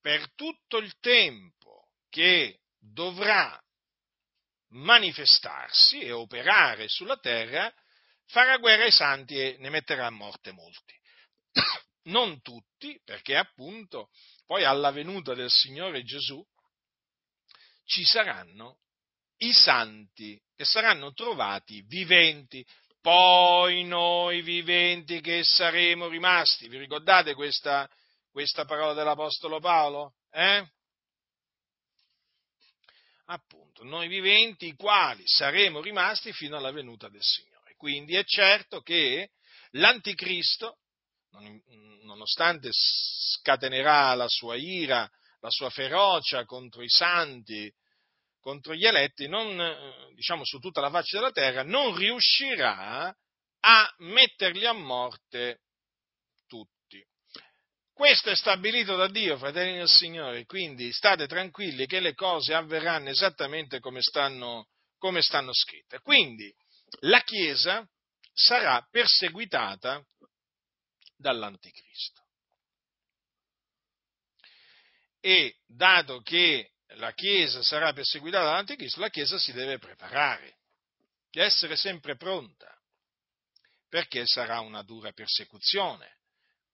per 0.00 0.32
tutto 0.34 0.76
il 0.76 0.96
tempo 1.00 1.88
che 2.08 2.60
dovrà 2.78 3.60
manifestarsi 4.68 6.00
e 6.00 6.12
operare 6.12 6.86
sulla 6.86 7.16
terra, 7.16 7.72
farà 8.26 8.56
guerra 8.58 8.84
ai 8.84 8.92
santi 8.92 9.36
e 9.36 9.56
ne 9.58 9.68
metterà 9.68 10.06
a 10.06 10.10
morte 10.10 10.52
molti. 10.52 10.94
Non 12.06 12.40
tutti, 12.40 13.00
perché 13.02 13.36
appunto 13.36 14.10
poi 14.46 14.64
alla 14.64 14.90
venuta 14.90 15.34
del 15.34 15.50
Signore 15.50 16.02
Gesù 16.04 16.44
ci 17.84 18.04
saranno 18.04 18.78
i 19.38 19.52
santi 19.52 20.40
che 20.54 20.64
saranno 20.64 21.12
trovati 21.12 21.82
viventi, 21.82 22.64
poi 23.00 23.84
noi 23.84 24.42
viventi 24.42 25.20
che 25.20 25.44
saremo 25.44 26.08
rimasti. 26.08 26.68
Vi 26.68 26.78
ricordate 26.78 27.34
questa, 27.34 27.88
questa 28.30 28.64
parola 28.64 28.94
dell'Apostolo 28.94 29.60
Paolo? 29.60 30.14
Eh? 30.30 30.66
appunto, 33.26 33.84
noi 33.84 34.08
viventi, 34.08 34.66
i 34.66 34.74
quali 34.74 35.22
saremo 35.24 35.80
rimasti 35.80 36.32
fino 36.32 36.56
alla 36.56 36.70
venuta 36.70 37.08
del 37.08 37.22
Signore. 37.22 37.74
Quindi 37.76 38.14
è 38.14 38.24
certo 38.24 38.80
che 38.80 39.30
l'anticristo, 39.72 40.78
nonostante 42.06 42.70
scatenerà 42.72 44.14
la 44.14 44.28
sua 44.28 44.56
ira, 44.56 45.08
la 45.40 45.50
sua 45.50 45.68
ferocia 45.68 46.44
contro 46.44 46.82
i 46.82 46.88
santi, 46.88 47.70
contro 48.40 48.74
gli 48.74 48.86
eletti, 48.86 49.28
non, 49.28 49.56
diciamo 50.14 50.44
su 50.44 50.58
tutta 50.58 50.80
la 50.80 50.90
faccia 50.90 51.18
della 51.18 51.32
terra, 51.32 51.62
non 51.62 51.94
riuscirà 51.94 53.14
a 53.60 53.94
metterli 53.98 54.64
a 54.64 54.72
morte 54.72 55.60
questo 57.96 58.28
è 58.28 58.36
stabilito 58.36 58.94
da 58.94 59.08
Dio, 59.08 59.38
fratelli 59.38 59.78
del 59.78 59.88
Signore, 59.88 60.44
quindi 60.44 60.92
state 60.92 61.26
tranquilli 61.26 61.86
che 61.86 62.00
le 62.00 62.12
cose 62.12 62.52
avverranno 62.52 63.08
esattamente 63.08 63.80
come 63.80 64.02
stanno, 64.02 64.66
come 64.98 65.22
stanno 65.22 65.54
scritte. 65.54 66.00
Quindi 66.00 66.54
la 67.00 67.20
Chiesa 67.22 67.88
sarà 68.34 68.86
perseguitata 68.90 70.04
dall'Anticristo. 71.16 72.24
E 75.20 75.56
dato 75.66 76.20
che 76.20 76.72
la 76.94 77.12
Chiesa 77.12 77.62
sarà 77.62 77.92
perseguitata 77.92 78.44
dall'Anticristo, 78.44 79.00
la 79.00 79.10
Chiesa 79.10 79.38
si 79.38 79.52
deve 79.52 79.78
preparare, 79.78 80.58
deve 81.30 81.46
essere 81.46 81.76
sempre 81.76 82.16
pronta, 82.16 82.72
perché 83.88 84.26
sarà 84.26 84.60
una 84.60 84.82
dura 84.82 85.12
persecuzione 85.12 86.16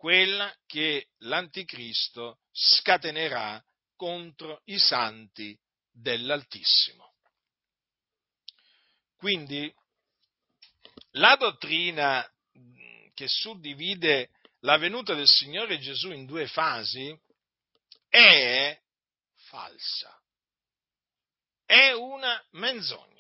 quella 0.03 0.53
che 0.67 1.11
l'anticristo 1.19 2.41
scatenerà 2.51 3.65
contro 3.95 4.63
i 4.65 4.77
santi 4.77 5.57
dell'Altissimo. 5.93 7.15
Quindi 9.15 9.73
la 11.13 11.37
dottrina 11.37 12.29
che 13.15 13.27
suddivide 13.29 14.31
la 14.61 14.77
venuta 14.77 15.15
del 15.15 15.27
Signore 15.27 15.79
Gesù 15.79 16.11
in 16.11 16.27
due 16.27 16.47
fasi 16.47 17.17
è 18.09 18.79
falsa. 19.35 20.17
è 21.65 21.93
una 21.93 22.43
menzogna. 22.53 23.11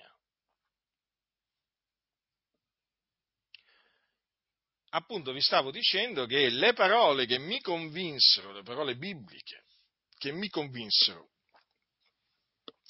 Appunto 4.90 5.32
vi 5.32 5.40
stavo 5.40 5.70
dicendo 5.70 6.26
che 6.26 6.50
le 6.50 6.74
parole 6.74 7.24
che 7.24 7.38
mi 7.38 7.60
convinsero, 7.60 8.52
le 8.52 8.62
parole 8.62 8.96
bibliche, 8.96 9.64
che 10.18 10.32
mi 10.32 10.50
convinsero 10.50 11.30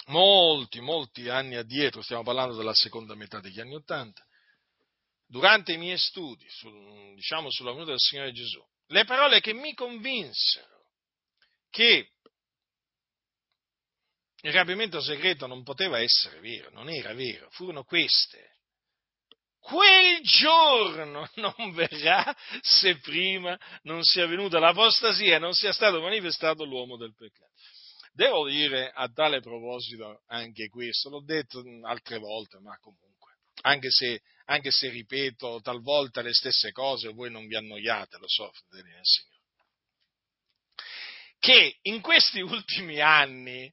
molti, 0.07 0.81
molti 0.81 1.29
anni 1.29 1.55
addietro, 1.55 2.03
stiamo 2.03 2.25
parlando 2.25 2.57
della 2.57 2.75
seconda 2.75 3.15
metà 3.15 3.39
degli 3.39 3.61
anni 3.61 3.77
Ottanta, 3.77 4.27
durante 5.33 5.73
i 5.73 5.79
miei 5.79 5.97
studi, 5.97 6.47
su, 6.51 6.69
diciamo 7.15 7.51
sulla 7.51 7.73
venuta 7.73 7.93
del 7.93 7.99
Signore 7.99 8.33
Gesù, 8.33 8.63
le 8.89 9.05
parole 9.05 9.41
che 9.41 9.55
mi 9.55 9.73
convinsero 9.73 10.85
che 11.71 12.11
il 14.43 14.53
rapimento 14.53 15.01
segreto 15.01 15.47
non 15.47 15.63
poteva 15.63 15.99
essere 15.99 16.39
vero, 16.41 16.69
non 16.73 16.91
era 16.91 17.15
vero, 17.15 17.49
furono 17.51 17.83
queste. 17.83 18.59
Quel 19.59 20.21
giorno 20.21 21.27
non 21.37 21.73
verrà 21.73 22.37
se 22.61 22.99
prima 22.99 23.59
non 23.85 24.03
sia 24.03 24.27
venuta 24.27 24.59
l'apostasia 24.59 25.37
e 25.37 25.39
non 25.39 25.55
sia 25.55 25.73
stato 25.73 26.03
manifestato 26.03 26.65
l'uomo 26.65 26.99
del 26.99 27.15
peccato. 27.15 27.53
Devo 28.13 28.47
dire 28.47 28.91
a 28.91 29.09
tale 29.09 29.41
proposito 29.41 30.25
anche 30.27 30.69
questo, 30.69 31.09
l'ho 31.09 31.25
detto 31.25 31.65
altre 31.85 32.19
volte, 32.19 32.59
ma 32.59 32.77
comunque, 32.81 33.39
anche 33.63 33.91
se, 33.91 34.21
anche 34.47 34.71
se 34.71 34.89
ripeto 34.89 35.61
talvolta 35.63 36.21
le 36.23 36.33
stesse 36.33 36.73
cose, 36.73 37.13
voi 37.13 37.31
non 37.31 37.47
vi 37.47 37.57
annoiate, 37.57 38.19
lo 38.19 38.29
so, 38.29 38.51
fratelli 38.53 38.93
del 38.93 39.01
Signore, 39.03 39.41
che 41.39 41.79
in 41.83 42.01
questi 42.01 42.41
ultimi 42.43 43.01
anni 43.01 43.73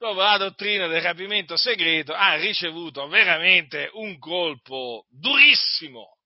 proprio 0.00 0.22
la 0.22 0.38
dottrina 0.38 0.86
del 0.86 1.02
rapimento 1.02 1.58
segreto 1.58 2.14
ha 2.14 2.34
ricevuto 2.36 3.06
veramente 3.08 3.90
un 3.92 4.18
colpo 4.18 5.04
durissimo. 5.10 6.16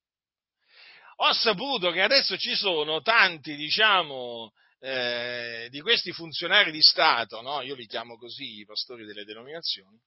Ho 1.16 1.32
saputo 1.32 1.90
che 1.90 2.00
adesso 2.00 2.36
ci 2.36 2.54
sono 2.54 3.02
tanti, 3.02 3.56
diciamo, 3.56 4.52
eh, 4.78 5.66
di 5.70 5.80
questi 5.80 6.12
funzionari 6.12 6.70
di 6.70 6.80
Stato, 6.80 7.40
no? 7.40 7.62
io 7.62 7.74
li 7.74 7.86
chiamo 7.86 8.16
così, 8.16 8.60
i 8.60 8.64
pastori 8.64 9.04
delle 9.04 9.24
denominazioni, 9.24 9.98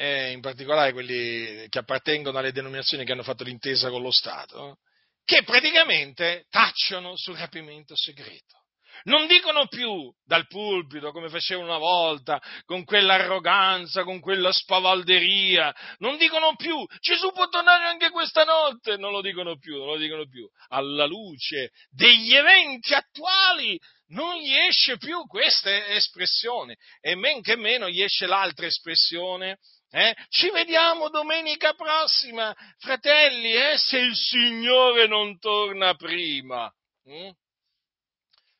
eh, 0.00 0.30
in 0.30 0.40
particolare 0.40 0.94
quelli 0.94 1.66
che 1.68 1.78
appartengono 1.78 2.38
alle 2.38 2.52
denominazioni 2.52 3.04
che 3.04 3.12
hanno 3.12 3.22
fatto 3.22 3.44
l'intesa 3.44 3.90
con 3.90 4.00
lo 4.00 4.10
Stato, 4.10 4.78
che 5.22 5.42
praticamente 5.42 6.46
tacciano 6.48 7.16
sul 7.16 7.36
rapimento 7.36 7.94
segreto. 7.94 8.56
Non 9.02 9.26
dicono 9.26 9.66
più 9.66 10.10
dal 10.24 10.46
pulpito 10.46 11.10
come 11.12 11.28
facevano 11.28 11.68
una 11.68 11.78
volta, 11.78 12.40
con 12.64 12.84
quell'arroganza, 12.84 14.02
con 14.02 14.20
quella 14.20 14.52
spavalderia, 14.52 15.74
non 15.98 16.16
dicono 16.16 16.54
più 16.56 16.84
Gesù 16.98 17.30
può 17.32 17.48
tornare 17.48 17.84
anche 17.84 18.10
questa 18.10 18.44
notte, 18.44 18.96
non 18.96 19.12
lo 19.12 19.20
dicono 19.20 19.58
più, 19.58 19.76
non 19.76 19.86
lo 19.86 19.96
dicono 19.96 20.26
più. 20.26 20.48
Alla 20.68 21.04
luce 21.04 21.70
degli 21.90 22.34
eventi 22.34 22.94
attuali 22.94 23.78
non 24.08 24.36
gli 24.36 24.54
esce 24.54 24.96
più 24.96 25.24
questa 25.26 25.88
espressione 25.88 26.76
e 27.00 27.14
men 27.14 27.42
che 27.42 27.56
meno 27.56 27.88
gli 27.88 28.02
esce 28.02 28.26
l'altra 28.26 28.66
espressione. 28.66 29.58
Eh? 29.92 30.14
Ci 30.28 30.50
vediamo 30.50 31.08
domenica 31.08 31.74
prossima, 31.74 32.54
fratelli, 32.78 33.52
eh? 33.54 33.76
se 33.76 33.98
il 33.98 34.14
Signore 34.14 35.08
non 35.08 35.38
torna 35.40 35.94
prima. 35.94 36.72
Mm? 37.08 37.30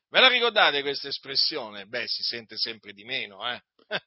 Ve 0.09 0.19
la 0.19 0.27
ricordate 0.27 0.81
questa 0.81 1.07
espressione? 1.07 1.85
Beh, 1.85 2.05
si 2.05 2.21
sente 2.21 2.57
sempre 2.57 2.91
di 2.91 3.05
meno, 3.05 3.49
eh? 3.49 3.63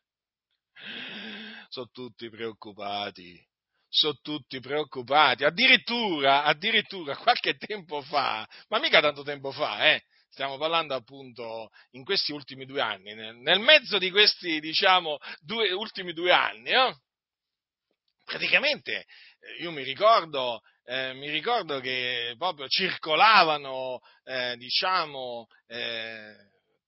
sono 1.70 1.88
tutti 1.90 2.28
preoccupati, 2.28 3.42
sono 3.88 4.18
tutti 4.20 4.60
preoccupati. 4.60 5.44
Addirittura, 5.44 6.44
addirittura 6.44 7.16
qualche 7.16 7.56
tempo 7.56 8.02
fa, 8.02 8.46
ma 8.68 8.78
mica 8.78 9.00
tanto 9.00 9.22
tempo 9.22 9.50
fa, 9.50 9.94
eh? 9.94 10.04
Stiamo 10.28 10.58
parlando 10.58 10.94
appunto 10.94 11.70
in 11.92 12.04
questi 12.04 12.32
ultimi 12.32 12.66
due 12.66 12.82
anni, 12.82 13.14
nel 13.14 13.60
mezzo 13.60 13.96
di 13.96 14.10
questi, 14.10 14.60
diciamo, 14.60 15.16
due, 15.40 15.72
ultimi 15.72 16.12
due 16.12 16.32
anni, 16.32 16.68
eh? 16.68 16.94
Praticamente 18.24 19.06
eh, 19.38 19.62
io 19.62 19.70
mi 19.70 19.82
ricordo 19.82 20.60
eh, 20.86 21.14
mi 21.14 21.30
ricordo 21.30 21.80
che 21.80 22.34
proprio 22.36 22.68
circolavano, 22.68 24.00
eh, 24.24 24.54
diciamo, 24.58 25.46
eh, 25.66 26.34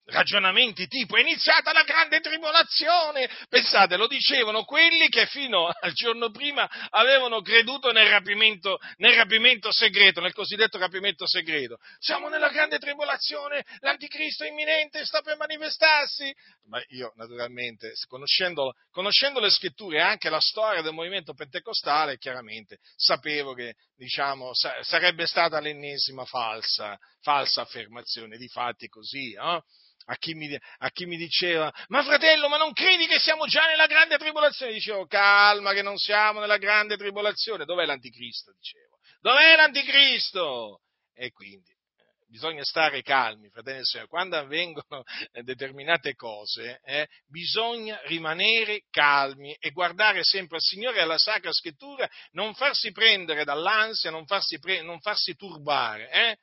ragionamenti 0.06 0.86
tipo 0.86 1.16
è 1.16 1.20
iniziata 1.20 1.72
la 1.72 1.82
grande 1.82 2.20
tribolazione. 2.20 3.28
Pensate, 3.48 3.96
lo 3.96 4.06
dicevano 4.06 4.64
quelli 4.64 5.08
che 5.08 5.26
fino 5.26 5.66
al 5.68 5.92
giorno 5.92 6.30
prima 6.30 6.68
avevano 6.90 7.40
creduto 7.40 7.92
nel 7.92 8.08
rapimento, 8.08 8.78
nel 8.96 9.14
rapimento 9.14 9.72
segreto, 9.72 10.20
nel 10.20 10.32
cosiddetto 10.32 10.78
rapimento 10.78 11.26
segreto. 11.26 11.78
Siamo 11.98 12.28
nella 12.28 12.48
grande 12.50 12.78
tribolazione, 12.78 13.64
l'anticristo 13.80 14.44
è 14.44 14.48
imminente, 14.48 15.04
sta 15.04 15.20
per 15.20 15.36
manifestarsi. 15.36 16.32
Ma 16.68 16.82
io, 16.88 17.12
naturalmente, 17.16 17.92
conoscendo, 18.08 18.74
conoscendo 18.90 19.40
le 19.40 19.50
scritture 19.50 19.98
e 19.98 20.02
anche 20.02 20.30
la 20.30 20.40
storia 20.40 20.82
del 20.82 20.92
movimento 20.92 21.34
pentecostale, 21.34 22.18
chiaramente 22.18 22.78
sapevo 22.96 23.54
che, 23.54 23.74
diciamo, 23.96 24.50
sarebbe 24.82 25.26
stata 25.26 25.60
l'ennesima 25.60 26.24
falsa, 26.24 26.98
falsa 27.26 27.62
affermazione. 27.62 28.36
Di 28.36 28.46
fatti 28.46 28.86
così, 28.86 29.32
no? 29.32 29.64
a 30.08 30.14
chi, 30.16 30.34
mi, 30.34 30.56
a 30.78 30.90
chi 30.90 31.06
mi 31.06 31.16
diceva, 31.16 31.72
ma 31.88 32.04
fratello, 32.04 32.48
ma 32.48 32.56
non 32.56 32.72
credi 32.72 33.08
che 33.08 33.18
siamo 33.18 33.46
già 33.46 33.66
nella 33.66 33.86
grande 33.86 34.16
tribolazione? 34.16 34.72
Dicevo, 34.72 35.06
calma 35.06 35.72
che 35.72 35.82
non 35.82 35.96
siamo 35.96 36.38
nella 36.38 36.58
grande 36.58 36.96
tribolazione. 36.96 37.64
Dov'è 37.64 37.84
l'anticristo? 37.84 38.52
Dicevo, 38.52 38.98
dov'è 39.20 39.56
l'anticristo? 39.56 40.82
E 41.12 41.32
quindi 41.32 41.70
eh, 41.70 42.24
bisogna 42.28 42.62
stare 42.62 43.02
calmi, 43.02 43.50
fratelli 43.50 43.80
e 43.80 43.84
sorelle, 43.84 44.08
quando 44.08 44.36
avvengono 44.36 45.02
eh, 45.32 45.42
determinate 45.42 46.14
cose, 46.14 46.80
eh, 46.84 47.08
bisogna 47.26 48.00
rimanere 48.04 48.82
calmi 48.90 49.56
e 49.58 49.70
guardare 49.70 50.22
sempre 50.22 50.58
al 50.58 50.62
Signore 50.62 50.98
e 50.98 51.00
alla 51.00 51.18
Sacra 51.18 51.50
Scrittura, 51.50 52.08
non 52.30 52.54
farsi 52.54 52.92
prendere 52.92 53.42
dall'ansia, 53.42 54.12
non 54.12 54.24
farsi, 54.24 54.60
pre- 54.60 54.82
non 54.82 55.00
farsi 55.00 55.34
turbare, 55.34 56.10
eh? 56.10 56.36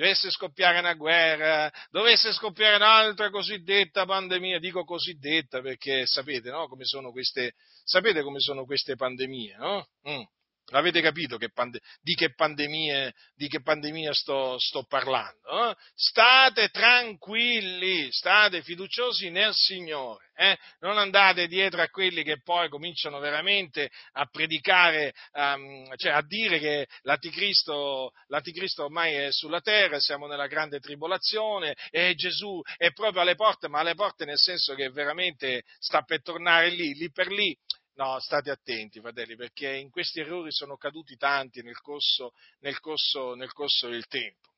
Dovesse 0.00 0.30
scoppiare 0.30 0.78
una 0.78 0.94
guerra, 0.94 1.70
dovesse 1.90 2.32
scoppiare 2.32 2.76
un'altra 2.76 3.28
cosiddetta 3.28 4.06
pandemia, 4.06 4.58
dico 4.58 4.82
cosiddetta 4.84 5.60
perché 5.60 6.06
sapete, 6.06 6.50
no, 6.50 6.68
come 6.68 6.84
queste, 7.12 7.52
sapete 7.84 8.22
come 8.22 8.40
sono 8.40 8.64
queste 8.64 8.96
pandemie, 8.96 9.56
no? 9.58 9.86
Mm. 10.08 10.22
Avete 10.70 11.00
capito 11.00 11.36
che 11.36 11.50
pande- 11.50 11.80
di 12.00 12.14
che 12.14 12.32
pandemie, 12.34 13.12
di 13.34 13.48
che 13.48 13.60
pandemia 13.60 14.12
sto, 14.12 14.58
sto 14.58 14.84
parlando? 14.84 15.70
Eh? 15.70 15.76
State 15.94 16.68
tranquilli, 16.68 18.10
state 18.12 18.62
fiduciosi 18.62 19.30
nel 19.30 19.52
Signore. 19.52 20.30
Eh? 20.34 20.56
Non 20.78 20.96
andate 20.96 21.48
dietro 21.48 21.82
a 21.82 21.88
quelli 21.88 22.22
che 22.22 22.40
poi 22.40 22.68
cominciano 22.70 23.18
veramente 23.18 23.90
a 24.12 24.24
predicare, 24.26 25.12
um, 25.32 25.94
cioè 25.96 26.12
a 26.12 26.22
dire 26.22 26.58
che 26.58 26.86
l'anticristo, 27.02 28.12
l'anticristo 28.28 28.84
ormai 28.84 29.12
è 29.14 29.32
sulla 29.32 29.60
terra, 29.60 30.00
siamo 30.00 30.26
nella 30.26 30.46
grande 30.46 30.80
tribolazione 30.80 31.76
e 31.90 32.14
Gesù 32.14 32.58
è 32.78 32.90
proprio 32.92 33.20
alle 33.20 33.34
porte, 33.34 33.68
ma 33.68 33.80
alle 33.80 33.94
porte 33.94 34.24
nel 34.24 34.38
senso 34.38 34.74
che 34.74 34.88
veramente 34.88 35.64
sta 35.78 36.02
per 36.02 36.22
tornare 36.22 36.70
lì, 36.70 36.94
lì 36.94 37.10
per 37.10 37.28
lì. 37.28 37.54
No, 37.94 38.18
state 38.20 38.50
attenti, 38.50 39.00
fratelli, 39.00 39.36
perché 39.36 39.74
in 39.76 39.90
questi 39.90 40.20
errori 40.20 40.52
sono 40.52 40.76
caduti 40.76 41.16
tanti 41.16 41.62
nel 41.62 41.78
corso, 41.80 42.32
nel 42.60 42.78
corso, 42.80 43.34
nel 43.34 43.52
corso 43.52 43.88
del 43.88 44.06
tempo. 44.06 44.48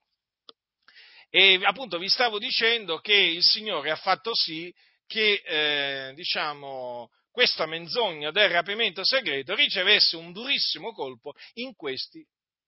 E 1.28 1.58
appunto 1.64 1.98
vi 1.98 2.08
stavo 2.08 2.38
dicendo 2.38 2.98
che 2.98 3.14
il 3.14 3.42
Signore 3.42 3.90
ha 3.90 3.96
fatto 3.96 4.34
sì 4.34 4.72
che, 5.06 5.42
eh, 5.44 6.12
diciamo, 6.14 7.10
questa 7.30 7.66
menzogna 7.66 8.30
del 8.30 8.50
rapimento 8.50 9.02
segreto 9.04 9.54
ricevesse 9.54 10.16
un 10.16 10.32
durissimo 10.32 10.92
colpo 10.92 11.32
in 11.54 11.74
questi 11.74 12.24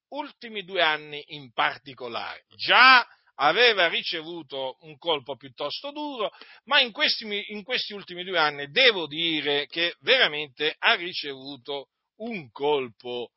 ultimi 0.09 0.65
due 0.65 0.81
anni 0.81 1.23
in 1.29 1.53
particolare. 1.53 2.47
Già 2.57 3.07
aveva 3.37 3.89
ricevuto 3.89 4.77
un 4.81 4.97
colpo 4.99 5.37
piuttosto 5.37 5.91
duro, 5.91 6.31
ma 6.65 6.81
in 6.81 6.93
questi, 6.93 7.53
in 7.53 7.63
questi 7.63 7.93
ultimi 7.93 8.25
due 8.25 8.39
anni 8.39 8.71
devo 8.71 9.07
dire 9.07 9.67
che 9.67 9.97
veramente 10.01 10.75
ha 10.79 10.95
ricevuto 10.95 11.89
un 12.17 12.51
colpo 12.51 13.33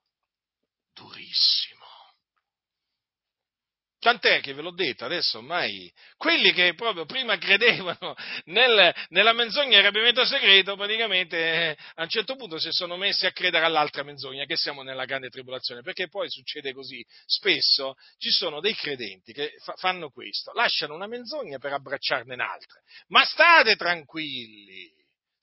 durissimo. 0.93 1.76
Tant'è 3.99 4.41
che 4.41 4.53
ve 4.53 4.61
l'ho 4.61 4.73
detto 4.73 5.05
adesso 5.05 5.39
ormai, 5.39 5.91
quelli 6.17 6.53
che 6.53 6.75
proprio 6.75 7.05
prima 7.05 7.37
credevano 7.37 8.15
nel, 8.45 8.93
nella 9.09 9.33
menzogna 9.33 9.77
del 9.77 9.85
rapimento 9.85 10.23
segreto, 10.23 10.75
praticamente 10.75 11.37
eh, 11.37 11.77
a 11.95 12.03
un 12.03 12.09
certo 12.09 12.35
punto 12.35 12.59
si 12.59 12.69
sono 12.71 12.95
messi 12.95 13.25
a 13.25 13.31
credere 13.31 13.65
all'altra 13.65 14.03
menzogna, 14.03 14.45
che 14.45 14.55
siamo 14.55 14.83
nella 14.83 15.05
grande 15.05 15.29
tribolazione, 15.29 15.81
perché 15.81 16.09
poi 16.09 16.29
succede 16.29 16.73
così. 16.73 17.03
Spesso 17.25 17.95
ci 18.19 18.29
sono 18.29 18.59
dei 18.59 18.75
credenti 18.75 19.33
che 19.33 19.53
fa, 19.63 19.73
fanno 19.77 20.09
questo, 20.11 20.51
lasciano 20.53 20.93
una 20.93 21.07
menzogna 21.07 21.57
per 21.57 21.73
abbracciarne 21.73 22.35
un'altra. 22.35 22.79
Ma 23.07 23.25
state 23.25 23.75
tranquilli, 23.75 24.91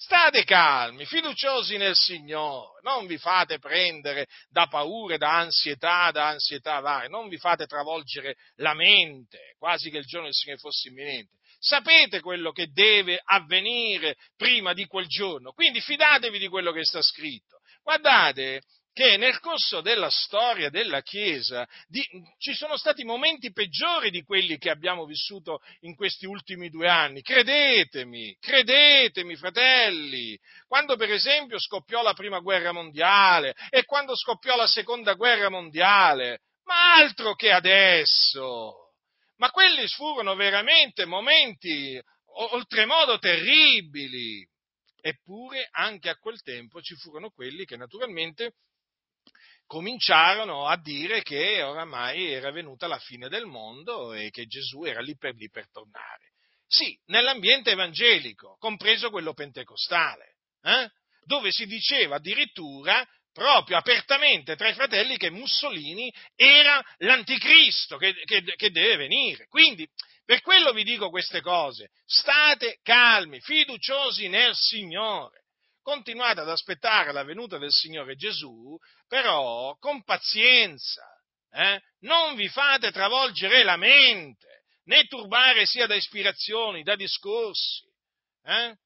State 0.05 0.45
calmi, 0.45 1.07
fiduciosi 1.07 1.79
nel 1.79 1.97
Signore, 1.97 2.79
non 2.83 3.07
vi 3.07 3.17
fate 3.17 3.59
prendere 3.59 4.27
da 4.51 4.67
paure, 4.67 5.17
da 5.17 5.39
ansietà, 5.39 6.11
da 6.11 6.29
ansietà 6.29 6.81
varie, 6.81 7.09
non 7.09 7.29
vi 7.29 7.39
fate 7.39 7.65
travolgere 7.65 8.35
la 8.57 8.75
mente, 8.75 9.55
quasi 9.59 9.89
che 9.89 9.97
il 9.97 10.05
giorno 10.05 10.27
del 10.27 10.35
Signore 10.35 10.61
fosse 10.61 10.89
imminente. 10.89 11.39
Sapete 11.59 12.21
quello 12.21 12.53
che 12.53 12.71
deve 12.71 13.19
avvenire 13.25 14.17
prima 14.37 14.75
di 14.75 14.85
quel 14.85 15.07
giorno, 15.07 15.53
quindi 15.53 15.81
fidatevi 15.81 16.39
di 16.39 16.49
quello 16.49 16.71
che 16.71 16.85
sta 16.85 17.01
scritto. 17.01 17.61
Guardate 17.83 18.61
che 18.95 19.17
nel 19.17 19.41
corso 19.41 19.81
della 19.81 20.09
storia 20.09 20.71
della 20.71 21.03
Chiesa 21.03 21.69
di, 21.89 22.01
ci 22.39 22.55
sono 22.55 22.77
stati 22.77 23.03
momenti 23.03 23.53
peggiori 23.53 24.11
di 24.11 24.23
quelli 24.23 24.57
che 24.57 24.71
abbiamo 24.71 25.05
vissuto 25.05 25.61
in 25.81 25.97
questi 25.97 26.27
ultimi 26.27 26.71
due 26.71 26.89
anni. 26.89 27.21
Credetemi, 27.21 28.37
credetemi, 28.39 29.35
fratelli. 29.35 30.39
Quando 30.69 30.95
per 30.95 31.11
esempio 31.11 31.59
scoppiò 31.59 32.03
la 32.03 32.15
prima 32.15 32.39
guerra 32.39 32.71
mondiale 32.71 33.57
e 33.69 33.85
quando 33.85 34.15
scoppiò 34.15 34.55
la 34.55 34.69
seconda 34.69 35.15
guerra 35.15 35.51
mondiale, 35.51 36.43
ma 36.63 36.95
altro 36.95 37.35
che 37.35 37.51
adesso. 37.51 38.93
Ma 39.39 39.51
quelli 39.51 39.89
furono 39.89 40.37
veramente 40.37 41.05
momenti 41.05 42.01
oltremodo 42.27 43.19
terribili. 43.19 44.49
Eppure 45.01 45.69
anche 45.73 46.09
a 46.09 46.17
quel 46.17 46.41
tempo 46.43 46.81
ci 46.81 46.95
furono 46.95 47.31
quelli 47.31 47.65
che 47.67 47.77
naturalmente 47.77 48.55
cominciarono 49.67 50.67
a 50.67 50.77
dire 50.77 51.23
che 51.23 51.63
oramai 51.63 52.33
era 52.33 52.51
venuta 52.51 52.87
la 52.87 52.99
fine 52.99 53.29
del 53.29 53.47
mondo 53.47 54.13
e 54.13 54.31
che 54.31 54.47
Gesù 54.47 54.85
era 54.85 55.01
lì 55.01 55.17
per 55.17 55.35
lì 55.35 55.49
per 55.49 55.71
tornare. 55.71 56.33
Sì, 56.67 56.99
nell'ambiente 57.07 57.71
evangelico, 57.71 58.57
compreso 58.59 59.11
quello 59.11 59.33
pentecostale, 59.33 60.37
eh? 60.63 60.91
dove 61.25 61.51
si 61.51 61.67
diceva 61.67 62.17
addirittura 62.17 63.07
proprio 63.33 63.77
apertamente 63.77 64.55
tra 64.55 64.69
i 64.69 64.75
fratelli 64.75 65.17
che 65.17 65.31
Mussolini 65.31 66.13
era 66.37 66.83
l'anticristo 66.99 67.97
che, 67.97 68.15
che, 68.25 68.43
che 68.43 68.71
deve 68.71 68.97
venire. 68.97 69.47
Quindi, 69.49 69.89
per 70.25 70.41
quello 70.41 70.73
vi 70.73 70.85
dico 70.85 71.11
queste 71.11 71.41
cose, 71.41 71.91
state 72.07 72.79
calmi, 72.83 73.41
fiduciosi 73.41 74.29
nel 74.29 74.55
Signore 74.55 75.45
continuate 75.85 76.41
ad 76.41 76.49
aspettare 76.49 77.13
la 77.13 77.25
venuta 77.25 77.59
del 77.59 77.71
Signore 77.71 78.17
Gesù, 78.17 78.77
però 79.15 79.77
con 79.79 80.03
pazienza, 80.03 81.05
eh? 81.53 81.81
non 82.01 82.35
vi 82.35 82.49
fate 82.49 82.91
travolgere 82.91 83.63
la 83.63 83.77
mente, 83.77 84.65
né 84.87 85.05
turbare 85.05 85.67
sia 85.67 85.87
da 85.87 85.95
ispirazioni, 85.95 86.83
da 86.83 86.97
discorsi. 86.97 87.85
Eh? 88.43 88.77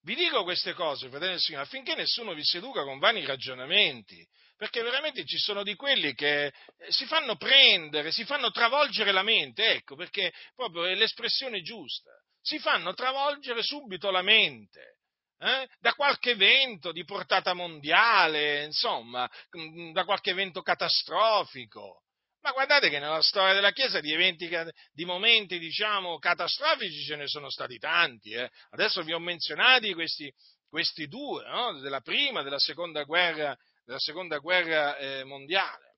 Vi 0.00 0.14
dico 0.14 0.44
queste 0.44 0.72
cose, 0.72 1.10
fratelli 1.10 1.32
del 1.32 1.40
Signore, 1.40 1.64
affinché 1.64 1.94
nessuno 1.94 2.32
vi 2.32 2.42
seduca 2.42 2.84
con 2.84 2.98
vani 2.98 3.22
ragionamenti, 3.26 4.26
perché 4.56 4.80
veramente 4.80 5.26
ci 5.26 5.36
sono 5.36 5.62
di 5.62 5.74
quelli 5.74 6.14
che 6.14 6.46
eh, 6.46 6.52
si 6.88 7.04
fanno 7.04 7.36
prendere, 7.36 8.12
si 8.12 8.24
fanno 8.24 8.50
travolgere 8.50 9.12
la 9.12 9.22
mente, 9.22 9.72
ecco, 9.72 9.94
perché 9.94 10.32
proprio 10.54 10.84
è 10.84 10.94
l'espressione 10.94 11.60
giusta 11.60 12.10
si 12.44 12.58
fanno 12.58 12.92
travolgere 12.92 13.62
subito 13.62 14.10
la 14.10 14.22
mente. 14.22 14.96
Eh? 15.42 15.68
da 15.80 15.92
qualche 15.94 16.30
evento 16.30 16.92
di 16.92 17.04
portata 17.04 17.52
mondiale, 17.52 18.62
insomma, 18.62 19.28
mm, 19.58 19.90
da 19.90 20.04
qualche 20.04 20.30
evento 20.30 20.62
catastrofico. 20.62 22.02
Ma 22.42 22.52
guardate 22.52 22.88
che 22.88 23.00
nella 23.00 23.20
storia 23.22 23.52
della 23.52 23.72
Chiesa 23.72 23.98
di 23.98 24.12
eventi, 24.12 24.48
di 24.92 25.04
momenti, 25.04 25.58
diciamo, 25.58 26.18
catastrofici 26.18 27.02
ce 27.02 27.16
ne 27.16 27.26
sono 27.26 27.50
stati 27.50 27.76
tanti. 27.78 28.30
Eh? 28.30 28.48
Adesso 28.70 29.02
vi 29.02 29.12
ho 29.12 29.18
menzionati 29.18 29.92
questi, 29.94 30.32
questi 30.68 31.08
due, 31.08 31.44
no? 31.48 31.80
della 31.80 32.00
prima 32.02 32.40
e 32.40 32.44
della 32.44 32.60
seconda 32.60 33.02
guerra, 33.02 33.56
della 33.84 33.98
seconda 33.98 34.38
guerra 34.38 34.96
eh, 34.96 35.24
mondiale. 35.24 35.96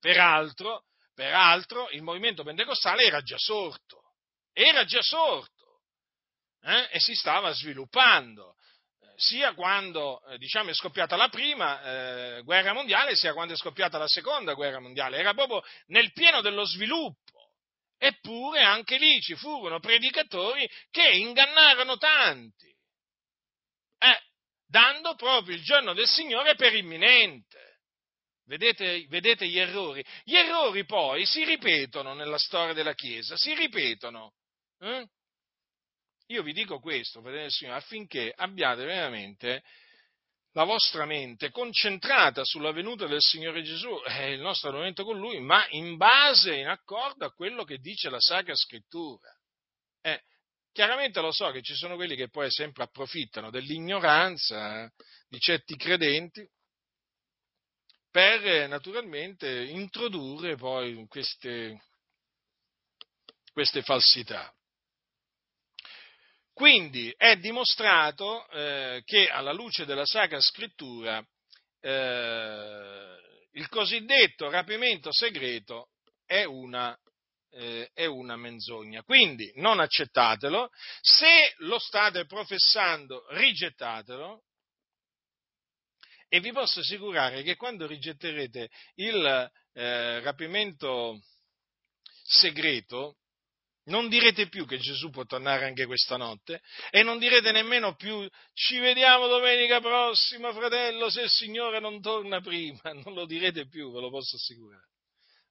Peraltro, 0.00 0.84
peraltro, 1.14 1.90
il 1.90 2.02
movimento 2.02 2.42
pentecostale 2.42 3.04
era 3.04 3.20
già 3.20 3.36
sorto, 3.36 4.14
era 4.54 4.84
già 4.86 5.02
sorto 5.02 5.55
eh, 6.66 6.88
e 6.90 7.00
si 7.00 7.14
stava 7.14 7.52
sviluppando, 7.52 8.56
eh, 9.00 9.12
sia 9.16 9.54
quando 9.54 10.20
eh, 10.26 10.36
diciamo, 10.36 10.70
è 10.70 10.74
scoppiata 10.74 11.14
la 11.14 11.28
prima 11.28 11.80
eh, 11.82 12.42
guerra 12.42 12.72
mondiale, 12.72 13.14
sia 13.14 13.32
quando 13.32 13.54
è 13.54 13.56
scoppiata 13.56 13.98
la 13.98 14.08
seconda 14.08 14.54
guerra 14.54 14.80
mondiale, 14.80 15.18
era 15.18 15.32
proprio 15.32 15.62
nel 15.86 16.12
pieno 16.12 16.40
dello 16.40 16.64
sviluppo. 16.64 17.24
Eppure 17.98 18.60
anche 18.60 18.98
lì 18.98 19.22
ci 19.22 19.36
furono 19.36 19.80
predicatori 19.80 20.68
che 20.90 21.08
ingannarono 21.12 21.96
tanti, 21.96 22.68
eh, 23.98 24.20
dando 24.66 25.14
proprio 25.14 25.54
il 25.54 25.62
giorno 25.62 25.94
del 25.94 26.06
Signore 26.06 26.56
per 26.56 26.74
imminente. 26.74 27.78
Vedete, 28.44 29.06
vedete, 29.08 29.46
gli 29.46 29.58
errori? 29.58 30.04
Gli 30.24 30.36
errori 30.36 30.84
poi 30.84 31.24
si 31.24 31.42
ripetono 31.44 32.12
nella 32.12 32.38
storia 32.38 32.74
della 32.74 32.94
Chiesa, 32.94 33.36
si 33.36 33.54
ripetono. 33.54 34.34
Eh? 34.78 35.08
Io 36.26 36.42
vi 36.42 36.52
dico 36.52 36.80
questo, 36.80 37.20
fratelli 37.20 37.50
Signore, 37.50 37.78
affinché 37.78 38.32
abbiate 38.34 38.84
veramente 38.84 39.62
la 40.52 40.64
vostra 40.64 41.04
mente 41.04 41.50
concentrata 41.50 42.42
sulla 42.42 42.72
venuta 42.72 43.06
del 43.06 43.20
Signore 43.20 43.62
Gesù 43.62 43.90
e 44.06 44.32
il 44.32 44.40
nostro 44.40 44.70
adormento 44.70 45.04
con 45.04 45.18
Lui, 45.18 45.38
ma 45.38 45.66
in 45.70 45.96
base, 45.96 46.56
in 46.56 46.66
accordo 46.66 47.26
a 47.26 47.32
quello 47.32 47.62
che 47.62 47.78
dice 47.78 48.08
la 48.08 48.18
Sacra 48.18 48.56
Scrittura. 48.56 49.28
Eh, 50.00 50.22
chiaramente 50.72 51.20
lo 51.20 51.30
so 51.30 51.50
che 51.50 51.62
ci 51.62 51.74
sono 51.74 51.94
quelli 51.94 52.16
che 52.16 52.30
poi 52.30 52.50
sempre 52.50 52.84
approfittano 52.84 53.50
dell'ignoranza 53.50 54.84
eh, 54.84 54.90
di 55.28 55.38
certi 55.38 55.76
credenti 55.76 56.48
per 58.10 58.46
eh, 58.46 58.66
naturalmente 58.66 59.64
introdurre 59.64 60.56
poi 60.56 61.06
queste, 61.06 61.82
queste 63.52 63.82
falsità. 63.82 64.55
Quindi 66.56 67.12
è 67.18 67.36
dimostrato 67.36 68.48
eh, 68.48 69.02
che 69.04 69.28
alla 69.28 69.52
luce 69.52 69.84
della 69.84 70.06
Sacra 70.06 70.40
Scrittura 70.40 71.22
eh, 71.80 73.16
il 73.52 73.68
cosiddetto 73.68 74.48
rapimento 74.48 75.12
segreto 75.12 75.90
è 76.24 76.44
una, 76.44 76.98
eh, 77.50 77.90
è 77.92 78.06
una 78.06 78.36
menzogna. 78.36 79.02
Quindi 79.02 79.52
non 79.56 79.80
accettatelo, 79.80 80.70
se 81.02 81.52
lo 81.58 81.78
state 81.78 82.24
professando 82.24 83.26
rigettatelo 83.34 84.42
e 86.26 86.40
vi 86.40 86.52
posso 86.52 86.80
assicurare 86.80 87.42
che 87.42 87.56
quando 87.56 87.86
rigetterete 87.86 88.70
il 88.94 89.52
eh, 89.74 90.20
rapimento 90.20 91.20
segreto, 92.22 93.18
non 93.86 94.08
direte 94.08 94.48
più 94.48 94.66
che 94.66 94.78
Gesù 94.78 95.10
può 95.10 95.24
tornare 95.24 95.66
anche 95.66 95.86
questa 95.86 96.16
notte 96.16 96.60
e 96.90 97.02
non 97.02 97.18
direte 97.18 97.52
nemmeno 97.52 97.94
più 97.94 98.26
ci 98.52 98.78
vediamo 98.78 99.26
domenica 99.26 99.80
prossima, 99.80 100.52
fratello, 100.52 101.10
se 101.10 101.22
il 101.22 101.30
Signore 101.30 101.80
non 101.80 102.00
torna 102.00 102.40
prima. 102.40 102.80
Non 103.06 103.14
lo 103.14 103.26
direte 103.26 103.68
più, 103.68 103.92
ve 103.92 104.00
lo 104.00 104.10
posso 104.10 104.36
assicurare. 104.36 104.88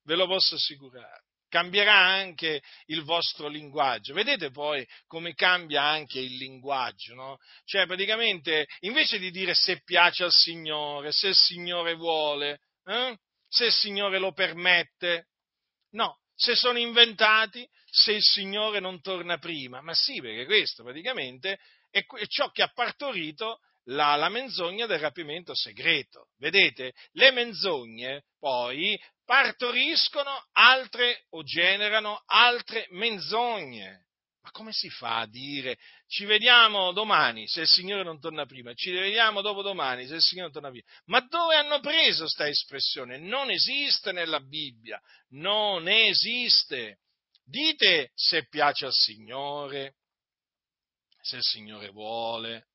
Ve 0.04 0.16
lo 0.16 0.28
posso 0.28 0.56
assicurare. 0.56 1.24
Cambierà 1.48 1.96
anche 1.96 2.62
il 2.88 3.04
vostro 3.04 3.48
linguaggio. 3.48 4.14
Vedete 4.14 4.52
poi 4.52 4.86
come 5.06 5.34
cambia 5.34 5.84
anche 5.84 6.20
il 6.20 6.36
linguaggio, 6.36 7.14
no? 7.14 7.38
Cioè, 7.64 7.86
praticamente, 7.86 8.66
invece 8.80 9.20
di 9.20 9.32
dire 9.32 9.54
se 9.54 9.82
piace 9.84 10.24
al 10.24 10.32
Signore, 10.32 11.12
se 11.12 11.30
il 11.30 11.36
Signore 11.36 11.94
vuole, 11.94 12.60
eh? 12.84 13.18
se 13.48 13.66
il 13.66 13.72
Signore 13.72 14.20
lo 14.20 14.34
permette, 14.34 15.28
no, 15.92 16.20
se 16.36 16.56
sono 16.56 16.78
inventati, 16.78 17.68
se 17.90 18.14
il 18.14 18.24
Signore 18.24 18.80
non 18.80 19.02
torna 19.02 19.38
prima. 19.38 19.82
Ma 19.82 19.94
sì, 19.94 20.20
perché 20.22 20.46
questo 20.46 20.84
praticamente 20.84 21.60
è 21.90 22.04
ciò 22.28 22.52
che 22.52 22.62
ha 22.62 22.72
partorito 22.74 23.60
la, 23.86 24.16
la, 24.16 24.30
menzogna 24.30 24.86
del 24.86 25.00
rapimento 25.00 25.56
segreto. 25.56 26.30
Vedete, 26.38 26.94
le 27.14 27.32
menzogne 27.32 28.26
poi 28.40 29.00
partoriscono 29.24 30.32
altre 30.54 31.26
o 31.30 31.44
generano 31.44 32.22
altre 32.26 32.88
menzogne. 32.92 34.05
Ma 34.46 34.52
come 34.52 34.74
si 34.74 34.92
fa 34.92 35.22
a 35.22 35.26
dire 35.26 35.80
ci 36.06 36.26
vediamo 36.26 36.92
domani 36.92 37.48
se 37.48 37.62
il 37.62 37.68
Signore 37.68 38.04
non 38.04 38.20
torna 38.20 38.46
prima, 38.46 38.76
ci 38.76 38.92
vediamo 38.92 39.42
dopodomani 39.42 40.06
se 40.06 40.16
il 40.16 40.22
Signore 40.22 40.52
non 40.52 40.62
torna 40.62 40.70
prima? 40.70 40.86
Ma 41.06 41.20
dove 41.22 41.56
hanno 41.56 41.80
preso 41.80 42.26
questa 42.26 42.48
espressione? 42.48 43.18
Non 43.18 43.50
esiste 43.50 44.12
nella 44.12 44.40
Bibbia, 44.40 45.02
non 45.30 45.88
esiste. 45.88 47.00
Dite 47.44 48.12
se 48.14 48.48
piace 48.48 48.86
al 48.86 48.94
Signore, 48.94 49.96
se 51.22 51.38
il 51.38 51.44
Signore 51.44 51.90
vuole. 51.90 52.68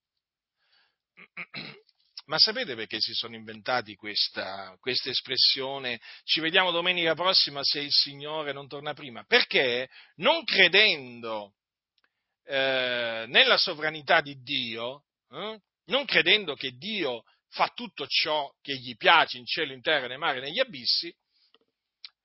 Ma 2.27 2.39
sapete 2.39 2.75
perché 2.75 3.01
si 3.01 3.13
sono 3.13 3.37
inventati 3.37 3.95
questa, 3.95 4.77
questa, 4.81 5.09
espressione? 5.09 6.01
Ci 6.25 6.41
vediamo 6.41 6.73
domenica 6.73 7.15
prossima 7.15 7.61
se 7.63 7.79
il 7.79 7.93
Signore 7.93 8.53
non 8.53 8.67
torna 8.67 8.93
prima? 8.93 9.23
Perché 9.25 9.89
non 10.17 10.43
credendo 10.43 11.55
eh, 12.51 13.27
nella 13.29 13.57
sovranità 13.57 14.21
di 14.21 14.43
Dio, 14.43 15.05
eh, 15.31 15.61
non 15.85 16.05
credendo 16.05 16.55
che 16.55 16.73
Dio 16.73 17.23
fa 17.51 17.71
tutto 17.73 18.09
ciò 18.09 18.53
che 18.61 18.75
gli 18.75 18.97
piace 18.97 19.39
in 19.39 19.47
cielo, 19.47 19.73
in 19.73 19.81
terra, 19.81 20.09
nei 20.09 20.19
mari 20.19 20.41
negli 20.41 20.59
abissi, 20.59 21.15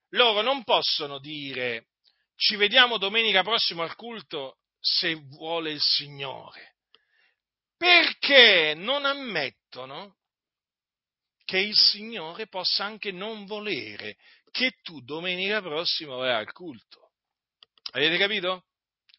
loro 0.10 0.42
non 0.42 0.64
possono 0.64 1.20
dire 1.20 1.90
ci 2.36 2.56
vediamo 2.56 2.98
domenica 2.98 3.44
prossima 3.44 3.84
al 3.84 3.96
culto 3.96 4.58
se 4.80 5.14
vuole 5.14 5.72
il 5.72 5.82
Signore, 5.82 6.78
perché 7.78 8.74
non 8.76 9.06
ammettono 9.06 10.18
che 11.44 11.60
il 11.60 11.76
Signore 11.76 12.48
possa 12.48 12.84
anche 12.84 13.12
non 13.12 13.46
volere 13.46 14.18
che 14.50 14.80
tu 14.82 15.02
domenica 15.02 15.62
prossima 15.62 16.16
vai 16.16 16.34
al 16.34 16.52
culto. 16.52 17.12
Avete 17.92 18.18
capito? 18.18 18.66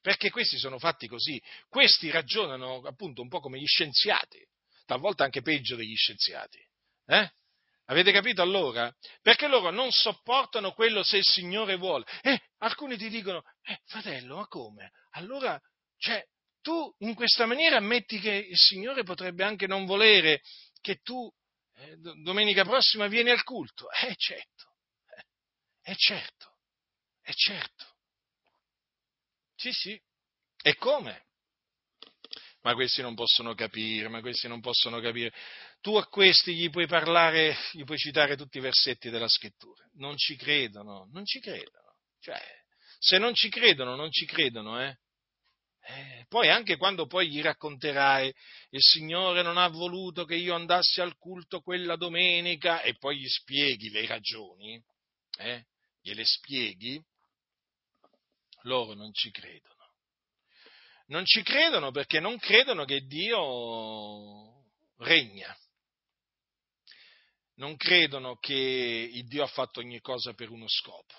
Perché 0.06 0.30
questi 0.30 0.56
sono 0.56 0.78
fatti 0.78 1.08
così, 1.08 1.42
questi 1.68 2.12
ragionano 2.12 2.80
appunto 2.84 3.22
un 3.22 3.28
po' 3.28 3.40
come 3.40 3.58
gli 3.58 3.66
scienziati, 3.66 4.38
talvolta 4.84 5.24
anche 5.24 5.42
peggio 5.42 5.74
degli 5.74 5.96
scienziati. 5.96 6.60
Eh? 7.06 7.28
Avete 7.86 8.12
capito 8.12 8.40
allora? 8.40 8.88
Perché 9.20 9.48
loro 9.48 9.70
non 9.70 9.90
sopportano 9.90 10.70
quello 10.74 11.02
se 11.02 11.16
il 11.16 11.24
Signore 11.24 11.74
vuole. 11.74 12.04
E 12.22 12.40
alcuni 12.58 12.96
ti 12.96 13.08
dicono, 13.08 13.42
eh, 13.62 13.80
fratello, 13.86 14.36
ma 14.36 14.46
come? 14.46 14.92
Allora, 15.14 15.60
cioè, 15.96 16.24
tu 16.60 16.94
in 16.98 17.14
questa 17.14 17.46
maniera 17.46 17.78
ammetti 17.78 18.20
che 18.20 18.30
il 18.30 18.56
Signore 18.56 19.02
potrebbe 19.02 19.42
anche 19.42 19.66
non 19.66 19.86
volere 19.86 20.40
che 20.80 21.00
tu 21.02 21.28
eh, 21.78 21.96
domenica 22.22 22.62
prossima 22.62 23.08
vieni 23.08 23.30
al 23.30 23.42
culto. 23.42 23.90
Eh, 23.90 24.14
certo, 24.16 24.76
eh, 25.16 25.24
è 25.80 25.94
certo, 25.96 26.58
è 27.22 27.32
certo. 27.32 27.94
Sì, 29.56 29.72
sì. 29.72 30.00
E 30.62 30.74
come? 30.76 31.24
Ma 32.62 32.74
questi 32.74 33.00
non 33.00 33.14
possono 33.14 33.54
capire, 33.54 34.08
ma 34.08 34.20
questi 34.20 34.48
non 34.48 34.60
possono 34.60 35.00
capire. 35.00 35.32
Tu 35.80 35.94
a 35.96 36.06
questi 36.06 36.54
gli 36.54 36.68
puoi 36.68 36.86
parlare, 36.86 37.56
gli 37.72 37.84
puoi 37.84 37.98
citare 37.98 38.36
tutti 38.36 38.58
i 38.58 38.60
versetti 38.60 39.08
della 39.08 39.28
scrittura. 39.28 39.84
Non 39.94 40.16
ci 40.16 40.36
credono, 40.36 41.08
non 41.12 41.24
ci 41.24 41.38
credono. 41.40 41.94
Cioè, 42.20 42.40
se 42.98 43.18
non 43.18 43.34
ci 43.34 43.48
credono, 43.48 43.94
non 43.94 44.10
ci 44.10 44.26
credono, 44.26 44.82
eh? 44.82 44.98
Eh, 45.88 46.24
poi 46.28 46.48
anche 46.48 46.76
quando 46.76 47.06
poi 47.06 47.28
gli 47.28 47.40
racconterai 47.40 48.34
il 48.70 48.80
Signore 48.82 49.42
non 49.42 49.56
ha 49.56 49.68
voluto 49.68 50.24
che 50.24 50.34
io 50.34 50.52
andassi 50.56 51.00
al 51.00 51.16
culto 51.16 51.60
quella 51.60 51.94
domenica 51.94 52.82
e 52.82 52.96
poi 52.96 53.18
gli 53.18 53.28
spieghi 53.28 53.90
le 53.90 54.04
ragioni, 54.06 54.82
eh, 55.38 55.66
gliele 56.00 56.24
spieghi, 56.24 57.00
loro 58.66 58.94
non 58.94 59.12
ci 59.12 59.30
credono. 59.30 59.74
Non 61.06 61.24
ci 61.24 61.42
credono 61.42 61.90
perché 61.92 62.20
non 62.20 62.36
credono 62.38 62.84
che 62.84 63.00
Dio 63.02 64.64
regna. 64.98 65.56
Non 67.54 67.76
credono 67.76 68.36
che 68.36 69.10
il 69.12 69.26
Dio 69.26 69.44
ha 69.44 69.48
fatto 69.48 69.80
ogni 69.80 70.00
cosa 70.00 70.34
per 70.34 70.50
uno 70.50 70.68
scopo. 70.68 71.14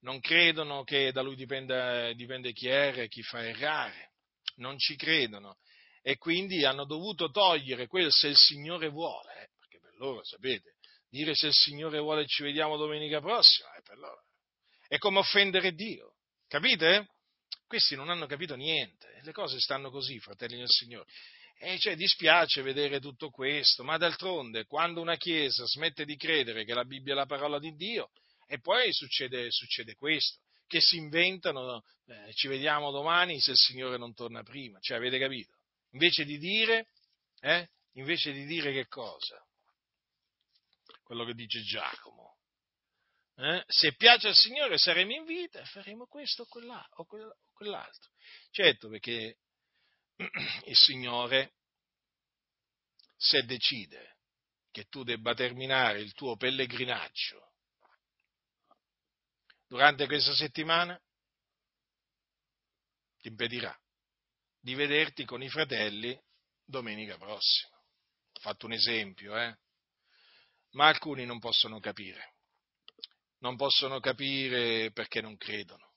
Non 0.00 0.20
credono 0.20 0.82
che 0.82 1.12
da 1.12 1.22
lui 1.22 1.36
dipenda, 1.36 2.12
dipende 2.12 2.52
chi 2.52 2.66
erra 2.66 3.02
e 3.02 3.08
chi 3.08 3.22
fa 3.22 3.46
errare. 3.46 4.10
Non 4.56 4.76
ci 4.76 4.96
credono. 4.96 5.58
E 6.02 6.16
quindi 6.16 6.64
hanno 6.64 6.84
dovuto 6.84 7.30
togliere 7.30 7.86
quel 7.86 8.10
se 8.10 8.26
il 8.26 8.36
Signore 8.36 8.88
vuole, 8.88 9.44
eh, 9.44 9.48
perché 9.56 9.78
per 9.78 9.94
loro, 9.98 10.24
sapete, 10.24 10.74
dire 11.08 11.32
se 11.36 11.46
il 11.46 11.54
Signore 11.54 12.00
vuole 12.00 12.26
ci 12.26 12.42
vediamo 12.42 12.76
domenica 12.76 13.20
prossima, 13.20 13.72
è 13.74 13.82
per 13.82 13.98
loro. 13.98 14.24
È 14.88 14.98
come 14.98 15.20
offendere 15.20 15.72
Dio. 15.72 16.11
Capite? 16.52 17.08
Questi 17.66 17.96
non 17.96 18.10
hanno 18.10 18.26
capito 18.26 18.56
niente, 18.56 19.20
le 19.22 19.32
cose 19.32 19.58
stanno 19.58 19.90
così, 19.90 20.18
fratelli 20.18 20.58
del 20.58 20.68
Signore. 20.68 21.08
E 21.58 21.78
cioè 21.78 21.96
dispiace 21.96 22.60
vedere 22.60 23.00
tutto 23.00 23.30
questo, 23.30 23.82
ma 23.84 23.96
d'altronde 23.96 24.66
quando 24.66 25.00
una 25.00 25.16
Chiesa 25.16 25.64
smette 25.64 26.04
di 26.04 26.14
credere 26.14 26.66
che 26.66 26.74
la 26.74 26.84
Bibbia 26.84 27.14
è 27.14 27.16
la 27.16 27.24
parola 27.24 27.58
di 27.58 27.74
Dio, 27.74 28.10
e 28.46 28.60
poi 28.60 28.92
succede, 28.92 29.50
succede 29.50 29.94
questo, 29.94 30.40
che 30.66 30.82
si 30.82 30.98
inventano, 30.98 31.84
eh, 32.04 32.34
ci 32.34 32.48
vediamo 32.48 32.90
domani 32.90 33.40
se 33.40 33.52
il 33.52 33.56
Signore 33.56 33.96
non 33.96 34.12
torna 34.12 34.42
prima, 34.42 34.78
cioè 34.80 34.98
avete 34.98 35.18
capito? 35.18 35.54
Invece 35.92 36.26
di 36.26 36.36
dire, 36.36 36.88
eh, 37.40 37.66
invece 37.92 38.30
di 38.30 38.44
dire 38.44 38.74
che 38.74 38.88
cosa? 38.88 39.42
Quello 41.02 41.24
che 41.24 41.32
dice 41.32 41.62
Giacomo 41.62 42.21
eh? 43.36 43.64
se 43.66 43.94
piace 43.94 44.28
al 44.28 44.34
Signore 44.34 44.78
saremo 44.78 45.12
in 45.12 45.24
vita 45.24 45.60
e 45.60 45.64
faremo 45.66 46.06
questo 46.06 46.42
o, 46.42 46.46
quella, 46.46 46.86
o, 46.96 47.06
quell'altro. 47.52 48.10
Certo, 48.50 48.88
perché 48.88 49.38
il 50.66 50.76
Signore, 50.76 51.54
se 53.16 53.44
decide 53.44 54.18
che 54.70 54.84
tu 54.84 55.02
debba 55.02 55.34
terminare 55.34 56.00
il 56.00 56.12
tuo 56.12 56.36
pellegrinaggio 56.36 57.52
durante 59.66 60.06
questa 60.06 60.34
settimana, 60.34 61.00
ti 63.18 63.28
impedirà 63.28 63.76
di 64.60 64.74
vederti 64.74 65.24
con 65.24 65.42
i 65.42 65.48
fratelli 65.48 66.18
domenica 66.64 67.16
prossima. 67.16 67.76
Ho 67.76 68.40
fatto 68.40 68.66
un 68.66 68.72
esempio, 68.72 69.36
eh? 69.36 69.56
Ma 70.72 70.88
alcuni 70.88 71.24
non 71.24 71.38
possono 71.38 71.78
capire 71.80 72.31
non 73.42 73.56
possono 73.56 74.00
capire 74.00 74.90
perché 74.92 75.20
non 75.20 75.36
credono. 75.36 75.90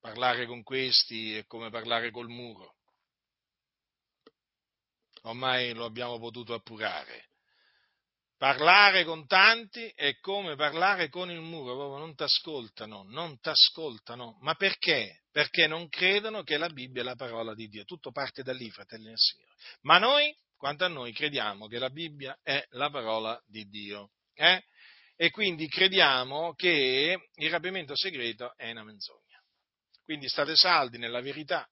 Parlare 0.00 0.46
con 0.46 0.62
questi 0.62 1.34
è 1.34 1.46
come 1.46 1.70
parlare 1.70 2.10
col 2.10 2.28
muro. 2.28 2.74
Ormai 5.22 5.72
lo 5.72 5.84
abbiamo 5.84 6.18
potuto 6.18 6.52
appurare. 6.52 7.28
Parlare 8.36 9.04
con 9.04 9.26
tanti 9.26 9.86
è 9.94 10.18
come 10.18 10.56
parlare 10.56 11.08
con 11.08 11.30
il 11.30 11.40
muro, 11.40 11.76
proprio 11.76 11.98
non 11.98 12.14
ti 12.14 12.24
ascoltano, 12.24 13.04
non 13.04 13.38
ti 13.38 13.48
ascoltano. 13.48 14.36
Ma 14.40 14.54
perché? 14.54 15.22
Perché 15.30 15.66
non 15.66 15.88
credono 15.88 16.42
che 16.42 16.58
la 16.58 16.68
Bibbia 16.68 17.02
è 17.02 17.04
la 17.04 17.14
parola 17.14 17.54
di 17.54 17.68
Dio. 17.68 17.84
Tutto 17.84 18.10
parte 18.10 18.42
da 18.42 18.52
lì, 18.52 18.70
fratelli 18.70 19.04
del 19.04 19.18
Signore. 19.18 19.54
Ma 19.82 19.98
noi, 19.98 20.34
quanto 20.56 20.84
a 20.84 20.88
noi, 20.88 21.12
crediamo 21.12 21.68
che 21.68 21.78
la 21.78 21.90
Bibbia 21.90 22.38
è 22.42 22.62
la 22.70 22.90
parola 22.90 23.40
di 23.46 23.66
Dio. 23.68 24.10
Eh? 24.34 24.62
E 25.16 25.30
quindi 25.30 25.68
crediamo 25.68 26.54
che 26.54 27.30
il 27.34 27.50
rapimento 27.50 27.96
segreto 27.96 28.54
è 28.56 28.70
una 28.70 28.84
menzogna. 28.84 29.40
Quindi 30.02 30.28
state 30.28 30.56
saldi 30.56 30.98
nella 30.98 31.20
verità, 31.20 31.68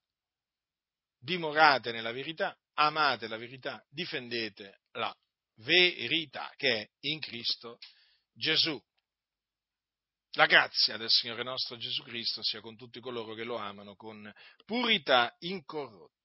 dimorate 1.19 1.93
nella 1.93 2.13
verità, 2.13 2.57
amate 2.75 3.29
la 3.29 3.37
verità, 3.37 3.85
difendete 3.89 4.81
la 4.93 5.15
verità 5.57 6.51
che 6.57 6.81
è 6.81 6.91
in 7.01 7.21
Cristo 7.21 7.79
Gesù. 8.33 8.81
La 10.37 10.47
grazia 10.47 10.97
del 10.97 11.11
Signore 11.11 11.43
nostro 11.43 11.77
Gesù 11.77 12.03
Cristo 12.05 12.43
sia 12.43 12.63
con 12.63 12.75
tutti 12.75 13.01
coloro 13.01 13.35
che 13.35 13.45
lo 13.45 13.57
amano 13.57 13.95
con 13.97 14.33
purità 14.65 15.35
incorrotta. 15.41 16.22